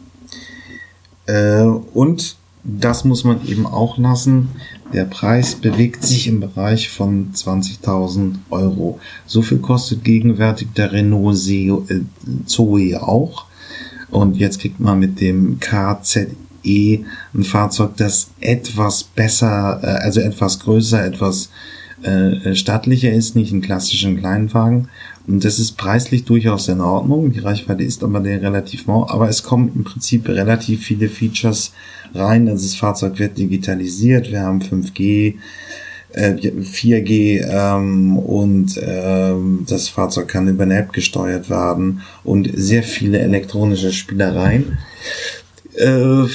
Äh, 1.27 1.63
und 1.63 2.37
das 2.65 3.05
muss 3.05 3.25
man 3.25 3.47
eben 3.47 3.67
auch 3.67 3.99
lassen. 3.99 4.49
Der 4.93 5.05
Preis 5.05 5.55
bewegt 5.55 6.03
sich 6.05 6.27
im 6.27 6.41
Bereich 6.41 6.89
von 6.89 7.33
20.000 7.35 8.37
Euro. 8.51 8.99
So 9.27 9.43
viel 9.43 9.59
kostet 9.59 10.03
gegenwärtig 10.03 10.69
der 10.75 10.93
Renault 10.93 11.47
äh, 11.49 11.73
Zoe 12.47 13.03
auch. 13.03 13.45
Und 14.11 14.37
jetzt 14.37 14.61
kriegt 14.61 14.81
man 14.81 14.99
mit 14.99 15.21
dem 15.21 15.59
KZE 15.61 16.31
ein 16.65 17.45
Fahrzeug, 17.45 17.97
das 17.97 18.31
etwas 18.41 19.05
besser, 19.05 19.81
äh, 19.83 19.87
also 19.87 20.21
etwas 20.21 20.61
größer, 20.61 21.05
etwas 21.05 21.51
äh, 22.03 22.55
stattlicher 22.55 23.13
ist, 23.13 23.37
nicht 23.37 23.53
ein 23.53 23.61
klassischen 23.61 24.19
Kleinwagen. 24.19 24.89
Und 25.27 25.45
das 25.45 25.59
ist 25.59 25.79
preislich 25.79 26.25
durchaus 26.25 26.69
in 26.69 26.81
Ordnung. 26.81 27.33
Die 27.33 27.39
Reichweite 27.39 27.83
ist 27.83 28.05
aber 28.05 28.21
der 28.21 28.43
relativ 28.43 28.87
mau, 28.87 29.09
aber 29.09 29.29
es 29.29 29.43
kommen 29.43 29.73
im 29.75 29.85
Prinzip 29.85 30.29
relativ 30.29 30.85
viele 30.85 31.09
Features 31.09 31.73
rein. 32.15 32.49
Also 32.49 32.67
das 32.67 32.75
Fahrzeug 32.75 33.19
wird 33.19 33.39
digitalisiert. 33.39 34.31
Wir 34.31 34.41
haben 34.43 34.61
5G, 34.61 35.35
äh, 36.13 36.33
4G 36.33 37.41
ähm, 37.43 38.19
und 38.19 38.79
ähm, 38.83 39.65
das 39.67 39.89
Fahrzeug 39.89 40.29
kann 40.29 40.47
über 40.47 40.65
eine 40.65 40.79
App 40.79 40.93
gesteuert 40.93 41.49
werden 41.49 42.03
und 42.23 42.51
sehr 42.53 42.83
viele 42.83 43.19
elektronische 43.19 43.93
Spielereien. 43.93 44.79
Äh, 45.75 46.27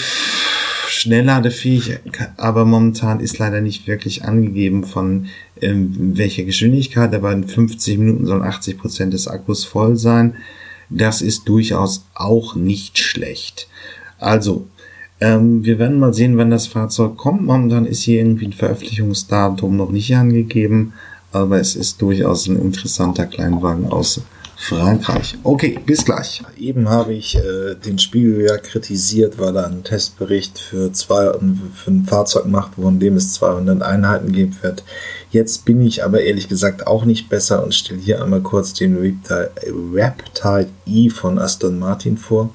schnellladefähig, 0.99 1.99
aber 2.37 2.65
momentan 2.65 3.19
ist 3.19 3.37
leider 3.37 3.61
nicht 3.61 3.87
wirklich 3.87 4.25
angegeben 4.25 4.83
von 4.83 5.27
ähm, 5.61 6.17
welcher 6.17 6.43
Geschwindigkeit, 6.43 7.13
aber 7.13 7.31
in 7.31 7.47
50 7.47 7.97
Minuten 7.97 8.25
sollen 8.25 8.43
80 8.43 8.77
Prozent 8.77 9.13
des 9.13 9.27
Akkus 9.27 9.63
voll 9.63 9.95
sein. 9.95 10.35
Das 10.89 11.21
ist 11.21 11.47
durchaus 11.47 12.05
auch 12.15 12.55
nicht 12.55 12.97
schlecht. 12.97 13.67
Also, 14.17 14.67
ähm, 15.21 15.63
wir 15.63 15.79
werden 15.79 15.99
mal 15.99 16.13
sehen, 16.13 16.37
wenn 16.37 16.49
das 16.49 16.67
Fahrzeug 16.67 17.17
kommt. 17.17 17.43
Momentan 17.43 17.85
ist 17.85 18.01
hier 18.01 18.19
irgendwie 18.19 18.47
ein 18.47 18.53
Veröffentlichungsdatum 18.53 19.77
noch 19.77 19.91
nicht 19.91 20.15
angegeben, 20.15 20.93
aber 21.31 21.59
es 21.59 21.75
ist 21.75 22.01
durchaus 22.01 22.47
ein 22.47 22.59
interessanter 22.59 23.25
Kleinwagen 23.25 23.87
aus 23.87 24.21
Frankreich. 24.61 25.37
Okay, 25.43 25.79
bis 25.85 26.03
gleich. 26.03 26.43
Eben 26.57 26.89
habe 26.89 27.13
ich 27.13 27.37
äh, 27.37 27.75
den 27.75 27.97
Spiegel 27.97 28.41
ja 28.41 28.57
kritisiert, 28.57 29.39
weil 29.39 29.55
er 29.55 29.67
einen 29.67 29.85
Testbericht 29.85 30.59
für, 30.59 30.91
zwei, 30.91 31.31
für 31.73 31.91
ein 31.91 32.05
Fahrzeug 32.05 32.45
macht, 32.45 32.75
von 32.75 32.99
dem 32.99 33.15
es 33.15 33.33
200 33.35 33.81
Einheiten 33.81 34.33
geben 34.33 34.57
wird. 34.61 34.83
Jetzt 35.31 35.63
bin 35.63 35.81
ich 35.81 36.03
aber 36.03 36.21
ehrlich 36.21 36.49
gesagt 36.49 36.87
auch 36.87 37.05
nicht 37.05 37.29
besser 37.29 37.63
und 37.63 37.73
stelle 37.73 38.01
hier 38.01 38.21
einmal 38.21 38.41
kurz 38.41 38.73
den 38.73 38.97
Reptile 38.97 40.67
E 40.85 41.09
von 41.09 41.39
Aston 41.39 41.79
Martin 41.79 42.17
vor. 42.17 42.49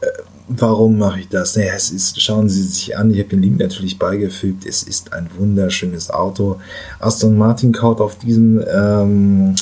Äh, 0.00 0.06
warum 0.46 0.98
mache 0.98 1.18
ich 1.18 1.28
das? 1.28 1.56
Naja, 1.56 1.72
es 1.74 1.90
ist, 1.90 2.22
schauen 2.22 2.48
Sie 2.48 2.62
sich 2.62 2.96
an, 2.96 3.10
ich 3.10 3.18
habe 3.18 3.30
den 3.30 3.42
Link 3.42 3.58
natürlich 3.58 3.98
beigefügt. 3.98 4.64
Es 4.66 4.84
ist 4.84 5.12
ein 5.12 5.28
wunderschönes 5.36 6.10
Auto. 6.10 6.60
Aston 7.00 7.36
Martin 7.36 7.72
kaut 7.72 8.00
auf 8.00 8.18
diesem 8.18 8.62
ähm, 8.72 9.56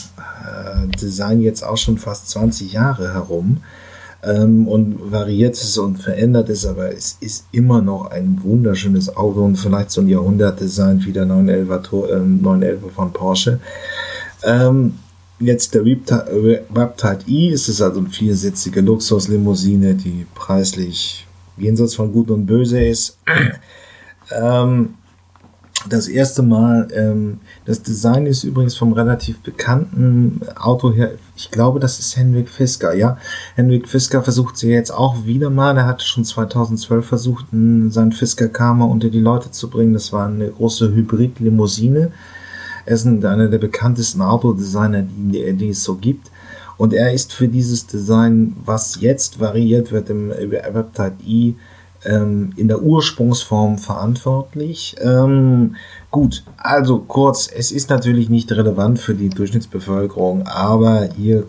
Design 1.00 1.40
jetzt 1.40 1.62
auch 1.62 1.76
schon 1.76 1.98
fast 1.98 2.30
20 2.30 2.72
Jahre 2.72 3.14
herum 3.14 3.58
ähm, 4.22 4.68
und 4.68 5.10
variiert 5.10 5.54
es 5.54 5.78
und 5.78 6.02
verändert 6.02 6.48
es, 6.48 6.66
aber 6.66 6.92
es 6.94 7.16
ist 7.20 7.46
immer 7.52 7.80
noch 7.80 8.10
ein 8.10 8.38
wunderschönes 8.42 9.16
Auto 9.16 9.44
und 9.44 9.56
vielleicht 9.56 9.90
so 9.90 10.00
ein 10.00 10.08
Jahrhundertdesign 10.08 11.04
wie 11.04 11.12
der 11.12 11.26
911, 11.26 11.92
äh, 11.92 12.18
911 12.18 12.92
von 12.94 13.12
Porsche. 13.12 13.60
Ähm, 14.44 14.94
jetzt 15.38 15.74
der 15.74 15.84
Reptile 15.84 17.18
E 17.26 17.50
ist 17.50 17.68
es 17.68 17.80
also 17.80 18.00
eine 18.00 18.10
viersitzige 18.10 18.80
Luxuslimousine, 18.82 19.94
die 19.94 20.26
preislich 20.34 21.26
jenseits 21.56 21.94
von 21.94 22.12
Gut 22.12 22.30
und 22.30 22.46
Böse 22.46 22.82
ist. 22.82 23.18
ähm, 24.30 24.94
das 25.88 26.08
erste 26.08 26.42
Mal, 26.42 26.88
ähm, 26.94 27.40
das 27.70 27.82
Design 27.82 28.26
ist 28.26 28.42
übrigens 28.42 28.76
vom 28.76 28.92
relativ 28.92 29.38
bekannten 29.42 30.40
Auto 30.56 30.92
her, 30.92 31.12
ich 31.36 31.52
glaube, 31.52 31.78
das 31.78 32.00
ist 32.00 32.16
Henrik 32.16 32.48
Fisker, 32.48 32.94
ja. 32.94 33.16
Henrik 33.54 33.88
Fisker 33.88 34.24
versucht 34.24 34.56
sie 34.56 34.70
jetzt 34.70 34.90
auch 34.90 35.24
wieder 35.24 35.50
mal, 35.50 35.76
er 35.76 35.86
hatte 35.86 36.04
schon 36.04 36.24
2012 36.24 37.06
versucht, 37.06 37.46
sein 37.52 38.10
Fisker 38.10 38.48
Karma 38.48 38.86
unter 38.86 39.08
die 39.08 39.20
Leute 39.20 39.52
zu 39.52 39.70
bringen, 39.70 39.94
das 39.94 40.12
war 40.12 40.26
eine 40.26 40.48
große 40.48 40.92
Hybrid-Limousine. 40.92 42.10
Er 42.86 42.92
ist 42.92 43.06
einer 43.06 43.46
der 43.46 43.58
bekanntesten 43.58 44.20
Autodesigner, 44.22 45.02
die, 45.02 45.52
die 45.52 45.68
es 45.68 45.84
so 45.84 45.94
gibt. 45.94 46.28
Und 46.76 46.92
er 46.92 47.12
ist 47.12 47.32
für 47.32 47.46
dieses 47.46 47.86
Design, 47.86 48.56
was 48.64 49.00
jetzt 49.00 49.38
variiert 49.38 49.92
wird 49.92 50.10
im 50.10 50.32
Reptile 50.32 51.12
E, 51.24 51.52
ähm, 52.04 52.52
in 52.56 52.68
der 52.68 52.82
Ursprungsform 52.82 53.78
verantwortlich. 53.78 54.96
Ähm, 55.00 55.76
gut, 56.10 56.44
also 56.56 56.98
kurz, 57.00 57.48
es 57.54 57.72
ist 57.72 57.90
natürlich 57.90 58.28
nicht 58.28 58.50
relevant 58.52 58.98
für 58.98 59.14
die 59.14 59.28
Durchschnittsbevölkerung, 59.28 60.46
aber 60.46 61.08
hier, 61.16 61.44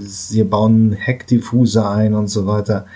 sie 0.00 0.44
bauen 0.44 0.92
Heckdiffuser 0.92 1.90
ein 1.90 2.14
und 2.14 2.28
so 2.28 2.46
weiter. 2.46 2.86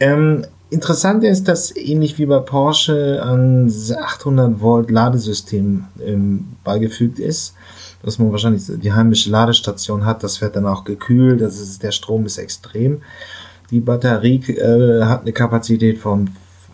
Ähm, 0.00 0.44
interessant 0.70 1.24
ist, 1.24 1.48
dass 1.48 1.74
ähnlich 1.74 2.18
wie 2.18 2.26
bei 2.26 2.38
Porsche 2.38 3.22
ein 3.24 3.70
800 3.70 4.60
Volt 4.60 4.90
Ladesystem 4.90 5.86
ähm, 6.04 6.48
beigefügt 6.64 7.18
ist 7.18 7.54
dass 8.02 8.18
man 8.18 8.30
wahrscheinlich 8.30 8.62
die 8.66 8.92
heimische 8.92 9.30
Ladestation 9.30 10.04
hat. 10.04 10.22
Das 10.22 10.40
wird 10.40 10.56
dann 10.56 10.66
auch 10.66 10.84
gekühlt. 10.84 11.40
Das 11.40 11.60
ist, 11.60 11.82
der 11.82 11.92
Strom 11.92 12.26
ist 12.26 12.38
extrem. 12.38 13.02
Die 13.70 13.80
Batterie 13.80 14.40
äh, 14.52 15.04
hat 15.04 15.22
eine 15.22 15.32
Kapazität 15.32 15.98
von 15.98 16.30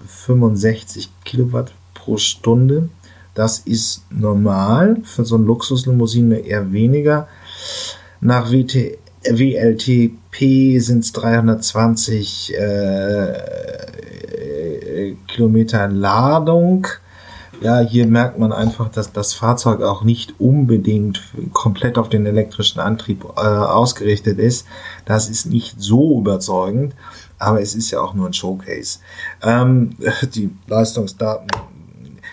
65 0.06 1.10
Kilowatt 1.24 1.72
pro 1.94 2.16
Stunde. 2.18 2.88
Das 3.34 3.58
ist 3.60 4.04
normal. 4.10 4.98
Für 5.02 5.24
so 5.24 5.34
eine 5.34 5.44
Luxuslimousine 5.44 6.38
eher 6.38 6.72
weniger. 6.72 7.26
Nach 8.20 8.52
WT, 8.52 8.98
WLTP 9.28 10.78
sind 10.78 11.00
es 11.00 11.12
320 11.12 12.54
äh, 12.54 13.32
Kilometer 15.26 15.88
Ladung 15.88 16.86
ja, 17.64 17.80
hier 17.80 18.06
merkt 18.06 18.38
man 18.38 18.52
einfach, 18.52 18.90
dass 18.90 19.10
das 19.12 19.32
Fahrzeug 19.32 19.80
auch 19.80 20.04
nicht 20.04 20.38
unbedingt 20.38 21.22
komplett 21.54 21.96
auf 21.96 22.10
den 22.10 22.26
elektrischen 22.26 22.78
Antrieb 22.78 23.24
äh, 23.24 23.40
ausgerichtet 23.40 24.38
ist. 24.38 24.66
Das 25.06 25.30
ist 25.30 25.46
nicht 25.46 25.76
so 25.78 26.20
überzeugend, 26.20 26.94
aber 27.38 27.62
es 27.62 27.74
ist 27.74 27.90
ja 27.90 28.02
auch 28.02 28.12
nur 28.12 28.26
ein 28.26 28.34
Showcase. 28.34 28.98
Ähm, 29.42 29.96
die 30.34 30.50
Leistungsdaten 30.66 31.46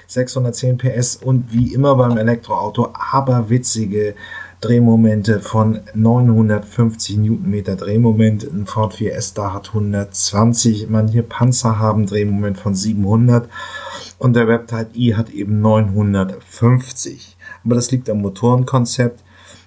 610 0.08 0.78
PS 0.78 1.15
und 1.15 1.54
wie 1.54 1.74
immer 1.74 1.96
beim 1.96 2.17
Elektroauto, 2.17 2.89
aber 3.12 3.50
witzige 3.50 4.15
Drehmomente 4.62 5.39
von 5.39 5.80
950 5.95 7.17
Newtonmeter 7.17 7.76
Drehmoment. 7.76 8.43
Ein 8.43 8.67
Ford 8.67 8.93
4S 8.93 9.34
da 9.34 9.54
hat 9.54 9.69
120. 9.69 10.88
Manche 10.88 11.24
Panzer 11.24 11.80
haben 11.80 12.06
Drehmoment 12.06 12.60
von 12.60 12.76
700 12.76 13.50
und 14.19 14.36
der 14.36 14.47
Reptile 14.47 14.88
E 14.93 15.15
hat 15.15 15.32
eben 15.32 15.62
950. 15.62 17.36
Aber 17.65 17.74
das 17.74 17.89
liegt 17.89 18.08
am 18.08 18.21
Motorenkonzept. 18.21 19.24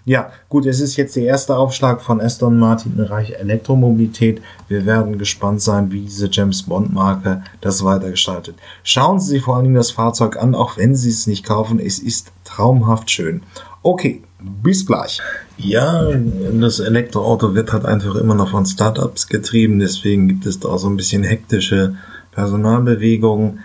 Ja, 0.07 0.31
gut, 0.49 0.67
es 0.67 0.81
ist 0.81 0.97
jetzt 0.97 1.17
der 1.17 1.25
erste 1.25 1.57
Aufschlag 1.57 2.03
von 2.03 2.21
Aston 2.21 2.59
Martin 2.59 2.93
im 2.93 2.99
Bereich 2.99 3.33
Elektromobilität. 3.33 4.43
Wir 4.69 4.87
werden 4.87 5.19
gespannt 5.19 5.63
sein, 5.63 5.91
wie 5.91 6.03
diese 6.03 6.29
James 6.31 6.63
Bond 6.63 6.93
Marke 6.93 7.43
das 7.63 7.83
weitergestaltet. 7.83 8.57
Schauen 8.83 9.19
Sie 9.19 9.31
sich 9.31 9.43
vor 9.43 9.57
allen 9.57 9.65
Dingen 9.65 9.77
das 9.77 9.91
Fahrzeug 9.91 10.37
an, 10.37 10.55
auch 10.55 10.77
wenn 10.77 10.95
Sie 10.95 11.09
es 11.09 11.27
nicht 11.27 11.45
kaufen. 11.45 11.81
Es 11.81 11.99
ist 11.99 12.33
traumhaft 12.45 13.11
schön. 13.11 13.43
Okay, 13.83 14.23
bis 14.63 14.87
gleich. 14.87 15.21
Ja, 15.57 16.11
das 16.53 16.81
Elektroauto 16.81 17.55
wird 17.55 17.73
halt 17.73 17.85
einfach 17.85 18.17
immer 18.17 18.35
noch 18.35 18.51
von 18.51 18.67
Startups 18.67 19.29
getrieben, 19.29 19.79
deswegen 19.79 20.29
gibt 20.29 20.47
es 20.47 20.61
da 20.61 20.77
so 20.79 20.89
ein 20.89 20.97
bisschen 20.97 21.23
hektische 21.23 21.95
Personalbewegungen. 22.33 23.61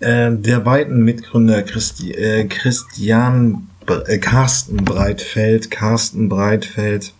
Äh, 0.00 0.32
der 0.32 0.60
beiden 0.60 1.04
Mitgründer 1.04 1.62
Christi, 1.62 2.12
äh, 2.12 2.44
Christian 2.44 3.68
äh, 3.86 4.18
Carsten 4.18 4.76
Breitfeld, 4.76 5.70
Carsten 5.70 6.28
Breitfeld 6.28 7.12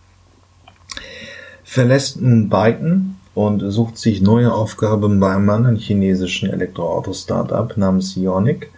verlässt 1.63 2.21
nun 2.21 2.49
Byton 2.49 3.15
und 3.33 3.59
sucht 3.71 3.97
sich 3.97 4.21
neue 4.21 4.53
Aufgaben 4.53 5.19
bei 5.19 5.35
einem 5.35 5.49
anderen 5.49 5.75
chinesischen 5.75 6.49
Elektroauto-Startup 6.49 7.75
namens 7.75 8.15
Ionic. 8.15 8.71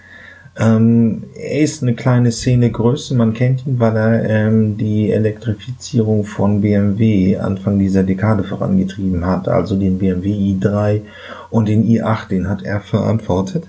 Ähm, 0.60 1.24
er 1.36 1.62
ist 1.62 1.84
eine 1.84 1.94
kleine 1.94 2.32
Szene 2.32 2.72
Größe, 2.72 3.14
man 3.14 3.34
kennt 3.34 3.68
ihn, 3.68 3.80
weil 3.80 3.96
er 3.96 4.30
ähm, 4.30 4.78
die 4.78 5.12
Elektrifizierung 5.12 6.24
von 6.24 6.62
BMW 6.62 7.38
Anfang 7.38 7.78
dieser 7.78 8.04
Dekade 8.04 8.44
vorangetrieben 8.44 9.26
hat, 9.26 9.48
also 9.48 9.76
den 9.76 10.00
BMW 10.00 10.32
i3 10.32 11.02
und 11.52 11.68
den 11.68 11.86
i8, 11.86 12.30
den 12.30 12.50
hat 12.50 12.64
er 12.64 12.82
verantwortet. 12.82 13.66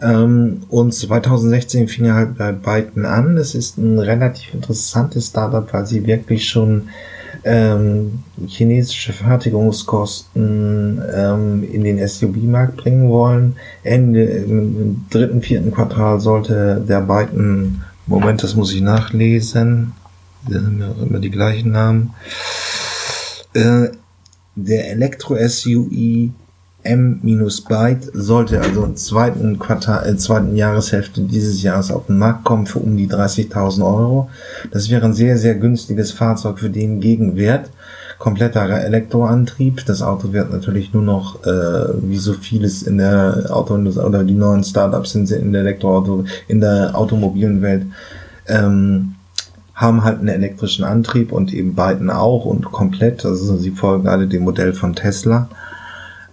Ähm, 0.00 0.62
und 0.70 0.94
2016 0.94 1.88
fing 1.88 2.06
er 2.06 2.14
halt 2.14 2.38
bei 2.38 2.52
beiden 2.52 3.04
an. 3.04 3.36
Es 3.36 3.54
ist 3.54 3.76
ein 3.76 3.98
relativ 3.98 4.54
interessantes 4.54 5.26
Startup, 5.26 5.70
weil 5.72 5.84
sie 5.84 6.06
wirklich 6.06 6.48
schon 6.48 6.88
ähm, 7.44 8.22
chinesische 8.46 9.12
Fertigungskosten 9.12 11.02
ähm, 11.14 11.68
in 11.70 11.84
den 11.84 12.06
SUV-Markt 12.06 12.76
bringen 12.76 13.08
wollen. 13.08 13.56
Ende 13.82 14.24
im 14.24 15.06
dritten, 15.10 15.42
vierten 15.42 15.72
Quartal 15.72 16.20
sollte 16.20 16.82
der 16.86 17.00
beiden, 17.00 17.82
Moment, 18.06 18.42
das 18.42 18.54
muss 18.54 18.72
ich 18.72 18.80
nachlesen, 18.80 19.92
die 20.48 20.54
haben 20.54 20.80
ja 20.80 20.92
immer 21.02 21.18
die 21.18 21.30
gleichen 21.30 21.72
Namen, 21.72 22.14
äh, 23.54 23.88
der 24.56 24.90
Elektro-SUI 24.90 26.32
M-Byte 26.82 28.10
sollte 28.14 28.60
also 28.60 28.84
im 28.84 28.96
zweiten 28.96 29.58
Quartal, 29.58 30.08
äh, 30.08 30.16
zweiten 30.16 30.56
Jahreshälfte 30.56 31.20
dieses 31.22 31.62
Jahres 31.62 31.90
auf 31.90 32.06
den 32.06 32.18
Markt 32.18 32.44
kommen 32.44 32.66
für 32.66 32.78
um 32.78 32.96
die 32.96 33.08
30.000 33.08 33.84
Euro. 33.84 34.30
Das 34.70 34.88
wäre 34.90 35.04
ein 35.04 35.12
sehr, 35.12 35.36
sehr 35.36 35.54
günstiges 35.56 36.12
Fahrzeug 36.12 36.58
für 36.58 36.70
den 36.70 37.00
Gegenwert. 37.00 37.70
Kompletter 38.18 38.68
Elektroantrieb. 38.68 39.84
Das 39.86 40.02
Auto 40.02 40.32
wird 40.32 40.52
natürlich 40.52 40.92
nur 40.92 41.02
noch, 41.02 41.44
äh, 41.44 41.88
wie 42.02 42.18
so 42.18 42.34
vieles 42.34 42.82
in 42.82 42.98
der 42.98 43.46
Autoindustrie 43.50 44.04
oder 44.04 44.24
die 44.24 44.34
neuen 44.34 44.64
Startups 44.64 45.12
sind 45.12 45.30
in 45.30 45.52
der 45.52 45.62
Elektroauto, 45.62 46.24
in 46.48 46.60
der 46.60 46.96
automobilen 46.96 47.62
Welt, 47.62 47.86
ähm, 48.46 49.14
haben 49.74 50.04
halt 50.04 50.18
einen 50.18 50.28
elektrischen 50.28 50.84
Antrieb 50.84 51.32
und 51.32 51.54
eben 51.54 51.74
beiden 51.74 52.10
auch 52.10 52.44
und 52.44 52.66
komplett. 52.66 53.24
Also 53.24 53.56
sie 53.56 53.70
folgen 53.70 54.08
alle 54.08 54.26
dem 54.26 54.42
Modell 54.42 54.74
von 54.74 54.94
Tesla. 54.94 55.48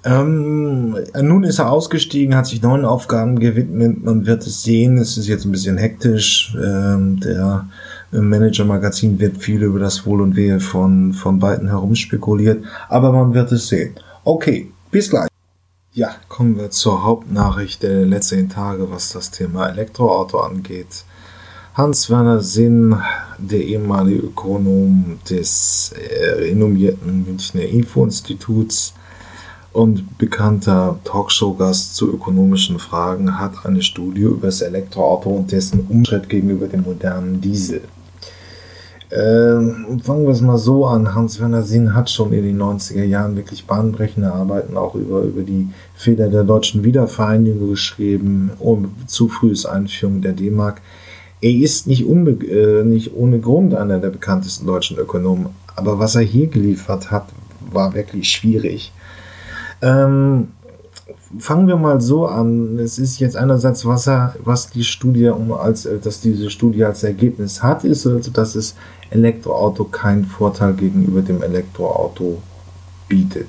Ähm, 0.08 0.96
nun 1.22 1.44
ist 1.44 1.60
er 1.60 1.70
ausgestiegen, 1.70 2.36
hat 2.36 2.48
sich 2.48 2.62
neuen 2.62 2.86
Aufgaben 2.86 3.40
gewidmet. 3.40 4.06
Man 4.06 4.26
wird 4.26 4.48
es 4.48 4.64
sehen. 4.64 4.98
Es 4.98 5.18
ist 5.18 5.28
jetzt 5.28 5.44
ein 5.44 5.52
bisschen 5.52 5.78
hektisch. 5.78 6.56
Ähm, 6.56 7.20
der 7.20 7.68
Manager-Magazin 8.12 9.20
wird 9.20 9.44
viel 9.44 9.62
über 9.64 9.80
das 9.80 10.06
Wohl 10.06 10.22
und 10.22 10.38
Wehe 10.38 10.62
von, 10.62 11.12
von 11.12 11.40
beiden 11.40 11.68
herum 11.68 11.94
spekuliert. 11.94 12.64
Aber 12.88 13.12
man 13.12 13.34
wird 13.34 13.52
es 13.52 13.68
sehen. 13.68 13.96
Okay, 14.24 14.72
bis 14.92 15.10
gleich. 15.10 15.28
Ja, 15.92 16.16
kommen 16.30 16.58
wir 16.58 16.70
zur 16.70 17.04
Hauptnachricht 17.04 17.84
der 17.84 18.06
letzten 18.06 18.48
Tage, 18.48 18.90
was 18.90 19.12
das 19.12 19.32
Thema 19.32 19.68
Elektroauto 19.68 20.40
angeht. 20.40 21.04
Hans-Werner 21.74 22.40
Sinn, 22.40 22.96
der 23.38 23.62
ehemalige 23.62 24.22
Ökonom 24.22 25.20
des 25.30 25.94
äh, 25.96 26.30
renommierten 26.44 27.26
Münchner 27.26 27.64
Info-Instituts, 27.64 28.94
und 29.74 30.18
bekannter 30.18 31.00
Talkshow-Gast 31.04 31.96
zu 31.96 32.12
ökonomischen 32.12 32.80
Fragen 32.80 33.40
hat 33.40 33.66
eine 33.66 33.84
Studie 33.84 34.22
über 34.22 34.48
das 34.48 34.62
Elektroauto 34.62 35.30
und 35.30 35.52
dessen 35.52 35.88
Umschritt 35.88 36.30
gegenüber 36.30 36.68
dem 36.68 36.84
modernen 36.84 37.42
Diesel. 37.42 37.82
Ähm, 39.10 40.00
fangen 40.04 40.26
wir 40.26 40.32
es 40.32 40.42
mal 40.42 40.58
so 40.58 40.86
an. 40.86 41.16
Hans-Werner 41.16 41.64
Sinn 41.64 41.94
hat 41.94 42.10
schon 42.10 42.34
in 42.34 42.44
den 42.44 42.62
90er 42.62 43.06
Jahren 43.06 43.38
wirklich 43.38 43.66
bahnbrechende 43.66 44.34
Arbeiten 44.34 44.76
auch 44.76 44.96
über, 44.96 45.22
über 45.22 45.44
die 45.44 45.70
Fehler 45.96 46.28
der 46.28 46.44
deutschen 46.44 46.84
Wiedervereinigung 46.84 47.70
geschrieben, 47.70 48.52
um 48.60 48.96
zu 49.06 49.30
frühes 49.30 49.66
Einführung 49.66 50.22
der 50.22 50.34
D-Mark. 50.34 50.82
Er 51.40 51.52
ist 51.52 51.88
nicht, 51.88 52.02
äh, 52.02 52.84
nicht 52.84 53.16
ohne 53.16 53.40
Grund 53.40 53.76
einer 53.76 54.00
der 54.00 54.10
bekanntesten 54.10 54.66
deutschen 54.66 54.98
Ökonomen, 54.98 55.48
aber 55.76 56.00
was 56.00 56.16
er 56.16 56.24
hier 56.24 56.48
geliefert 56.48 57.10
hat, 57.12 57.28
war 57.72 57.94
wirklich 57.94 58.30
schwierig. 58.30 58.92
Ähm, 59.82 60.50
fangen 61.40 61.68
wir 61.68 61.76
mal 61.76 62.02
so 62.02 62.26
an. 62.26 62.80
Es 62.80 63.00
ist 63.00 63.20
jetzt 63.20 63.36
einerseits, 63.36 63.86
was, 63.86 64.08
er, 64.08 64.36
was 64.44 64.70
die 64.70 64.84
Studie, 64.84 65.28
um 65.28 65.52
als, 65.52 65.86
äh, 65.86 66.00
dass 66.00 66.22
diese 66.22 66.50
Studie 66.50 66.84
als 66.84 67.04
Ergebnis 67.04 67.62
hat, 67.64 67.84
ist, 67.84 68.06
also, 68.08 68.32
dass 68.32 68.56
es 68.56 68.76
Elektroauto 69.10 69.86
keinen 69.86 70.26
Vorteil 70.26 70.74
gegenüber 70.74 71.22
dem 71.22 71.42
Elektroauto 71.42 72.42
bietet. 73.08 73.48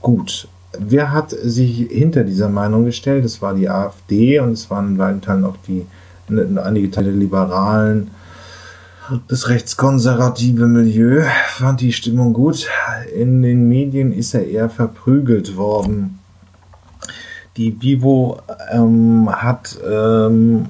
Gut. 0.00 0.48
Wer 0.78 1.12
hat 1.12 1.30
sich 1.30 1.88
hinter 1.90 2.24
dieser 2.24 2.48
Meinung 2.48 2.86
gestellt? 2.86 3.26
Das 3.26 3.42
war 3.42 3.54
die 3.54 3.68
AfD 3.68 4.38
und 4.38 4.52
es 4.52 4.70
waren 4.70 4.88
in 4.88 4.98
weiten 4.98 5.20
Teilen 5.20 5.44
auch 5.44 5.56
die, 5.68 5.84
einige 6.28 6.90
Teile 6.90 7.10
der 7.10 7.18
Liberalen 7.18 8.10
das 9.28 9.48
rechtskonservative 9.48 10.66
Milieu 10.66 11.24
fand 11.48 11.80
die 11.80 11.92
Stimmung 11.92 12.32
gut. 12.32 12.68
In 13.14 13.42
den 13.42 13.68
Medien 13.68 14.12
ist 14.12 14.34
er 14.34 14.46
eher 14.46 14.70
verprügelt 14.70 15.56
worden. 15.56 16.18
Die 17.56 17.80
Vivo 17.82 18.40
ähm, 18.70 19.28
hat 19.30 19.78
ähm, 19.86 20.66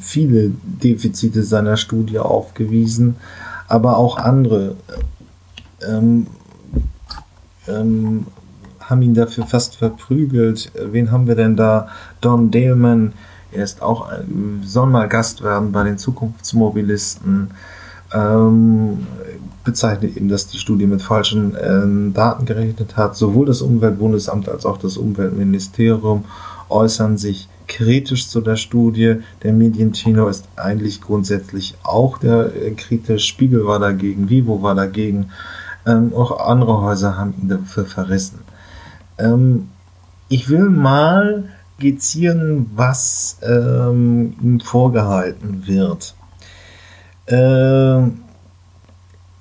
viele 0.00 0.50
Defizite 0.62 1.42
seiner 1.42 1.76
Studie 1.76 2.18
aufgewiesen, 2.18 3.16
aber 3.68 3.98
auch 3.98 4.16
andere 4.16 4.76
ähm, 5.86 6.26
ähm 7.68 8.26
haben 8.80 9.02
ihn 9.02 9.14
dafür 9.14 9.46
fast 9.46 9.76
verprügelt. 9.76 10.70
Wen 10.74 11.10
haben 11.10 11.26
wir 11.26 11.34
denn 11.34 11.56
da? 11.56 11.88
Don 12.20 12.50
Daleman, 12.50 13.14
er 13.54 13.64
ist 13.64 13.82
auch, 13.82 14.10
soll 14.62 14.86
mal 14.86 15.08
Gast 15.08 15.42
werden 15.42 15.72
bei 15.72 15.84
den 15.84 15.98
Zukunftsmobilisten. 15.98 17.50
Ähm, 18.12 19.06
bezeichnet 19.64 20.16
eben, 20.16 20.28
dass 20.28 20.46
die 20.46 20.58
Studie 20.58 20.86
mit 20.86 21.02
falschen 21.02 21.56
ähm, 21.60 22.12
Daten 22.12 22.44
gerechnet 22.44 22.96
hat. 22.96 23.16
Sowohl 23.16 23.46
das 23.46 23.62
Umweltbundesamt 23.62 24.48
als 24.48 24.66
auch 24.66 24.76
das 24.76 24.96
Umweltministerium 24.96 26.24
äußern 26.68 27.16
sich 27.16 27.48
kritisch 27.66 28.28
zu 28.28 28.40
der 28.40 28.56
Studie. 28.56 29.16
Der 29.42 29.52
Medientino 29.52 30.28
ist 30.28 30.46
eigentlich 30.56 31.00
grundsätzlich 31.00 31.74
auch 31.82 32.18
der 32.18 32.54
äh, 32.54 32.70
kritisch. 32.72 33.26
Spiegel 33.26 33.66
war 33.66 33.78
dagegen, 33.78 34.28
Vivo 34.28 34.62
war 34.62 34.74
dagegen. 34.74 35.30
Ähm, 35.86 36.12
auch 36.14 36.46
andere 36.46 36.80
Häuser 36.82 37.16
haben 37.16 37.34
ihn 37.40 37.48
dafür 37.48 37.86
verrissen. 37.86 38.40
Ähm, 39.18 39.68
ich 40.28 40.48
will 40.48 40.68
mal 40.68 41.44
skizzieren, 41.76 42.70
was 42.74 43.38
ähm, 43.42 44.34
ihm 44.40 44.60
vorgehalten 44.60 45.66
wird. 45.66 46.14
Äh, 47.26 48.08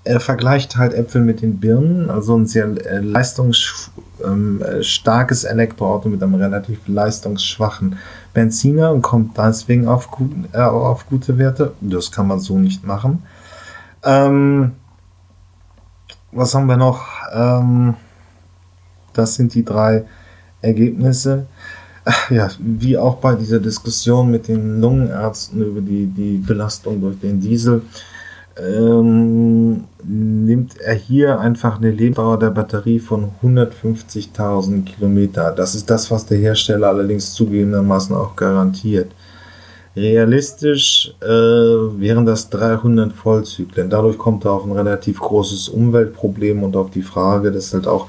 er 0.05 0.19
vergleicht 0.19 0.75
halt 0.75 0.93
Äpfel 0.93 1.21
mit 1.21 1.41
den 1.41 1.59
Birnen, 1.59 2.09
also 2.09 2.35
ein 2.35 2.45
sehr 2.45 2.65
äh, 2.65 2.99
leistungsstarkes 2.99 5.45
ähm, 5.45 5.49
Elektroauto 5.49 6.09
mit 6.09 6.21
einem 6.21 6.35
relativ 6.35 6.79
leistungsschwachen 6.87 7.97
Benziner 8.33 8.91
und 8.91 9.01
kommt 9.01 9.37
deswegen 9.37 9.87
auf, 9.87 10.11
gut, 10.11 10.29
äh, 10.51 10.57
auf 10.57 11.07
gute 11.07 11.37
Werte. 11.37 11.71
Das 11.79 12.11
kann 12.11 12.27
man 12.27 12.41
so 12.41 12.59
nicht 12.59 12.85
machen. 12.85 13.23
Ähm, 14.03 14.73
was 16.33 16.53
haben 16.53 16.65
wir 16.65 16.77
noch? 16.77 17.05
Ähm, 17.33 17.95
das 19.13 19.35
sind 19.35 19.53
die 19.53 19.63
drei 19.63 20.03
Ergebnisse 20.61 21.45
ja, 22.29 22.49
wie 22.59 22.97
auch 22.97 23.15
bei 23.15 23.35
dieser 23.35 23.59
Diskussion 23.59 24.29
mit 24.29 24.47
den 24.47 24.81
Lungenärzten 24.81 25.61
über 25.61 25.81
die, 25.81 26.05
die 26.05 26.37
Belastung 26.37 27.01
durch 27.01 27.19
den 27.19 27.39
Diesel, 27.39 27.81
ähm, 28.57 29.85
nimmt 30.03 30.79
er 30.79 30.93
hier 30.93 31.39
einfach 31.39 31.77
eine 31.77 31.91
Lebensdauer 31.91 32.37
der 32.37 32.51
Batterie 32.51 32.99
von 32.99 33.31
150.000 33.41 34.83
Kilometer. 34.83 35.51
Das 35.51 35.75
ist 35.75 35.89
das, 35.89 36.11
was 36.11 36.25
der 36.25 36.37
Hersteller 36.37 36.87
allerdings 36.87 37.33
zugegebenermaßen 37.33 38.15
auch 38.15 38.35
garantiert. 38.35 39.11
Realistisch 39.95 41.13
äh, 41.21 41.27
wären 41.27 42.25
das 42.25 42.49
300 42.49 43.13
Vollzyklen. 43.13 43.89
Dadurch 43.89 44.17
kommt 44.17 44.43
er 44.45 44.51
auf 44.51 44.65
ein 44.65 44.71
relativ 44.71 45.19
großes 45.19 45.69
Umweltproblem 45.69 46.63
und 46.63 46.75
auf 46.75 46.89
die 46.89 47.03
Frage, 47.03 47.51
dass 47.51 47.73
halt 47.73 47.87
auch 47.87 48.07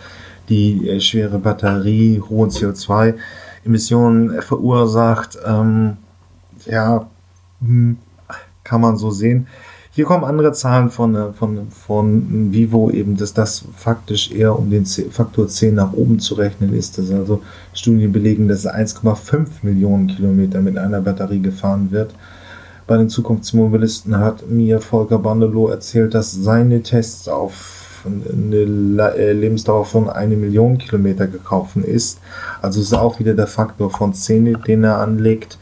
die 0.49 0.89
äh, 0.89 1.01
schwere 1.01 1.39
Batterie 1.39 2.23
hohen 2.29 2.51
CO2 2.51 3.15
Emissionen 3.65 4.43
verursacht. 4.43 5.39
Ähm, 5.47 5.97
ja, 6.67 7.07
hm, 7.61 7.99
kann 8.63 8.81
man 8.81 8.97
so 8.97 9.11
sehen. 9.11 9.47
Hier 9.93 10.07
kommen 10.07 10.25
andere 10.25 10.53
Zahlen 10.53 10.91
von, 10.91 11.15
äh, 11.15 11.33
von, 11.33 11.69
von 11.71 12.53
Vivo 12.53 12.91
eben, 12.91 13.17
dass 13.17 13.33
das 13.33 13.65
faktisch 13.77 14.33
eher 14.33 14.59
um 14.59 14.69
den 14.69 14.87
Faktor 14.87 15.47
10 15.47 15.77
nach 15.77 15.93
oben 15.93 16.19
zu 16.19 16.35
rechnen 16.35 16.75
ist. 16.75 16.99
Das 16.99 17.13
also 17.13 17.43
Studien 17.73 18.11
belegen, 18.11 18.49
dass 18.49 18.67
1,5 18.67 19.47
Millionen 19.63 20.09
Kilometer 20.09 20.61
mit 20.61 20.79
einer 20.79 21.01
Batterie 21.01 21.41
gefahren 21.41 21.93
wird. 21.93 22.13
Bei 22.89 22.97
den 22.97 23.09
Zukunftsmobilisten 23.09 24.19
hat 24.19 24.51
mir 24.51 24.81
Volker 24.81 25.19
Bandelow 25.19 25.69
erzählt, 25.69 26.13
dass 26.13 26.33
seine 26.33 26.83
Tests 26.83 27.29
auf 27.29 27.84
eine 28.05 29.15
äh, 29.17 29.33
Lebensdauer 29.33 29.85
von 29.85 30.09
eine 30.09 30.37
Million 30.37 30.79
Kilometer 30.79 31.27
gekauft 31.27 31.77
ist. 31.77 32.21
Also 32.63 32.81
ist 32.81 32.93
auch 32.93 33.19
wieder 33.19 33.35
der 33.35 33.47
Faktor 33.47 33.91
von 33.91 34.15
10, 34.15 34.63
den 34.67 34.85
er 34.85 34.99
anlegt. 34.99 35.59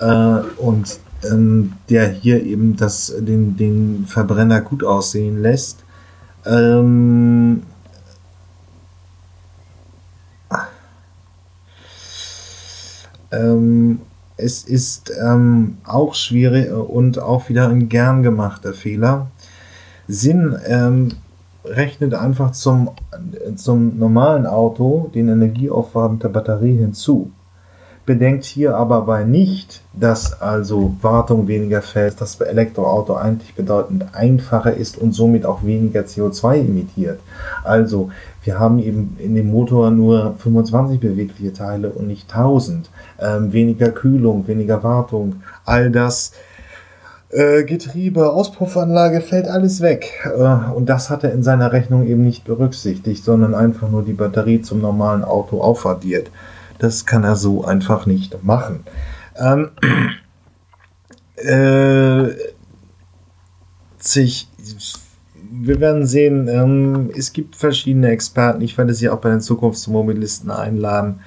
Äh, 0.00 0.40
und 0.58 0.98
ähm, 1.30 1.72
der 1.88 2.08
hier 2.08 2.42
eben 2.42 2.76
das, 2.76 3.14
den, 3.18 3.56
den 3.56 4.06
Verbrenner 4.06 4.60
gut 4.60 4.84
aussehen 4.84 5.40
lässt. 5.40 5.84
Ähm, 6.44 7.62
ähm, 13.32 14.00
es 14.36 14.64
ist 14.64 15.12
ähm, 15.22 15.78
auch 15.84 16.14
schwierig 16.14 16.72
und 16.72 17.18
auch 17.18 17.48
wieder 17.48 17.68
ein 17.68 17.88
gern 17.88 18.22
gemachter 18.22 18.74
Fehler. 18.74 19.30
Sinn 20.08 20.56
ähm, 20.66 21.12
rechnet 21.64 22.14
einfach 22.14 22.52
zum, 22.52 22.90
zum 23.56 23.98
normalen 23.98 24.46
Auto 24.46 25.10
den 25.14 25.28
Energieaufwand 25.28 26.22
der 26.22 26.28
Batterie 26.28 26.76
hinzu. 26.76 27.30
Bedenkt 28.06 28.44
hier 28.44 28.76
aber 28.76 29.00
bei 29.02 29.24
nicht, 29.24 29.80
dass 29.94 30.42
also 30.42 30.94
Wartung 31.00 31.48
weniger 31.48 31.80
fällt, 31.80 32.20
dass 32.20 32.36
bei 32.36 32.44
Elektroauto 32.44 33.14
eigentlich 33.14 33.54
bedeutend 33.54 34.14
einfacher 34.14 34.74
ist 34.74 34.98
und 34.98 35.12
somit 35.12 35.46
auch 35.46 35.64
weniger 35.64 36.02
CO2 36.02 36.60
emittiert. 36.60 37.20
Also 37.62 38.10
wir 38.42 38.58
haben 38.58 38.78
eben 38.78 39.16
in 39.18 39.34
dem 39.34 39.50
Motor 39.50 39.90
nur 39.90 40.34
25 40.36 41.00
bewegliche 41.00 41.54
Teile 41.54 41.88
und 41.88 42.06
nicht 42.06 42.30
1000. 42.30 42.90
Ähm, 43.18 43.54
weniger 43.54 43.88
Kühlung, 43.90 44.46
weniger 44.46 44.82
Wartung, 44.82 45.36
all 45.64 45.90
das 45.90 46.32
äh, 47.34 47.64
Getriebe, 47.64 48.32
Auspuffanlage, 48.32 49.20
fällt 49.20 49.48
alles 49.48 49.80
weg. 49.80 50.12
Äh, 50.24 50.72
und 50.72 50.88
das 50.88 51.10
hat 51.10 51.24
er 51.24 51.32
in 51.32 51.42
seiner 51.42 51.72
Rechnung 51.72 52.06
eben 52.06 52.22
nicht 52.22 52.44
berücksichtigt, 52.44 53.24
sondern 53.24 53.54
einfach 53.54 53.90
nur 53.90 54.02
die 54.02 54.12
Batterie 54.12 54.62
zum 54.62 54.80
normalen 54.80 55.24
Auto 55.24 55.60
aufaddiert. 55.60 56.30
Das 56.78 57.06
kann 57.06 57.24
er 57.24 57.36
so 57.36 57.64
einfach 57.64 58.06
nicht 58.06 58.42
machen. 58.44 58.84
Ähm, 59.36 59.70
äh, 61.36 62.30
sich 63.98 64.48
wir 65.56 65.80
werden 65.80 66.06
sehen. 66.06 66.48
Ähm, 66.48 67.10
es 67.16 67.32
gibt 67.32 67.56
verschiedene 67.56 68.08
Experten. 68.08 68.60
Ich 68.60 68.76
werde 68.76 68.94
sie 68.94 69.08
auch 69.08 69.20
bei 69.20 69.30
den 69.30 69.40
Zukunftsmobilisten 69.40 70.50
einladen, 70.50 71.20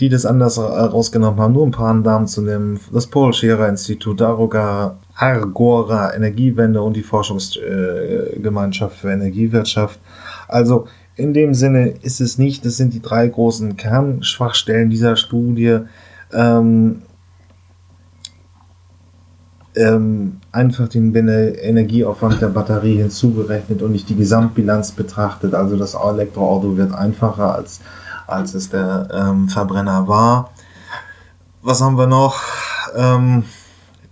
die 0.00 0.08
das 0.08 0.26
anders 0.26 0.56
herausgenommen 0.58 1.40
haben. 1.40 1.52
Nur 1.52 1.66
ein 1.66 1.72
paar 1.72 1.94
Namen 1.94 2.26
zu 2.26 2.42
nehmen. 2.42 2.80
Das 2.92 3.06
Paul 3.06 3.32
Scherer 3.32 3.68
Institut, 3.68 4.20
Arroga, 4.22 4.96
Argora, 5.14 6.14
Energiewende 6.14 6.82
und 6.82 6.96
die 6.96 7.02
Forschungsgemeinschaft 7.02 8.96
für 8.96 9.10
Energiewirtschaft. 9.12 10.00
Also 10.48 10.86
in 11.16 11.34
dem 11.34 11.54
Sinne 11.54 11.94
ist 12.02 12.20
es 12.20 12.38
nicht, 12.38 12.64
das 12.64 12.76
sind 12.76 12.94
die 12.94 13.02
drei 13.02 13.28
großen 13.28 13.76
Kernschwachstellen 13.76 14.90
dieser 14.90 15.16
Studie. 15.16 15.80
Ähm, 16.32 17.02
ähm, 19.74 20.38
einfach 20.50 20.88
den 20.88 21.14
Energieaufwand 21.14 22.42
der 22.42 22.48
Batterie 22.48 22.96
hinzugerechnet 22.96 23.82
und 23.82 23.92
nicht 23.92 24.08
die 24.08 24.16
Gesamtbilanz 24.16 24.92
betrachtet. 24.92 25.54
Also 25.54 25.76
das 25.76 25.94
Elektroauto 25.94 26.76
wird 26.76 26.92
einfacher 26.92 27.54
als, 27.54 27.80
als 28.32 28.54
es 28.54 28.70
der 28.70 29.08
ähm, 29.12 29.48
Verbrenner 29.48 30.08
war. 30.08 30.50
Was 31.62 31.80
haben 31.80 31.96
wir 31.96 32.06
noch? 32.06 32.40
Ähm, 32.96 33.44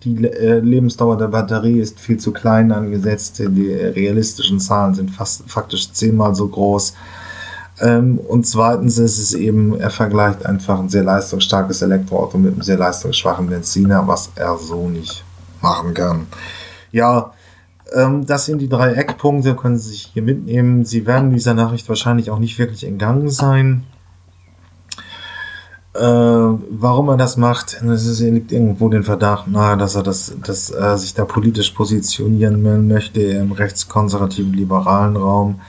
die 0.04 0.24
äh, 0.24 0.60
Lebensdauer 0.60 1.18
der 1.18 1.28
Batterie 1.28 1.80
ist 1.80 2.00
viel 2.00 2.18
zu 2.18 2.32
klein 2.32 2.72
angesetzt. 2.72 3.38
Die 3.38 3.72
realistischen 3.72 4.60
Zahlen 4.60 4.94
sind 4.94 5.10
fast 5.10 5.50
faktisch 5.50 5.92
zehnmal 5.92 6.34
so 6.34 6.48
groß. 6.48 6.94
Ähm, 7.80 8.18
und 8.18 8.46
zweitens 8.46 8.98
ist 8.98 9.18
es 9.18 9.34
eben, 9.34 9.78
er 9.78 9.90
vergleicht 9.90 10.46
einfach 10.46 10.78
ein 10.78 10.88
sehr 10.88 11.04
leistungsstarkes 11.04 11.82
Elektroauto 11.82 12.38
mit 12.38 12.52
einem 12.52 12.62
sehr 12.62 12.78
leistungsschwachen 12.78 13.48
Benziner, 13.48 14.06
was 14.06 14.30
er 14.36 14.56
so 14.56 14.88
nicht 14.88 15.24
machen 15.60 15.94
kann. 15.94 16.26
Ja, 16.92 17.32
ähm, 17.92 18.26
das 18.26 18.46
sind 18.46 18.58
die 18.58 18.68
drei 18.68 18.92
Eckpunkte, 18.92 19.54
können 19.54 19.78
Sie 19.78 19.90
sich 19.90 20.10
hier 20.12 20.22
mitnehmen. 20.22 20.84
Sie 20.84 21.06
werden 21.06 21.30
dieser 21.32 21.54
Nachricht 21.54 21.88
wahrscheinlich 21.88 22.30
auch 22.30 22.38
nicht 22.38 22.58
wirklich 22.58 22.86
entgangen 22.86 23.30
sein. 23.30 23.84
Äh, 25.94 26.00
warum 26.00 27.08
er 27.08 27.16
das 27.16 27.36
macht, 27.36 27.74
ist, 27.74 28.20
liegt 28.20 28.52
irgendwo 28.52 28.88
den 28.88 29.02
Verdacht 29.02 29.48
nahe, 29.48 29.76
dass 29.76 29.96
er 29.96 30.02
das, 30.02 30.32
dass 30.44 30.70
er 30.70 30.96
sich 30.98 31.14
da 31.14 31.24
politisch 31.24 31.70
positionieren 31.70 32.86
möchte 32.86 33.20
im 33.20 33.52
rechtskonservativen 33.52 34.52
liberalen 34.52 35.16
Raum. 35.16 35.60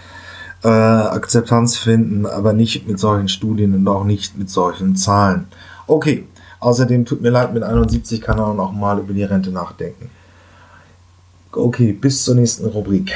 Äh, 0.63 0.67
Akzeptanz 0.67 1.77
finden, 1.77 2.27
aber 2.27 2.53
nicht 2.53 2.87
mit 2.87 2.99
solchen 2.99 3.29
Studien 3.29 3.73
und 3.73 3.87
auch 3.87 4.03
nicht 4.03 4.37
mit 4.37 4.49
solchen 4.49 4.95
Zahlen. 4.95 5.47
Okay, 5.87 6.27
Außerdem 6.61 7.05
tut 7.05 7.21
mir 7.21 7.31
leid, 7.31 7.53
mit 7.53 7.63
71 7.63 8.21
kann 8.21 8.37
er 8.37 8.47
auch 8.47 8.53
noch 8.53 8.71
mal 8.71 8.99
über 8.99 9.13
die 9.13 9.23
Rente 9.23 9.49
nachdenken. 9.49 10.11
Okay, 11.51 11.91
bis 11.91 12.23
zur 12.23 12.35
nächsten 12.35 12.67
Rubrik. 12.67 13.11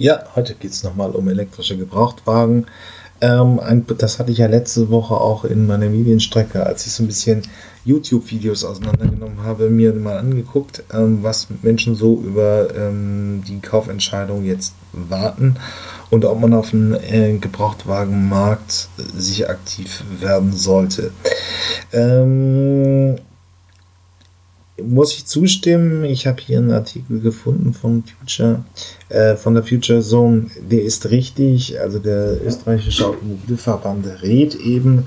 Ja, 0.00 0.22
heute 0.36 0.54
geht 0.54 0.70
es 0.70 0.84
nochmal 0.84 1.10
um 1.10 1.28
elektrische 1.28 1.76
Gebrauchtwagen. 1.76 2.66
Ähm, 3.20 3.60
das 3.98 4.20
hatte 4.20 4.30
ich 4.30 4.38
ja 4.38 4.46
letzte 4.46 4.90
Woche 4.90 5.14
auch 5.14 5.44
in 5.44 5.66
meiner 5.66 5.88
Medienstrecke, 5.88 6.64
als 6.64 6.86
ich 6.86 6.92
so 6.92 7.02
ein 7.02 7.08
bisschen 7.08 7.42
YouTube-Videos 7.84 8.62
auseinandergenommen 8.62 9.42
habe, 9.42 9.70
mir 9.70 9.92
mal 9.94 10.18
angeguckt, 10.18 10.84
ähm, 10.94 11.24
was 11.24 11.48
Menschen 11.62 11.96
so 11.96 12.22
über 12.24 12.72
ähm, 12.76 13.42
die 13.48 13.58
Kaufentscheidung 13.58 14.44
jetzt 14.44 14.74
warten 14.92 15.56
und 16.10 16.24
ob 16.24 16.38
man 16.38 16.54
auf 16.54 16.70
dem 16.70 16.94
äh, 16.94 17.36
Gebrauchtwagenmarkt 17.36 18.88
sich 19.16 19.50
aktiv 19.50 20.04
werden 20.20 20.52
sollte. 20.52 21.10
Ähm, 21.92 23.16
muss 24.82 25.14
ich 25.14 25.26
zustimmen. 25.26 26.04
Ich 26.04 26.26
habe 26.26 26.40
hier 26.40 26.58
einen 26.58 26.70
Artikel 26.70 27.20
gefunden 27.20 27.74
von 27.74 28.04
Future, 28.04 28.64
äh, 29.08 29.36
von 29.36 29.54
der 29.54 29.62
Future 29.62 30.00
Zone. 30.00 30.46
Der 30.70 30.82
ist 30.82 31.10
richtig. 31.10 31.80
Also 31.80 31.98
der 31.98 32.44
österreichische 32.44 33.06
Automobilverband 33.06 34.22
rät 34.22 34.54
eben, 34.54 35.06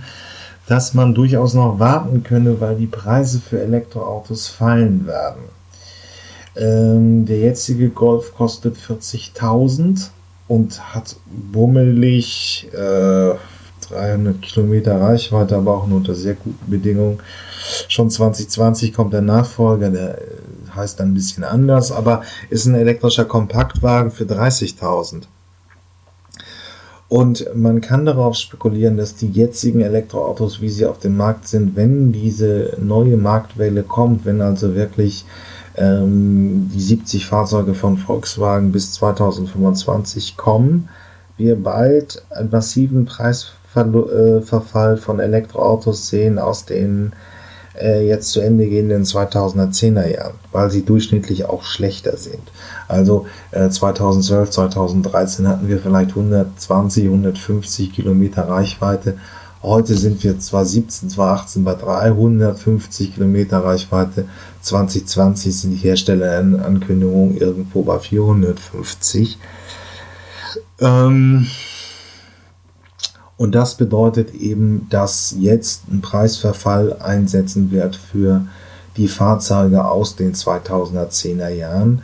dass 0.67 0.93
man 0.93 1.13
durchaus 1.13 1.53
noch 1.53 1.79
warten 1.79 2.23
könne, 2.23 2.59
weil 2.59 2.75
die 2.75 2.87
Preise 2.87 3.39
für 3.39 3.61
Elektroautos 3.61 4.47
fallen 4.47 5.07
werden. 5.07 5.43
Ähm, 6.55 7.25
der 7.25 7.39
jetzige 7.39 7.89
Golf 7.89 8.33
kostet 8.33 8.75
40.000 8.77 10.09
und 10.47 10.93
hat 10.93 11.15
bummelig 11.51 12.67
äh, 12.73 13.35
300 13.87 14.41
Kilometer 14.41 14.99
Reichweite, 14.99 15.55
aber 15.55 15.77
auch 15.77 15.87
nur 15.87 15.97
unter 15.97 16.15
sehr 16.15 16.33
guten 16.33 16.69
Bedingungen. 16.69 17.19
Schon 17.87 18.09
2020 18.09 18.93
kommt 18.93 19.13
der 19.13 19.21
Nachfolger, 19.21 19.89
der 19.89 20.17
äh, 20.17 20.25
heißt 20.75 20.99
dann 20.99 21.11
ein 21.11 21.13
bisschen 21.13 21.43
anders, 21.43 21.91
aber 21.91 22.21
ist 22.49 22.65
ein 22.65 22.75
elektrischer 22.75 23.25
Kompaktwagen 23.25 24.11
für 24.11 24.23
30.000. 24.23 25.23
Und 27.09 27.45
man 27.53 27.81
kann 27.81 28.05
darauf 28.05 28.35
spekulieren, 28.35 28.95
dass 28.95 29.15
die 29.15 29.29
jetzigen 29.29 29.81
Elektroautos, 29.81 30.61
wie 30.61 30.69
sie 30.69 30.85
auf 30.85 30.99
dem 30.99 31.17
Markt 31.17 31.45
sind, 31.49 31.75
wenn 31.75 32.13
diese 32.13 32.77
neue 32.81 33.17
Marktwelle 33.17 33.83
kommt, 33.83 34.23
wenn 34.25 34.41
also 34.41 34.75
wirklich 34.75 35.25
ähm, 35.75 36.71
die 36.73 36.79
70 36.79 37.25
Fahrzeuge 37.25 37.73
von 37.73 37.97
Volkswagen 37.97 38.71
bis 38.71 38.93
2025 38.93 40.37
kommen, 40.37 40.87
wir 41.35 41.61
bald 41.61 42.23
einen 42.29 42.49
massiven 42.49 43.03
Preisverfall 43.03 44.95
von 44.95 45.19
Elektroautos 45.19 46.07
sehen 46.07 46.39
aus 46.39 46.65
den 46.65 47.07
äh, 47.07 47.15
jetzt 48.05 48.31
zu 48.31 48.41
Ende 48.41 48.67
gehenden 48.67 49.03
2010er 49.03 50.07
Jahren, 50.07 50.35
weil 50.51 50.69
sie 50.71 50.83
durchschnittlich 50.83 51.45
auch 51.45 51.63
schlechter 51.63 52.17
sind. 52.17 52.43
Also 52.87 53.25
äh, 53.51 53.69
2012, 53.69 54.49
2013 54.49 55.47
hatten 55.47 55.67
wir 55.67 55.79
vielleicht 55.79 56.09
120, 56.11 57.05
150 57.05 57.93
Kilometer 57.93 58.49
Reichweite 58.49 59.15
Heute 59.63 59.95
sind 59.95 60.23
wir 60.23 60.39
zwar 60.39 60.65
17, 60.65 61.09
zwar 61.11 61.35
18 61.35 61.63
bei 61.63 61.75
350 61.75 63.13
Kilometer 63.13 63.63
Reichweite. 63.63 64.25
2020 64.61 65.55
sind 65.55 65.71
die 65.71 65.77
Herstellerankündigungen 65.77 67.37
irgendwo 67.37 67.83
bei 67.83 67.99
450. 67.99 69.37
Ähm, 70.79 71.45
und 73.41 73.55
das 73.55 73.75
bedeutet 73.75 74.33
eben, 74.35 74.87
dass 74.89 75.35
jetzt 75.37 75.83
ein 75.91 76.01
Preisverfall 76.01 76.97
einsetzen 76.99 77.71
wird 77.71 77.95
für 77.95 78.45
die 78.97 79.07
Fahrzeuge 79.07 79.85
aus 79.85 80.15
den 80.15 80.33
2010er 80.33 81.49
Jahren 81.49 82.03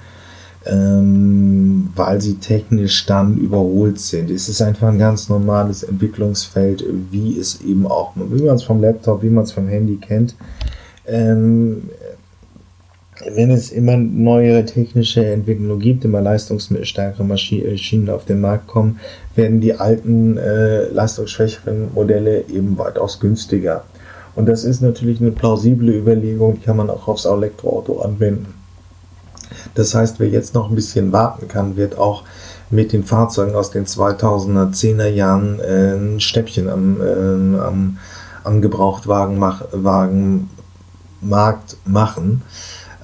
ähm, 0.69 1.89
weil 1.95 2.21
sie 2.21 2.35
technisch 2.35 3.05
dann 3.05 3.37
überholt 3.37 3.99
sind. 3.99 4.29
Es 4.29 4.49
ist 4.49 4.61
einfach 4.61 4.89
ein 4.89 4.99
ganz 4.99 5.29
normales 5.29 5.83
Entwicklungsfeld, 5.83 6.83
wie 7.11 7.39
es 7.39 7.61
eben 7.61 7.87
auch, 7.87 8.13
wie 8.15 8.43
man 8.43 8.55
es 8.55 8.63
vom 8.63 8.81
Laptop, 8.81 9.23
wie 9.23 9.29
man 9.29 9.43
es 9.43 9.51
vom 9.51 9.67
Handy 9.67 9.97
kennt. 9.97 10.35
Ähm, 11.05 11.89
wenn 13.25 13.51
es 13.51 13.71
immer 13.71 13.97
neue 13.97 14.65
technische 14.65 15.25
Entwicklungen 15.25 15.79
gibt, 15.79 16.05
immer 16.05 16.21
leistungsstärkere 16.21 17.23
Maschinen 17.23 18.09
auf 18.09 18.25
den 18.25 18.41
Markt 18.41 18.67
kommen, 18.67 18.99
werden 19.35 19.59
die 19.59 19.73
alten, 19.73 20.37
äh, 20.37 20.85
leistungsschwächeren 20.89 21.93
Modelle 21.93 22.41
eben 22.47 22.77
weitaus 22.77 23.19
günstiger. 23.19 23.83
Und 24.35 24.47
das 24.47 24.63
ist 24.63 24.81
natürlich 24.81 25.19
eine 25.19 25.31
plausible 25.31 25.91
Überlegung, 25.91 26.55
die 26.55 26.65
kann 26.65 26.77
man 26.77 26.89
auch 26.91 27.07
aufs 27.07 27.25
Elektroauto 27.25 28.01
anwenden. 28.01 28.53
Das 29.73 29.95
heißt, 29.95 30.19
wer 30.19 30.29
jetzt 30.29 30.53
noch 30.53 30.69
ein 30.69 30.75
bisschen 30.75 31.11
warten 31.11 31.47
kann, 31.47 31.75
wird 31.75 31.97
auch 31.97 32.23
mit 32.69 32.93
den 32.93 33.03
Fahrzeugen 33.03 33.55
aus 33.55 33.71
den 33.71 33.85
2010er 33.85 35.07
Jahren 35.07 35.59
äh, 35.59 35.95
ein 35.95 36.19
Stäbchen 36.19 36.69
am, 36.69 37.01
äh, 37.01 37.59
am, 37.59 37.97
am 38.43 38.61
Gebrauchtwagenmarkt 38.61 40.47
machen. 41.85 42.41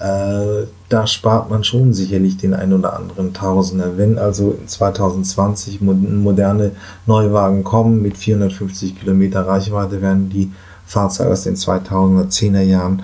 Äh, 0.04 0.68
da 0.90 1.08
spart 1.08 1.50
man 1.50 1.64
schon 1.64 1.94
sicherlich 1.94 2.36
den 2.36 2.54
ein 2.54 2.74
oder 2.74 2.94
anderen 2.94 3.34
Tausender. 3.34 3.98
Wenn 3.98 4.18
also 4.18 4.58
2020 4.68 5.80
moderne 5.80 6.72
Neuwagen 7.06 7.64
kommen 7.64 8.02
mit 8.02 8.18
450 8.18 9.00
Kilometer 9.00 9.48
Reichweite, 9.48 10.02
werden 10.02 10.30
die 10.30 10.52
Fahrzeuge 10.86 11.32
aus 11.32 11.44
den 11.44 11.56
2010er 11.56 12.64
Jahren 12.64 13.04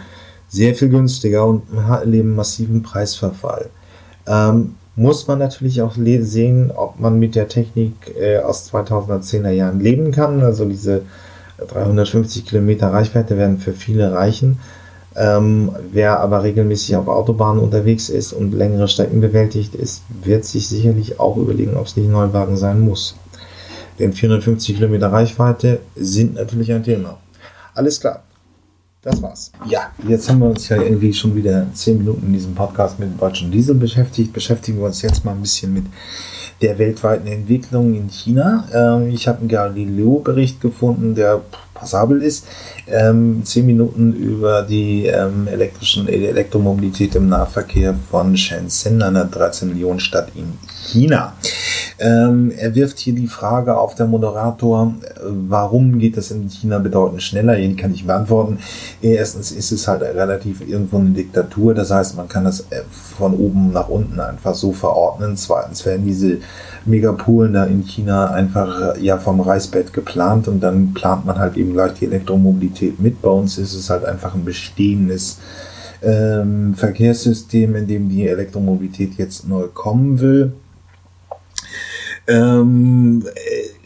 sehr 0.50 0.76
viel 0.76 0.89
günstiger 0.89 1.45
und 1.45 1.64
erleben 1.89 2.36
massiven 2.36 2.84
Preisverfall. 2.84 3.70
Ähm, 4.28 4.76
muss 4.97 5.26
man 5.26 5.39
natürlich 5.39 5.82
auch 5.82 5.95
sehen, 5.95 6.70
ob 6.76 7.00
man 7.00 7.18
mit 7.18 7.34
der 7.34 7.47
Technik 7.47 7.93
äh, 8.20 8.39
aus 8.39 8.74
2010er 8.74 9.52
Jahren 9.52 9.80
leben 9.80 10.12
kann. 10.12 10.41
Also 10.41 10.66
diese 10.66 11.04
350 11.66 12.45
Kilometer 12.45 12.91
Reichweite 12.91 13.38
werden 13.38 13.58
für 13.58 13.72
viele 13.72 14.12
reichen. 14.12 14.60
Ähm, 15.20 15.72
wer 15.91 16.22
aber 16.22 16.43
regelmäßig 16.43 16.95
auf 16.95 17.09
Autobahnen 17.09 17.61
unterwegs 17.61 18.07
ist 18.07 18.32
und 18.32 18.53
längere 18.53 18.88
Strecken 18.88 19.20
bewältigt 19.20 19.76
ist, 19.76 20.03
wird 20.24 20.45
sich 20.45 20.70
sicherlich 20.70 21.20
auch 21.20 21.36
überlegen, 21.36 21.76
ob 21.76 21.88
es 21.88 21.97
nicht 21.97 22.07
ein 22.07 22.13
Neuwagen 22.13 22.55
sein 22.55 22.80
muss. 22.80 23.15
Denn 23.99 24.13
450 24.13 24.78
Kilometer 24.78 25.11
Reichweite 25.11 25.82
sind 25.97 26.36
natürlich 26.36 26.72
ein 26.72 26.84
Thema. 26.84 27.17
Alles 27.74 27.99
klar. 27.99 28.24
das 29.01 29.22
war's. 29.22 29.51
Ja, 29.67 29.91
jetzt 30.07 30.30
haben 30.30 30.39
wir 30.39 30.47
uns 30.47 30.70
ja 30.70 30.82
irgendwie 30.82 31.13
schon 31.13 31.36
wieder 31.36 31.67
zehn 31.74 31.97
Minuten 31.97 32.28
in 32.28 32.34
diesem 32.34 32.55
Podcast 32.55 32.97
mit 32.97 33.09
dem 33.09 33.17
deutschen 33.17 33.51
Diesel 33.51 33.76
beschäftigt. 33.76 34.32
Beschäftigen 34.32 34.78
wir 34.78 34.86
uns 34.86 35.01
jetzt 35.01 35.26
mal 35.26 35.32
ein 35.32 35.41
bisschen 35.41 35.74
mit 35.74 35.84
der 36.61 36.78
weltweiten 36.78 37.28
Entwicklung 37.28 37.93
in 37.93 38.09
China. 38.09 38.65
Ähm, 38.74 39.09
ich 39.09 39.28
habe 39.28 39.39
einen 39.39 39.49
Galileo-Bericht 39.49 40.61
gefunden, 40.61 41.15
der 41.15 41.41
passabel 41.80 42.21
ist. 42.21 42.45
Ähm, 42.88 43.41
zehn 43.45 43.65
Minuten 43.65 44.13
über 44.13 44.63
die 44.63 45.05
ähm, 45.05 45.47
elektrischen 45.47 46.07
Elektromobilität 46.07 47.15
im 47.15 47.30
Nahverkehr 47.30 47.95
von 48.11 48.36
Shenzhen, 48.38 49.01
einer 49.01 49.25
13 49.25 49.69
Millionen 49.69 49.99
Stadt 49.99 50.32
in 50.36 50.57
China. 50.92 51.34
Ähm, 52.00 52.52
er 52.58 52.74
wirft 52.76 52.98
hier 53.00 53.14
die 53.14 53.28
Frage 53.28 53.78
auf 53.78 53.94
der 53.94 54.08
Moderator, 54.08 54.94
warum 55.22 56.00
geht 56.00 56.16
das 56.16 56.32
in 56.32 56.48
China 56.48 56.80
bedeutend 56.80 57.22
schneller? 57.22 57.56
Hier 57.56 57.76
kann 57.76 57.94
ich 57.94 58.08
beantworten. 58.08 58.60
Erstens 59.02 59.52
ist 59.52 59.74
es 59.74 59.86
halt 59.88 60.02
relativ 60.02 60.66
irgendwo 60.66 60.98
eine 60.98 61.10
Diktatur, 61.10 61.74
das 61.74 61.92
heißt, 61.92 62.16
man 62.16 62.30
kann 62.30 62.46
das 62.46 62.62
äh, 62.70 62.84
von 62.90 63.34
oben 63.34 63.74
nach 63.74 63.90
unten 63.90 64.20
einfach 64.22 64.56
so 64.56 64.72
verordnen. 64.72 65.36
Zweitens 65.36 65.86
werden 65.86 66.06
diese 66.06 66.38
Megapolen 66.86 67.54
da 67.54 67.66
in 67.66 67.84
China 67.84 68.32
einfach 68.32 68.96
äh, 68.96 69.04
ja 69.04 69.18
vom 69.18 69.42
Reißbett 69.42 69.92
geplant 69.92 70.48
und 70.48 70.62
dann 70.62 70.94
plant 70.94 71.26
man 71.26 71.38
halt 71.38 71.58
eben 71.58 71.74
gleich 71.74 71.94
die 71.96 72.06
Elektromobilität 72.06 73.02
mit. 73.02 73.22
Bei 73.22 73.30
uns 73.30 73.58
ist 73.58 73.74
es 73.74 73.90
halt 73.90 74.06
einfach 74.06 74.36
ein 74.36 74.46
bestehendes 74.46 75.40
ähm, 76.02 76.76
Verkehrssystem, 76.76 77.76
in 77.76 77.88
dem 77.88 78.08
die 78.08 78.26
Elektromobilität 78.26 79.16
jetzt 79.18 79.50
neu 79.50 79.68
kommen 79.68 80.22
will. 80.22 80.54
Ähm, 82.30 83.23
äh, 83.25 83.80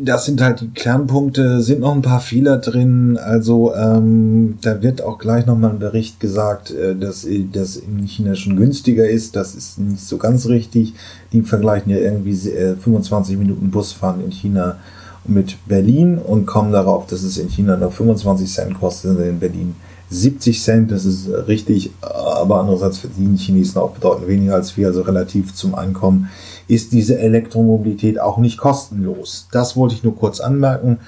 das 0.00 0.26
sind 0.26 0.40
halt 0.40 0.60
die 0.60 0.68
Kernpunkte, 0.68 1.60
sind 1.60 1.80
noch 1.80 1.94
ein 1.94 2.02
paar 2.02 2.20
Fehler 2.20 2.58
drin. 2.58 3.18
Also 3.18 3.74
ähm, 3.74 4.58
da 4.60 4.80
wird 4.82 5.02
auch 5.02 5.18
gleich 5.18 5.46
nochmal 5.46 5.70
ein 5.70 5.78
Bericht 5.78 6.20
gesagt, 6.20 6.70
äh, 6.70 6.94
dass 6.94 7.26
das 7.52 7.76
in 7.76 8.06
China 8.06 8.34
schon 8.34 8.56
günstiger 8.56 9.08
ist. 9.08 9.36
Das 9.36 9.54
ist 9.54 9.78
nicht 9.78 10.00
so 10.00 10.18
ganz 10.18 10.46
richtig. 10.46 10.94
Die 11.32 11.42
vergleichen 11.42 11.90
ja 11.90 11.98
irgendwie 11.98 12.50
äh, 12.50 12.76
25 12.76 13.36
Minuten 13.38 13.70
Busfahren 13.70 14.24
in 14.24 14.30
China 14.30 14.76
mit 15.24 15.56
Berlin 15.66 16.18
und 16.18 16.46
kommen 16.46 16.72
darauf, 16.72 17.06
dass 17.06 17.22
es 17.22 17.36
in 17.36 17.48
China 17.48 17.76
noch 17.76 17.92
25 17.92 18.50
Cent 18.50 18.74
kostet 18.78 19.18
in 19.20 19.38
Berlin 19.40 19.74
70 20.10 20.62
Cent. 20.62 20.90
Das 20.90 21.04
ist 21.04 21.28
richtig, 21.48 21.90
aber 22.00 22.60
andererseits 22.60 22.98
verdienen 22.98 23.36
Chinesen 23.36 23.80
auch 23.80 23.90
bedeutend 23.90 24.28
weniger 24.28 24.54
als 24.54 24.76
wir, 24.76 24.86
also 24.86 25.02
relativ 25.02 25.54
zum 25.54 25.74
Einkommen 25.74 26.30
ist 26.68 26.92
diese 26.92 27.18
Elektromobilität 27.18 28.20
auch 28.20 28.38
nicht 28.38 28.58
kostenlos. 28.58 29.48
Das 29.50 29.76
wollte 29.76 29.94
ich 29.94 30.04
nur 30.04 30.16
kurz 30.16 30.40
anmerken. 30.40 30.98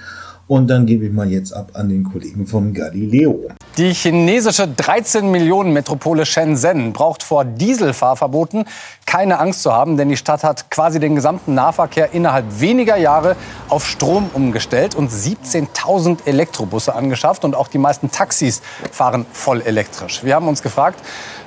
Und 0.51 0.67
dann 0.67 0.85
gebe 0.85 1.07
ich 1.07 1.13
mal 1.13 1.31
jetzt 1.31 1.53
ab 1.53 1.71
an 1.75 1.89
den 1.89 2.03
Kollegen 2.03 2.45
von 2.45 2.75
Galileo. 2.75 3.41
Die 3.77 3.95
chinesische 3.95 4.67
13 4.67 5.31
Millionen 5.31 5.73
Metropole 5.73 6.27
Shenzhen 6.27 6.93
braucht 6.93 7.23
vor 7.23 7.45
Dieselfahrverboten 7.45 8.65
keine 9.07 9.39
Angst 9.39 9.63
zu 9.63 9.73
haben, 9.73 9.97
denn 9.97 10.09
die 10.09 10.17
Stadt 10.17 10.43
hat 10.43 10.69
quasi 10.69 10.99
den 10.99 11.15
gesamten 11.15 11.55
Nahverkehr 11.55 12.15
innerhalb 12.15 12.47
weniger 12.59 12.97
Jahre 12.97 13.37
auf 13.69 13.87
Strom 13.87 14.29
umgestellt 14.35 14.97
und 14.97 15.13
17.000 15.13 16.27
Elektrobusse 16.27 16.97
angeschafft 16.97 17.45
und 17.45 17.55
auch 17.55 17.69
die 17.69 17.79
meisten 17.79 18.11
Taxis 18.11 18.61
fahren 18.91 19.27
voll 19.33 19.61
elektrisch. 19.61 20.25
Wir 20.25 20.35
haben 20.35 20.49
uns 20.49 20.63
gefragt, 20.63 20.99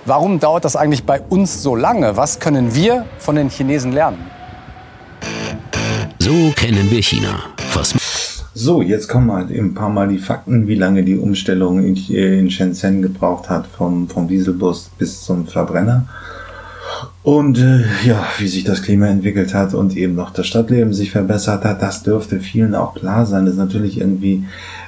warum 0.06 0.40
dauert 0.40 0.64
das 0.64 0.78
eigentlich 0.78 1.04
bei 1.04 1.20
uns 1.20 1.62
so 1.62 1.76
lange? 1.76 2.16
Was 2.16 2.40
können 2.40 2.74
wir 2.74 3.06
von 3.20 3.36
den 3.36 3.50
Chinesen 3.50 3.92
lernen? 3.92 4.32
So 6.20 6.54
kennen 6.56 6.90
wir 6.90 7.04
China. 7.04 7.44
Was 7.74 7.94
so, 8.54 8.82
jetzt 8.82 9.08
kommen 9.08 9.32
halt 9.32 9.50
ein 9.50 9.74
paar 9.74 9.90
Mal 9.90 10.08
die 10.08 10.20
Fakten, 10.20 10.68
wie 10.68 10.76
lange 10.76 11.04
die 11.04 11.18
Umstellung 11.18 11.84
in, 11.84 11.96
in 11.96 12.52
Shenzhen 12.52 13.02
gebraucht 13.02 13.50
hat, 13.50 13.66
vom, 13.68 14.08
vom 14.08 14.28
Dieselbus 14.28 14.92
bis 14.98 15.24
zum 15.24 15.48
Verbrenner. 15.48 16.08
Und 17.24 17.58
äh, 17.58 17.84
ja, 18.06 18.28
wie 18.38 18.48
sich 18.48 18.64
das 18.64 18.84
Klima 18.84 19.08
entwickelt 19.08 19.54
hat 19.54 19.74
und 19.74 19.96
eben 19.96 20.16
noch 20.16 20.32
das 20.32 20.46
Stadtleben 20.46 20.94
sich 20.94 21.12
verbessert 21.12 21.64
hat, 21.64 21.82
das 21.82 22.04
dürfte 22.04 22.40
vielen 22.40 22.76
auch 22.76 22.94
klar 22.96 23.26
sein. 23.26 23.46
Das 23.46 23.54
ist 23.54 23.60
natürlich 23.60 24.00
irgendwie, 24.00 24.44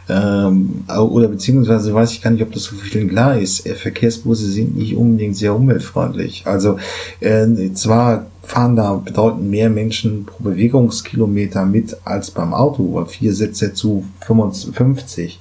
ähm, 0.08 0.84
oder 0.88 1.28
beziehungsweise 1.28 1.94
weiß 1.94 2.12
ich 2.14 2.22
gar 2.22 2.32
nicht, 2.32 2.44
ob 2.44 2.52
das 2.52 2.64
so 2.64 2.76
vielen 2.76 3.10
klar 3.10 3.38
ist. 3.38 3.68
Verkehrsbusse 3.68 4.46
sind 4.46 4.78
nicht 4.78 4.96
unbedingt 4.96 5.36
sehr 5.36 5.56
umweltfreundlich. 5.56 6.44
Also 6.46 6.78
äh, 7.20 7.48
zwar 7.74 8.28
fahren 8.46 8.76
da 8.76 8.94
bedeutend 8.94 9.50
mehr 9.50 9.70
Menschen 9.70 10.26
pro 10.26 10.44
Bewegungskilometer 10.44 11.66
mit 11.66 11.98
als 12.06 12.32
beim 12.32 12.54
Auto, 12.54 13.04
vier 13.06 13.34
Sitze 13.34 13.74
zu 13.74 14.06
55. 14.22 15.40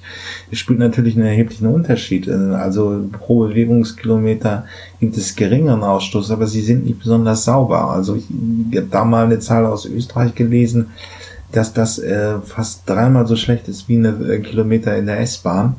Das 0.49 0.59
spielt 0.59 0.79
natürlich 0.79 1.15
einen 1.15 1.27
erheblichen 1.27 1.67
Unterschied. 1.67 2.27
Also 2.27 3.07
pro 3.11 3.47
Bewegungskilometer 3.47 4.65
gibt 4.99 5.17
es 5.17 5.35
geringeren 5.35 5.83
Ausstoß, 5.83 6.31
aber 6.31 6.47
sie 6.47 6.61
sind 6.61 6.85
nicht 6.85 6.99
besonders 6.99 7.45
sauber. 7.45 7.91
Also 7.91 8.15
ich, 8.15 8.25
ich 8.71 8.77
habe 8.77 8.87
da 8.89 9.05
mal 9.05 9.25
eine 9.25 9.39
Zahl 9.39 9.65
aus 9.65 9.85
Österreich 9.85 10.33
gelesen, 10.33 10.87
dass 11.55 11.73
das 11.73 11.99
äh, 11.99 12.39
fast 12.43 12.89
dreimal 12.89 13.27
so 13.27 13.35
schlecht 13.35 13.67
ist 13.67 13.87
wie 13.87 13.97
eine 13.97 14.09
äh, 14.09 14.39
Kilometer 14.39 14.95
in 14.97 15.05
der 15.05 15.19
S-Bahn. 15.21 15.75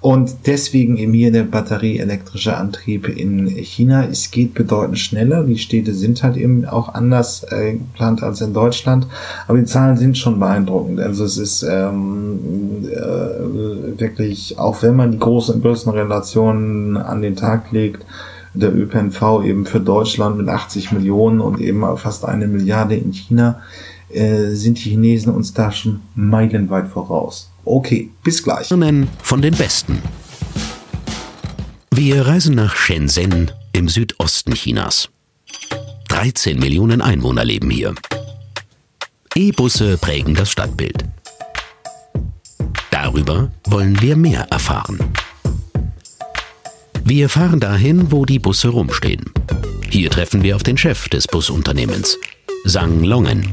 Und 0.00 0.46
deswegen 0.46 0.98
eben 0.98 1.14
hier 1.14 1.32
der 1.32 1.44
batterieelektrische 1.44 2.54
Antrieb 2.58 3.08
in 3.08 3.48
China. 3.48 4.04
Es 4.04 4.30
geht 4.30 4.52
bedeutend 4.52 4.98
schneller. 4.98 5.44
Die 5.44 5.56
Städte 5.56 5.94
sind 5.94 6.22
halt 6.22 6.36
eben 6.36 6.66
auch 6.66 6.92
anders 6.92 7.42
äh, 7.44 7.72
geplant 7.72 8.22
als 8.22 8.42
in 8.42 8.52
Deutschland. 8.52 9.06
Aber 9.48 9.56
die 9.56 9.64
Zahlen 9.64 9.96
sind 9.96 10.18
schon 10.18 10.38
beeindruckend. 10.38 11.00
Also 11.00 11.24
es 11.24 11.38
ist 11.38 11.62
ähm, 11.62 12.84
äh, 12.84 13.98
wirklich, 13.98 14.58
auch 14.58 14.82
wenn 14.82 14.94
man 14.94 15.12
die 15.12 15.18
großen 15.18 15.62
Größenrelationen 15.62 16.98
an 16.98 17.22
den 17.22 17.34
Tag 17.34 17.72
legt, 17.72 18.04
der 18.52 18.76
ÖPNV 18.76 19.42
eben 19.44 19.64
für 19.64 19.80
Deutschland 19.80 20.36
mit 20.36 20.48
80 20.48 20.92
Millionen 20.92 21.40
und 21.40 21.60
eben 21.60 21.82
fast 21.96 22.26
eine 22.26 22.46
Milliarde 22.46 22.94
in 22.94 23.12
China, 23.12 23.60
äh, 24.14 24.54
sind 24.54 24.78
die 24.78 24.90
Chinesen 24.90 25.34
uns 25.34 25.52
da 25.52 25.72
schon 25.72 26.00
meilenweit 26.14 26.88
voraus. 26.88 27.50
Okay, 27.64 28.10
bis 28.22 28.42
gleich. 28.42 28.68
Von 28.68 29.42
den 29.42 29.54
Besten. 29.54 30.00
Wir 31.90 32.26
reisen 32.26 32.54
nach 32.54 32.74
Shenzhen 32.74 33.50
im 33.72 33.88
Südosten 33.88 34.54
Chinas. 34.54 35.08
13 36.08 36.58
Millionen 36.58 37.00
Einwohner 37.00 37.44
leben 37.44 37.70
hier. 37.70 37.94
E-Busse 39.34 39.98
prägen 39.98 40.34
das 40.34 40.50
Stadtbild. 40.50 41.04
Darüber 42.90 43.50
wollen 43.66 44.00
wir 44.00 44.16
mehr 44.16 44.46
erfahren. 44.50 44.98
Wir 47.04 47.28
fahren 47.28 47.60
dahin, 47.60 48.10
wo 48.12 48.24
die 48.24 48.38
Busse 48.38 48.68
rumstehen. 48.68 49.24
Hier 49.90 50.10
treffen 50.10 50.42
wir 50.42 50.56
auf 50.56 50.62
den 50.62 50.78
Chef 50.78 51.08
des 51.08 51.26
Busunternehmens, 51.26 52.18
Sang 52.64 53.04
Longen. 53.04 53.44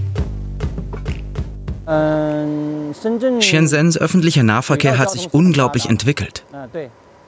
Shenzhens 3.39 3.97
öffentlicher 3.97 4.43
Nahverkehr 4.43 4.97
hat 4.97 5.11
sich 5.11 5.33
unglaublich 5.33 5.87
entwickelt. 5.89 6.43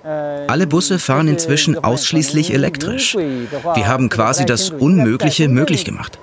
Alle 0.03 0.67
Busse 0.67 0.99
fahren 0.99 1.27
inzwischen 1.27 1.81
ausschließlich 1.81 2.53
elektrisch. 2.53 3.15
Wir 3.15 3.87
haben 3.87 4.09
quasi 4.09 4.45
das 4.45 4.69
Unmögliche 4.69 5.47
möglich 5.47 5.85
gemacht. 5.85 6.19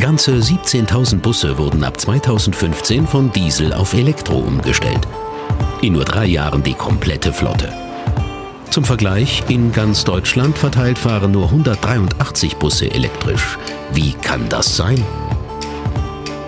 Ganze 0.00 0.32
17.000 0.32 1.18
Busse 1.20 1.56
wurden 1.56 1.84
ab 1.84 1.98
2015 1.98 3.06
von 3.06 3.32
Diesel 3.32 3.72
auf 3.72 3.94
Elektro 3.94 4.38
umgestellt. 4.38 5.06
In 5.80 5.94
nur 5.94 6.04
drei 6.04 6.26
Jahren 6.26 6.62
die 6.62 6.74
komplette 6.74 7.32
Flotte. 7.32 7.83
Zum 8.74 8.84
Vergleich, 8.84 9.44
in 9.46 9.70
ganz 9.70 10.02
Deutschland 10.02 10.58
verteilt 10.58 10.98
fahren 10.98 11.30
nur 11.30 11.44
183 11.44 12.56
Busse 12.56 12.90
elektrisch. 12.90 13.56
Wie 13.92 14.14
kann 14.14 14.48
das 14.48 14.74
sein? 14.74 15.00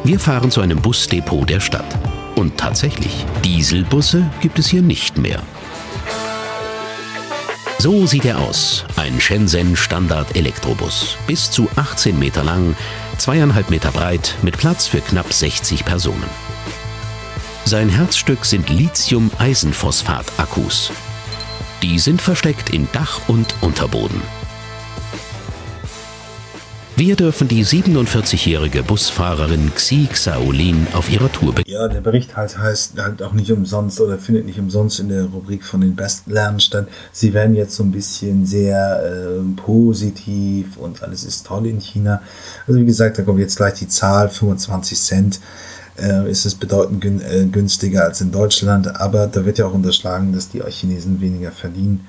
Wir 0.03 0.19
fahren 0.19 0.51
zu 0.51 0.61
einem 0.61 0.83
Busdepot 0.83 1.49
der 1.49 1.61
Stadt. 1.61 1.87
Und 2.35 2.59
tatsächlich, 2.59 3.25
Dieselbusse 3.45 4.29
gibt 4.41 4.59
es 4.59 4.67
hier 4.67 4.83
nicht 4.83 5.19
mehr. 5.19 5.41
So 7.79 8.07
sieht 8.07 8.25
er 8.25 8.41
aus. 8.41 8.85
Ein 8.97 9.21
Shenzhen 9.21 9.77
Standard 9.77 10.35
Elektrobus. 10.35 11.17
Bis 11.29 11.53
zu 11.53 11.69
18 11.77 12.19
Meter 12.19 12.43
lang, 12.43 12.75
zweieinhalb 13.19 13.71
Meter 13.71 13.93
breit, 13.93 14.35
mit 14.43 14.59
Platz 14.59 14.89
für 14.89 15.01
knapp 15.01 15.33
60 15.33 15.85
Personen. 15.85 16.29
Sein 17.65 17.89
Herzstück 17.89 18.45
sind 18.45 18.69
Lithium-Eisenphosphat-Akkus. 18.69 20.91
Die 21.83 21.99
sind 21.99 22.23
versteckt 22.23 22.71
in 22.71 22.89
Dach 22.93 23.21
und 23.29 23.55
Unterboden. 23.61 24.23
Wir 26.99 27.15
dürfen 27.15 27.47
die 27.47 27.63
47-jährige 27.63 28.83
Busfahrerin 28.83 29.71
Xi 29.75 30.09
Xiaolin 30.11 30.87
auf 30.95 31.11
ihrer 31.11 31.31
Tour 31.31 31.55
begleiten. 31.55 31.71
Ja, 31.71 31.89
der 31.89 32.01
Bericht 32.01 32.39
halt 32.39 32.57
heißt 32.57 32.99
halt 32.99 33.23
auch 33.23 33.35
nicht 33.35 33.53
umsonst 33.53 34.01
oder 34.01 34.17
findet 34.17 34.47
nicht 34.47 34.59
umsonst 34.59 35.01
in 35.01 35.11
der 35.11 35.25
Rubrik 35.25 35.63
von 35.63 35.83
den 35.83 35.95
besten 35.95 36.31
Lernen 36.31 36.59
statt. 36.59 36.89
Sie 37.13 37.35
werden 37.35 37.55
jetzt 37.55 37.77
so 37.77 37.83
ein 37.83 37.93
bisschen 37.93 38.47
sehr 38.47 39.03
äh, 39.05 39.61
positiv 39.61 40.79
und 40.79 41.03
alles 41.03 41.25
ist 41.25 41.47
toll 41.47 41.67
in 41.67 41.81
China. 41.81 42.23
Also 42.67 42.81
wie 42.81 42.87
gesagt, 42.87 43.19
da 43.19 43.25
kommt 43.25 43.41
jetzt 43.41 43.57
gleich 43.57 43.75
die 43.75 43.89
Zahl 43.89 44.31
25 44.31 44.99
Cent 44.99 45.41
äh, 45.99 46.31
ist 46.31 46.47
es 46.47 46.55
bedeutend 46.55 47.01
gün 47.01 47.21
äh, 47.21 47.47
günstiger 47.47 48.05
als 48.05 48.21
in 48.21 48.33
Deutschland, 48.33 49.01
aber 49.01 49.27
da 49.27 49.45
wird 49.45 49.59
ja 49.59 49.67
auch 49.67 49.75
unterschlagen, 49.75 50.33
dass 50.33 50.49
die 50.49 50.63
Chinesen 50.63 51.21
weniger 51.21 51.53
verdienen. 51.53 52.07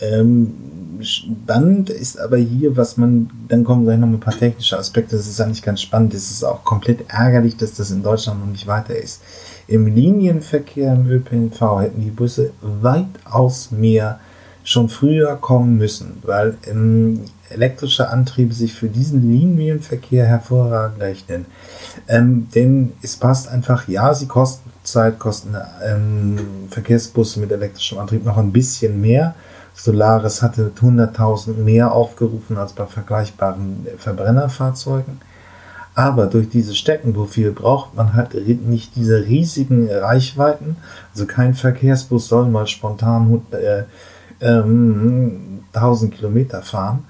Ähm, 0.00 0.54
spannend 1.02 1.90
ist 1.90 2.18
aber 2.18 2.38
hier, 2.38 2.76
was 2.76 2.96
man, 2.96 3.30
dann 3.48 3.64
kommen 3.64 3.84
gleich 3.84 3.98
noch 3.98 4.08
ein 4.08 4.20
paar 4.20 4.36
technische 4.36 4.78
Aspekte, 4.78 5.16
das 5.16 5.26
ist 5.26 5.40
eigentlich 5.40 5.62
ganz 5.62 5.82
spannend, 5.82 6.14
es 6.14 6.30
ist 6.30 6.42
auch 6.42 6.64
komplett 6.64 7.04
ärgerlich, 7.08 7.56
dass 7.56 7.74
das 7.74 7.90
in 7.90 8.02
Deutschland 8.02 8.40
noch 8.40 8.50
nicht 8.50 8.66
weiter 8.66 8.96
ist. 8.96 9.20
Im 9.66 9.86
Linienverkehr 9.86 10.94
im 10.94 11.08
ÖPNV 11.10 11.80
hätten 11.80 12.02
die 12.02 12.10
Busse 12.10 12.52
weitaus 12.62 13.70
mehr 13.70 14.20
schon 14.64 14.88
früher 14.88 15.36
kommen 15.36 15.76
müssen, 15.76 16.18
weil 16.22 16.56
ähm, 16.66 17.24
elektrische 17.50 18.08
Antriebe 18.08 18.54
sich 18.54 18.74
für 18.74 18.88
diesen 18.88 19.28
Linienverkehr 19.30 20.26
hervorragend 20.26 21.00
rechnen. 21.00 21.46
Ähm, 22.08 22.48
denn 22.54 22.92
es 23.02 23.16
passt 23.16 23.48
einfach, 23.48 23.88
ja, 23.88 24.14
sie 24.14 24.26
kosten 24.26 24.70
Zeit, 24.82 25.18
kosten 25.18 25.54
ähm, 25.84 26.38
Verkehrsbusse 26.70 27.40
mit 27.40 27.52
elektrischem 27.52 27.98
Antrieb 27.98 28.24
noch 28.24 28.38
ein 28.38 28.52
bisschen 28.52 29.00
mehr. 29.00 29.34
Solaris 29.74 30.42
hatte 30.42 30.72
100.000 30.80 31.54
mehr 31.54 31.92
aufgerufen 31.92 32.56
als 32.56 32.72
bei 32.72 32.86
vergleichbaren 32.86 33.86
Verbrennerfahrzeugen. 33.98 35.20
Aber 35.94 36.26
durch 36.26 36.48
diese 36.48 36.74
Steckenprofil 36.74 37.52
braucht 37.52 37.94
man 37.94 38.14
halt 38.14 38.34
nicht 38.66 38.94
diese 38.96 39.26
riesigen 39.26 39.90
Reichweiten. 39.90 40.76
Also 41.12 41.26
kein 41.26 41.54
Verkehrsbus 41.54 42.28
soll 42.28 42.46
mal 42.46 42.66
spontan 42.66 43.42
äh, 43.52 43.82
ähm, 44.40 45.64
1000 45.72 46.14
Kilometer 46.14 46.62
fahren, 46.62 47.04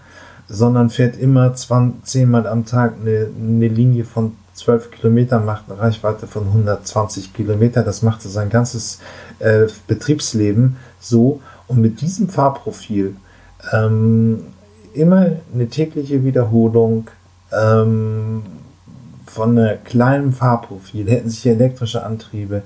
sondern 0.50 0.90
fährt 0.90 1.16
immer 1.16 1.54
20, 1.54 2.04
10 2.04 2.30
Mal 2.30 2.46
am 2.46 2.66
Tag 2.66 2.94
eine, 3.00 3.28
eine 3.38 3.68
Linie 3.68 4.04
von 4.04 4.32
12 4.54 4.90
Kilometer, 4.90 5.38
macht 5.38 5.70
eine 5.70 5.80
Reichweite 5.80 6.26
von 6.26 6.46
120 6.48 7.32
Kilometer. 7.32 7.82
Das 7.82 8.02
macht 8.02 8.20
sein 8.22 8.50
ganzes 8.50 8.98
äh, 9.38 9.66
Betriebsleben 9.86 10.76
so. 10.98 11.40
Und 11.68 11.80
mit 11.80 12.00
diesem 12.00 12.28
Fahrprofil 12.28 13.14
ähm, 13.72 14.42
immer 14.92 15.30
eine 15.54 15.68
tägliche 15.68 16.24
Wiederholung 16.24 17.08
ähm, 17.52 18.42
von 19.24 19.56
einem 19.56 19.84
kleinen 19.84 20.32
Fahrprofil 20.32 21.08
hätten 21.08 21.30
sich 21.30 21.46
elektrische 21.46 22.04
Antriebe 22.04 22.62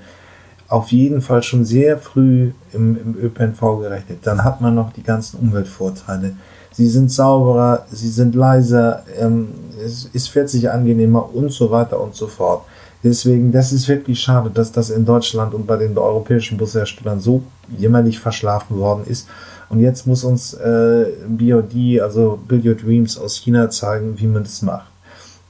auf 0.69 0.93
jeden 0.93 1.21
Fall 1.21 1.43
schon 1.43 1.65
sehr 1.65 1.99
früh 1.99 2.53
im, 2.73 2.97
im 2.97 3.17
ÖPNV 3.23 3.61
gerechnet. 3.81 4.19
Dann 4.23 4.43
hat 4.45 4.61
man 4.61 4.75
noch 4.75 4.93
die 4.93 5.03
ganzen 5.03 5.39
Umweltvorteile. 5.39 6.35
Sie 6.73 6.89
sind 6.89 7.11
sauberer, 7.11 7.87
sie 7.93 8.09
sind 8.09 8.35
leiser, 8.35 9.05
ähm, 9.19 9.49
es, 9.85 10.11
es 10.13 10.27
fährt 10.27 10.51
sich 10.51 10.71
angenehmer 10.71 11.33
und 11.33 11.53
so 11.53 11.71
weiter 11.71 12.01
und 12.01 12.15
so 12.15 12.27
fort. 12.27 12.63
Deswegen, 13.05 13.53
das 13.53 13.71
ist 13.71 13.87
wirklich 13.87 14.19
schade, 14.19 14.51
dass 14.51 14.73
das 14.73 14.91
in 14.91 15.05
Deutschland 15.05 15.53
und 15.53 15.67
bei 15.67 15.77
den 15.77 15.97
europäischen 15.97 16.57
Busherstellern 16.57 17.21
so 17.21 17.43
jämmerlich 17.77 18.19
verschlafen 18.19 18.79
worden 18.79 19.05
ist. 19.07 19.29
Und 19.69 19.81
jetzt 19.81 20.07
muss 20.07 20.25
uns 20.25 20.55
äh, 20.55 21.07
BOD, 21.29 22.01
also 22.01 22.39
Build 22.49 22.65
Your 22.65 22.75
Dreams 22.75 23.19
aus 23.19 23.37
China 23.37 23.69
zeigen, 23.69 24.19
wie 24.19 24.27
man 24.27 24.43
das 24.43 24.63
macht. 24.63 24.87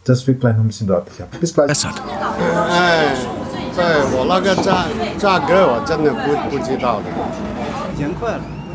Das 0.04 0.26
wird 0.26 0.40
gleich 0.40 0.56
noch 0.56 0.64
ein 0.64 0.68
bisschen 0.68 0.88
deutlicher. 0.88 1.26
Bis 1.40 1.54
gleich. 1.54 1.70
Es 1.70 1.84
hat. 1.84 2.02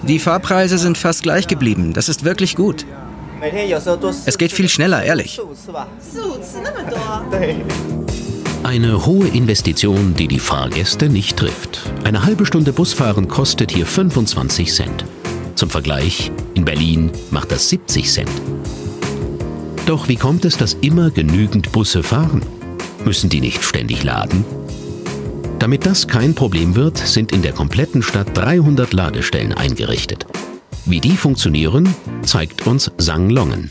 Die 0.03 0.19
Fahrpreise 0.19 0.77
sind 0.77 0.97
fast 0.97 1.23
gleich 1.23 1.47
geblieben. 1.47 1.93
Das 1.93 2.09
ist 2.09 2.23
wirklich 2.23 2.55
gut. 2.55 2.85
Es 4.25 4.37
geht 4.37 4.51
viel 4.51 4.69
schneller, 4.69 5.03
ehrlich. 5.03 5.39
Eine 8.63 9.05
hohe 9.05 9.27
Investition, 9.27 10.13
die 10.15 10.27
die 10.27 10.39
Fahrgäste 10.39 11.09
nicht 11.09 11.37
trifft. 11.37 11.81
Eine 12.03 12.23
halbe 12.23 12.45
Stunde 12.45 12.73
Busfahren 12.73 13.27
kostet 13.27 13.71
hier 13.71 13.85
25 13.85 14.73
Cent. 14.73 15.05
Zum 15.55 15.69
Vergleich, 15.69 16.31
in 16.55 16.65
Berlin 16.65 17.11
macht 17.31 17.51
das 17.51 17.69
70 17.69 18.11
Cent. 18.11 18.29
Doch 19.85 20.07
wie 20.07 20.17
kommt 20.17 20.45
es, 20.45 20.57
dass 20.57 20.75
immer 20.75 21.09
genügend 21.09 21.71
Busse 21.71 22.03
fahren? 22.03 22.45
Müssen 23.05 23.29
die 23.29 23.41
nicht 23.41 23.63
ständig 23.63 24.03
laden? 24.03 24.45
Damit 25.59 25.85
das 25.85 26.07
kein 26.07 26.33
Problem 26.33 26.75
wird, 26.75 26.97
sind 26.97 27.33
in 27.33 27.41
der 27.41 27.51
kompletten 27.51 28.01
Stadt 28.01 28.27
300 28.33 28.93
Ladestellen 28.93 29.53
eingerichtet. 29.53 30.25
Wie 30.85 31.01
die 31.01 31.17
funktionieren, 31.17 31.93
zeigt 32.23 32.65
uns 32.65 32.89
Sang 32.97 33.29
Longen. 33.29 33.69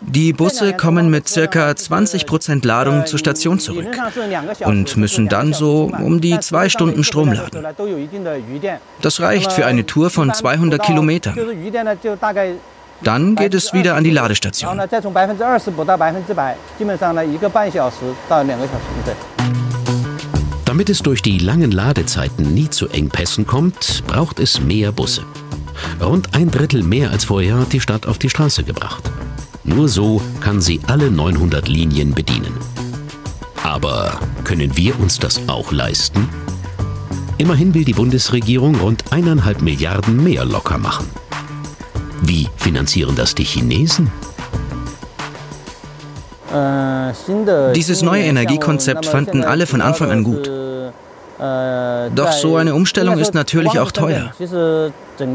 Die 0.00 0.32
Busse 0.32 0.72
kommen 0.72 1.10
mit 1.10 1.26
ca. 1.26 1.70
20% 1.70 2.66
Ladung 2.66 3.04
zur 3.04 3.18
Station 3.18 3.58
zurück 3.58 3.88
und 4.64 4.96
müssen 4.96 5.28
dann 5.28 5.52
so 5.52 5.92
um 6.02 6.22
die 6.22 6.40
zwei 6.40 6.70
Stunden 6.70 7.04
Strom 7.04 7.32
laden. 7.32 7.66
Das 9.02 9.20
reicht 9.20 9.52
für 9.52 9.66
eine 9.66 9.84
Tour 9.84 10.08
von 10.08 10.32
200 10.32 10.82
Kilometern. 10.82 11.36
Dann 13.02 13.34
geht 13.34 13.54
es 13.54 13.72
wieder 13.72 13.94
an 13.94 14.04
die 14.04 14.10
Ladestation. 14.10 14.78
Damit 20.64 20.88
es 20.88 21.02
durch 21.02 21.22
die 21.22 21.38
langen 21.38 21.72
Ladezeiten 21.72 22.54
nie 22.54 22.70
zu 22.70 22.88
Engpässen 22.88 23.46
kommt, 23.46 24.04
braucht 24.06 24.38
es 24.38 24.60
mehr 24.60 24.92
Busse. 24.92 25.24
Rund 26.00 26.34
ein 26.34 26.50
Drittel 26.50 26.82
mehr 26.82 27.10
als 27.10 27.24
vorher 27.24 27.58
hat 27.58 27.72
die 27.72 27.80
Stadt 27.80 28.06
auf 28.06 28.18
die 28.18 28.30
Straße 28.30 28.64
gebracht. 28.64 29.10
Nur 29.64 29.88
so 29.88 30.20
kann 30.40 30.60
sie 30.60 30.80
alle 30.86 31.10
900 31.10 31.68
Linien 31.68 32.14
bedienen. 32.14 32.54
Aber 33.62 34.18
können 34.44 34.76
wir 34.76 34.98
uns 35.00 35.18
das 35.18 35.40
auch 35.48 35.72
leisten? 35.72 36.28
Immerhin 37.38 37.72
will 37.74 37.84
die 37.84 37.92
Bundesregierung 37.92 38.74
rund 38.76 39.12
eineinhalb 39.12 39.62
Milliarden 39.62 40.22
mehr 40.22 40.44
locker 40.44 40.78
machen. 40.78 41.08
Wie 42.22 42.48
finanzieren 42.56 43.16
das 43.16 43.34
die 43.34 43.44
Chinesen? 43.44 44.10
Dieses 47.74 48.02
neue 48.02 48.22
Energiekonzept 48.24 49.06
fanden 49.06 49.44
alle 49.44 49.66
von 49.66 49.80
Anfang 49.80 50.10
an 50.10 50.24
gut. 50.24 50.50
Doch 52.14 52.32
so 52.32 52.56
eine 52.56 52.74
Umstellung 52.74 53.18
ist 53.18 53.34
natürlich 53.34 53.78
auch 53.78 53.92
teuer. 53.92 54.32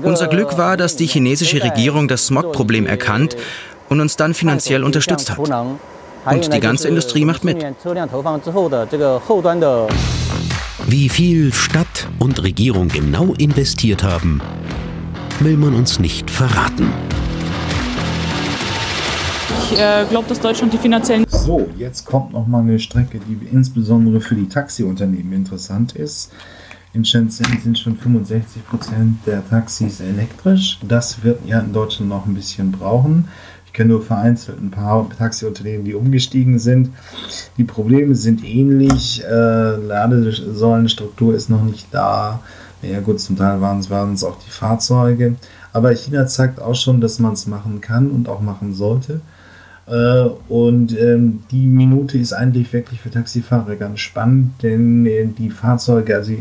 Unser 0.04 0.28
Glück 0.28 0.58
war, 0.58 0.78
dass 0.78 0.96
die 0.96 1.08
chinesische 1.08 1.64
Regierung 1.64 2.08
das 2.08 2.28
Smog-Problem 2.28 2.86
erkannt 2.86 3.36
und 3.90 4.02
uns 4.02 4.16
dann 4.16 4.34
finanziell 4.34 4.84
unterstützt 4.84 5.32
hat. 5.32 5.40
Und 5.40 6.54
die 6.54 6.60
ganze 6.60 6.88
Industrie 6.88 7.24
macht 7.26 7.44
mit. 7.44 7.64
Wie 10.88 11.10
viel 11.10 11.54
Stadt 11.54 12.08
und 12.20 12.44
Regierung 12.44 12.88
genau 12.90 13.34
investiert 13.38 14.04
haben, 14.04 14.42
will 15.40 15.58
man 15.58 15.74
uns 15.74 16.00
nicht 16.00 16.30
verraten. 16.30 16.92
Ich 19.60 19.80
äh, 19.80 20.06
glaube, 20.10 20.28
dass 20.30 20.40
Deutschland 20.40 20.74
die 20.74 20.78
finanziellen. 20.78 21.26
So, 21.28 21.68
jetzt 21.78 22.06
kommt 22.06 22.34
noch 22.34 22.48
mal 22.48 22.62
eine 22.62 22.80
Strecke, 22.80 23.20
die 23.20 23.48
insbesondere 23.52 24.22
für 24.22 24.36
die 24.36 24.48
Taxiunternehmen 24.48 25.34
interessant 25.34 25.96
ist. 25.96 26.32
In 26.94 27.04
Shenzhen 27.04 27.60
sind 27.62 27.78
schon 27.78 27.98
65% 27.98 29.26
der 29.26 29.48
Taxis 29.50 30.00
elektrisch. 30.00 30.80
Das 30.88 31.24
wird 31.24 31.46
ja 31.46 31.60
in 31.60 31.74
Deutschland 31.74 32.10
noch 32.10 32.26
ein 32.26 32.34
bisschen 32.34 32.72
brauchen. 32.72 33.28
Ich 33.66 33.74
kenne 33.74 33.90
nur 33.90 34.02
vereinzelt 34.02 34.62
ein 34.62 34.72
paar 34.72 35.10
Taxiunternehmen, 35.10 35.84
die 35.84 35.96
umgestiegen 35.96 36.60
sind. 36.60 36.92
Die 37.58 37.66
Probleme 37.66 38.16
sind 38.16 38.46
ähnlich. 38.46 39.22
Äh, 39.26 39.76
Ladesäulenstruktur 39.76 41.36
ist 41.36 41.50
noch 41.50 41.64
nicht 41.64 41.88
da. 41.92 42.40
Ja 42.92 43.00
gut, 43.00 43.20
zum 43.20 43.38
Teil 43.38 43.62
waren 43.62 43.80
es, 43.80 44.24
auch 44.24 44.38
die 44.38 44.50
Fahrzeuge. 44.50 45.36
Aber 45.74 45.92
China 45.92 46.28
zeigt 46.28 46.62
auch 46.62 46.76
schon, 46.76 47.02
dass 47.02 47.20
man 47.20 47.34
es 47.34 47.48
machen 47.48 47.82
kann 47.82 48.10
und 48.10 48.30
auch 48.30 48.42
machen 48.42 48.74
sollte. 48.74 49.22
Äh, 49.88 50.30
und 50.50 50.98
ähm, 51.00 51.44
die 51.52 51.68
Minute 51.68 52.18
ist 52.18 52.34
eigentlich 52.34 52.74
wirklich 52.74 53.02
für 53.02 53.12
Taxifahrer 53.12 53.76
ganz 53.76 54.00
spannend, 54.00 54.64
denn 54.64 55.06
äh, 55.06 55.28
die 55.28 55.52
Fahrzeuge, 55.52 56.16
also 56.16 56.34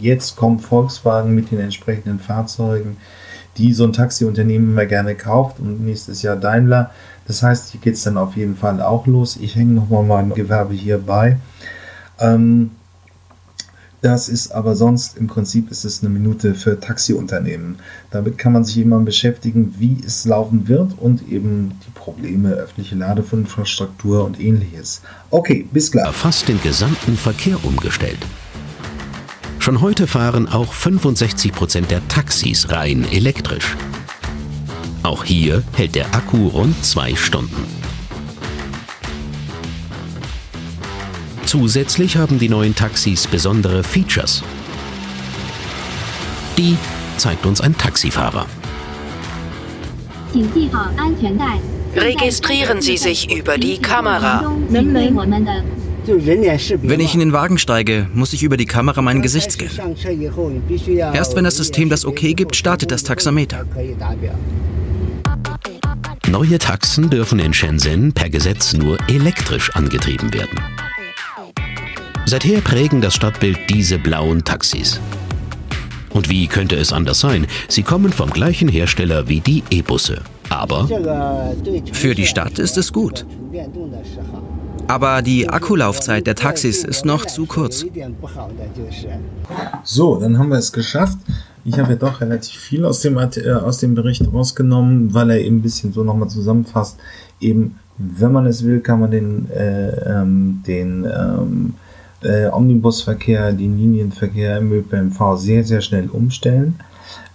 jetzt 0.00 0.36
kommt 0.36 0.62
Volkswagen 0.62 1.34
mit 1.34 1.50
den 1.50 1.58
entsprechenden 1.58 2.20
Fahrzeugen, 2.20 2.96
die 3.56 3.72
so 3.72 3.84
ein 3.84 3.92
Taxiunternehmen 3.92 4.70
immer 4.70 4.86
gerne 4.86 5.14
kauft 5.16 5.58
und 5.58 5.84
nächstes 5.84 6.22
Jahr 6.22 6.36
Daimler. 6.36 6.90
Das 7.26 7.42
heißt, 7.42 7.70
hier 7.72 7.80
geht 7.80 7.94
es 7.94 8.04
dann 8.04 8.16
auf 8.18 8.36
jeden 8.36 8.56
Fall 8.56 8.80
auch 8.80 9.06
los. 9.06 9.36
Ich 9.40 9.56
hänge 9.56 9.72
nochmal 9.72 10.04
mein 10.04 10.32
Gewerbe 10.34 10.74
hier 10.74 10.98
bei. 10.98 11.38
Ähm, 12.20 12.70
das 14.06 14.28
ist 14.28 14.52
aber 14.52 14.76
sonst 14.76 15.16
im 15.16 15.26
Prinzip 15.26 15.68
ist 15.72 15.84
es 15.84 16.00
eine 16.00 16.10
Minute 16.10 16.54
für 16.54 16.78
Taxiunternehmen. 16.78 17.80
Damit 18.12 18.38
kann 18.38 18.52
man 18.52 18.62
sich 18.62 18.78
immer 18.78 19.00
beschäftigen, 19.00 19.74
wie 19.78 19.98
es 20.06 20.24
laufen 20.24 20.68
wird 20.68 20.92
und 20.96 21.28
eben 21.28 21.72
die 21.84 21.90
Probleme 21.90 22.50
öffentliche 22.50 22.94
Ladeinfrastruktur 22.94 24.24
und 24.24 24.40
ähnliches. 24.40 25.02
Okay, 25.30 25.66
bis 25.72 25.90
gleich. 25.90 26.14
Fast 26.14 26.46
den 26.46 26.62
gesamten 26.62 27.16
Verkehr 27.16 27.56
umgestellt. 27.64 28.18
Schon 29.58 29.80
heute 29.80 30.06
fahren 30.06 30.46
auch 30.46 30.72
65 30.72 31.50
Prozent 31.50 31.90
der 31.90 32.06
Taxis 32.06 32.70
rein 32.70 33.04
elektrisch. 33.10 33.76
Auch 35.02 35.24
hier 35.24 35.64
hält 35.72 35.96
der 35.96 36.14
Akku 36.14 36.46
rund 36.46 36.84
zwei 36.84 37.16
Stunden. 37.16 37.66
Zusätzlich 41.46 42.16
haben 42.16 42.40
die 42.40 42.48
neuen 42.48 42.74
Taxis 42.74 43.28
besondere 43.28 43.84
Features. 43.84 44.42
Die 46.58 46.76
zeigt 47.16 47.46
uns 47.46 47.60
ein 47.60 47.78
Taxifahrer. 47.78 48.46
Registrieren 51.94 52.82
Sie 52.82 52.96
sich 52.96 53.32
über 53.32 53.58
die 53.58 53.78
Kamera. 53.78 54.52
Wenn 56.06 57.00
ich 57.00 57.14
in 57.14 57.20
den 57.20 57.32
Wagen 57.32 57.58
steige, 57.58 58.08
muss 58.12 58.32
ich 58.32 58.42
über 58.42 58.56
die 58.56 58.66
Kamera 58.66 59.00
mein 59.00 59.22
Gesicht 59.22 59.52
scannen. 59.52 59.96
Erst 61.14 61.36
wenn 61.36 61.44
das 61.44 61.56
System 61.56 61.88
das 61.88 62.04
OK 62.04 62.36
gibt, 62.36 62.56
startet 62.56 62.90
das 62.90 63.04
Taxameter. 63.04 63.64
Neue 66.28 66.58
Taxen 66.58 67.08
dürfen 67.08 67.38
in 67.38 67.54
Shenzhen 67.54 68.12
per 68.12 68.30
Gesetz 68.30 68.72
nur 68.72 68.98
elektrisch 69.08 69.70
angetrieben 69.74 70.34
werden. 70.34 70.58
Seither 72.28 72.60
prägen 72.60 73.00
das 73.00 73.14
Stadtbild 73.14 73.56
diese 73.70 74.00
blauen 74.00 74.42
Taxis. 74.42 75.00
Und 76.10 76.28
wie 76.28 76.48
könnte 76.48 76.74
es 76.74 76.92
anders 76.92 77.20
sein? 77.20 77.46
Sie 77.68 77.84
kommen 77.84 78.12
vom 78.12 78.30
gleichen 78.30 78.66
Hersteller 78.68 79.28
wie 79.28 79.38
die 79.38 79.62
E-Busse. 79.70 80.22
Aber 80.48 80.88
für 81.92 82.16
die 82.16 82.26
Stadt 82.26 82.58
ist 82.58 82.78
es 82.78 82.92
gut. 82.92 83.24
Aber 84.88 85.22
die 85.22 85.48
Akkulaufzeit 85.48 86.26
der 86.26 86.34
Taxis 86.34 86.82
ist 86.82 87.04
noch 87.04 87.26
zu 87.26 87.46
kurz. 87.46 87.86
So, 89.84 90.16
dann 90.16 90.36
haben 90.36 90.48
wir 90.48 90.58
es 90.58 90.72
geschafft. 90.72 91.18
Ich 91.64 91.78
habe 91.78 91.92
ja 91.92 91.96
doch 91.96 92.20
relativ 92.20 92.58
viel 92.60 92.84
aus 92.84 93.02
dem, 93.02 93.18
äh, 93.18 93.52
aus 93.52 93.78
dem 93.78 93.94
Bericht 93.94 94.24
rausgenommen, 94.32 95.14
weil 95.14 95.30
er 95.30 95.40
eben 95.40 95.58
ein 95.58 95.62
bisschen 95.62 95.92
so 95.92 96.02
nochmal 96.02 96.28
zusammenfasst. 96.28 96.98
Eben, 97.40 97.78
wenn 97.98 98.32
man 98.32 98.46
es 98.46 98.64
will, 98.64 98.80
kann 98.80 98.98
man 98.98 99.12
den, 99.12 99.48
äh, 99.50 99.90
ähm, 100.10 100.64
den 100.66 101.04
ähm, 101.04 101.74
äh, 102.26 102.48
Omnibusverkehr, 102.48 103.52
den 103.52 103.78
Linienverkehr 103.78 104.58
im 104.58 104.72
ÖPNV 104.72 105.36
sehr, 105.36 105.64
sehr 105.64 105.80
schnell 105.80 106.08
umstellen. 106.08 106.78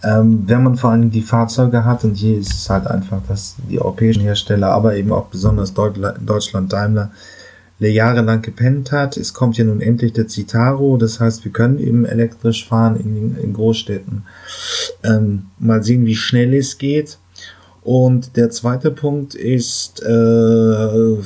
Ähm, 0.04 0.44
wenn 0.48 0.64
man 0.64 0.76
vor 0.76 0.92
allem 0.92 1.12
die 1.12 1.22
Fahrzeuge 1.22 1.86
hat, 1.86 2.04
und 2.04 2.16
hier 2.16 2.38
ist 2.38 2.54
es 2.54 2.70
halt 2.70 2.88
einfach, 2.88 3.22
dass 3.28 3.56
die 3.70 3.80
europäischen 3.80 4.24
Hersteller, 4.24 4.70
aber 4.70 4.96
eben 4.96 5.12
auch 5.12 5.28
besonders 5.28 5.74
Deutschland 5.74 6.74
Daimler, 6.74 7.12
jahrelang 7.90 8.44
gepennt 8.44 8.92
hat. 8.92 9.18
Es 9.18 9.34
kommt 9.34 9.58
ja 9.58 9.64
nun 9.64 9.82
endlich 9.82 10.14
der 10.14 10.30
Citaro, 10.30 10.98
das 10.98 11.20
heißt, 11.20 11.44
wir 11.46 11.52
können 11.52 11.80
eben 11.80 12.06
elektrisch 12.06 12.68
fahren 12.68 12.96
in, 12.96 13.38
in 13.38 13.54
Großstädten. 13.54 14.24
Ähm, 15.04 15.48
mal 15.58 15.84
sehen, 15.84 16.06
wie 16.06 16.16
schnell 16.16 16.54
es 16.54 16.78
geht. 16.78 17.18
Und 17.82 18.38
der 18.38 18.52
zweite 18.52 18.92
Punkt 18.92 19.34
ist, 19.34 20.04
äh, 20.04 21.18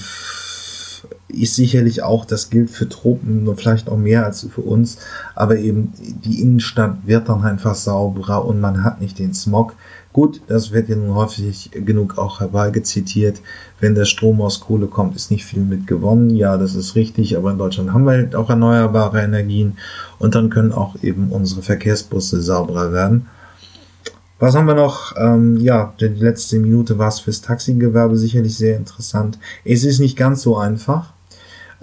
ist 1.42 1.56
sicherlich 1.56 2.04
auch, 2.04 2.26
das 2.26 2.50
gilt 2.50 2.70
für 2.70 2.88
Tropen, 2.90 3.50
vielleicht 3.56 3.90
auch 3.90 3.98
mehr 3.98 4.26
als 4.26 4.48
für 4.54 4.62
uns, 4.62 4.98
aber 5.36 5.58
eben 5.58 5.94
die 6.24 6.42
Innenstadt 6.42 6.98
wird 7.06 7.30
dann 7.30 7.44
einfach 7.44 7.76
sauberer 7.76 8.46
und 8.46 8.60
man 8.60 8.84
hat 8.84 9.02
nicht 9.02 9.20
den 9.20 9.34
Smog. 9.34 9.76
Gut, 10.14 10.42
das 10.48 10.72
wird 10.72 10.88
ja 10.88 10.96
nun 10.96 11.14
häufig 11.14 11.72
genug 11.74 12.18
auch 12.18 12.40
herbeigezitiert. 12.40 13.42
Wenn 13.82 13.96
der 13.96 14.06
Strom 14.06 14.42
aus 14.42 14.62
Kohle 14.62 14.88
kommt, 14.88 15.16
ist 15.16 15.30
nicht 15.30 15.44
viel 15.44 15.62
mit 15.62 15.88
gewonnen. 15.88 16.30
Ja, 16.30 16.58
das 16.58 16.74
ist 16.74 16.96
richtig, 16.96 17.36
aber 17.36 17.52
in 17.52 17.58
Deutschland 17.58 17.92
haben 17.92 18.06
wir 18.06 18.12
halt 18.12 18.36
auch 18.36 18.50
erneuerbare 18.50 19.22
Energien 19.22 19.78
und 20.18 20.34
dann 20.36 20.50
können 20.50 20.72
auch 20.72 20.96
eben 21.04 21.32
unsere 21.32 21.62
Verkehrsbusse 21.62 22.42
sauberer 22.42 22.94
werden. 22.94 23.28
Was 24.40 24.56
haben 24.56 24.68
wir 24.68 24.76
noch? 24.76 25.16
Ähm, 25.18 25.58
ja, 25.58 25.94
die 26.00 26.08
letzte 26.08 26.60
Minute 26.60 26.98
war 26.98 27.08
es 27.08 27.20
fürs 27.20 27.42
Taxigewerbe 27.42 28.18
sicherlich 28.18 28.58
sehr 28.58 28.78
interessant. 28.78 29.40
Es 29.64 29.84
ist 29.84 30.00
nicht 30.00 30.18
ganz 30.18 30.42
so 30.42 30.58
einfach 30.58 31.15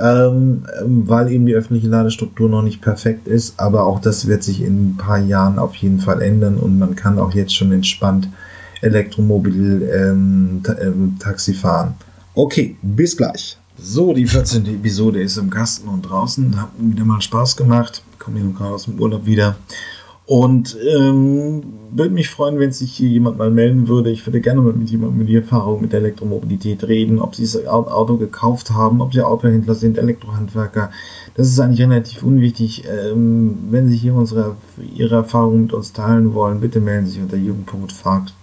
ähm, 0.02 0.64
weil 0.82 1.30
eben 1.30 1.46
die 1.46 1.54
öffentliche 1.54 1.86
Ladestruktur 1.86 2.48
noch 2.48 2.62
nicht 2.62 2.80
perfekt 2.80 3.28
ist. 3.28 3.58
Aber 3.60 3.86
auch 3.86 4.00
das 4.00 4.26
wird 4.26 4.42
sich 4.42 4.60
in 4.60 4.88
ein 4.88 4.96
paar 4.96 5.18
Jahren 5.18 5.58
auf 5.60 5.76
jeden 5.76 6.00
Fall 6.00 6.20
ändern 6.20 6.56
und 6.56 6.78
man 6.78 6.96
kann 6.96 7.18
auch 7.18 7.32
jetzt 7.32 7.54
schon 7.54 7.70
entspannt 7.72 8.28
Elektromobil 8.80 9.88
ähm, 9.94 10.62
ähm 10.80 11.16
Taxi 11.20 11.54
fahren. 11.54 11.94
Okay, 12.34 12.76
bis 12.82 13.16
gleich. 13.16 13.56
So, 13.76 14.12
die 14.12 14.26
14. 14.26 14.66
Episode 14.66 15.22
ist 15.22 15.36
im 15.36 15.50
Kasten 15.50 15.88
und 15.88 16.02
draußen. 16.02 16.60
Hat 16.60 16.70
wieder 16.78 17.04
mal 17.04 17.20
Spaß 17.20 17.56
gemacht. 17.56 18.02
Komme 18.18 18.40
hier 18.40 18.50
gerade 18.50 18.74
aus 18.74 18.86
dem 18.86 18.98
Urlaub 18.98 19.24
wieder. 19.24 19.56
Und 20.24 20.76
ähm, 20.88 21.62
würde 21.90 22.14
mich 22.14 22.30
freuen, 22.30 22.58
wenn 22.58 22.72
sich 22.72 22.92
hier 22.92 23.08
jemand 23.08 23.38
mal 23.38 23.50
melden 23.50 23.88
würde. 23.88 24.10
Ich 24.10 24.24
würde 24.26 24.40
gerne 24.40 24.60
mal 24.60 24.72
mit 24.72 24.88
jemandem 24.88 25.18
mit 25.18 25.28
die 25.28 25.36
Erfahrung 25.36 25.82
mit 25.82 25.92
der 25.92 26.00
Elektromobilität 26.00 26.84
reden, 26.84 27.18
ob 27.18 27.34
sie 27.34 27.42
das 27.42 27.66
Auto 27.66 28.16
gekauft 28.16 28.70
haben, 28.70 29.00
ob 29.00 29.12
sie 29.12 29.22
Autohändler 29.22 29.74
sind, 29.74 29.98
Elektrohandwerker. 29.98 30.90
Das 31.34 31.48
ist 31.48 31.58
eigentlich 31.58 31.80
relativ 31.80 32.22
unwichtig. 32.22 32.84
Ähm, 32.88 33.58
wenn 33.70 33.88
Sie 33.88 33.96
hier 33.96 34.14
unsere, 34.14 34.54
Ihre 34.94 35.16
Erfahrungen 35.16 35.62
mit 35.62 35.72
uns 35.72 35.92
teilen 35.92 36.34
wollen, 36.34 36.60
bitte 36.60 36.80
melden 36.80 37.06
Sie 37.06 37.12
sich 37.12 37.22
unter 37.22 37.36
jugend.fragt 37.36 38.34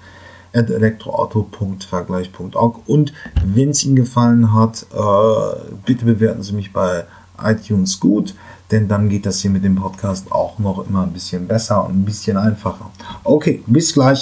elektroauto.vergleich.org 0.51 2.79
und 2.87 3.13
wenn 3.45 3.69
es 3.69 3.85
Ihnen 3.85 3.95
gefallen 3.95 4.51
hat, 4.53 4.87
äh, 4.91 5.75
bitte 5.85 6.05
bewerten 6.05 6.41
Sie 6.41 6.53
mich 6.53 6.73
bei 6.73 7.05
iTunes 7.41 7.99
gut 7.99 8.33
denn 8.71 8.87
dann 8.87 9.09
geht 9.09 9.25
das 9.25 9.39
hier 9.39 9.51
mit 9.51 9.63
dem 9.63 9.75
Podcast 9.75 10.31
auch 10.31 10.59
noch 10.59 10.87
immer 10.87 11.03
ein 11.03 11.13
bisschen 11.13 11.47
besser 11.47 11.85
und 11.85 12.01
ein 12.01 12.05
bisschen 12.05 12.37
einfacher. 12.37 12.91
Okay, 13.23 13.63
bis 13.67 13.93
gleich. 13.93 14.17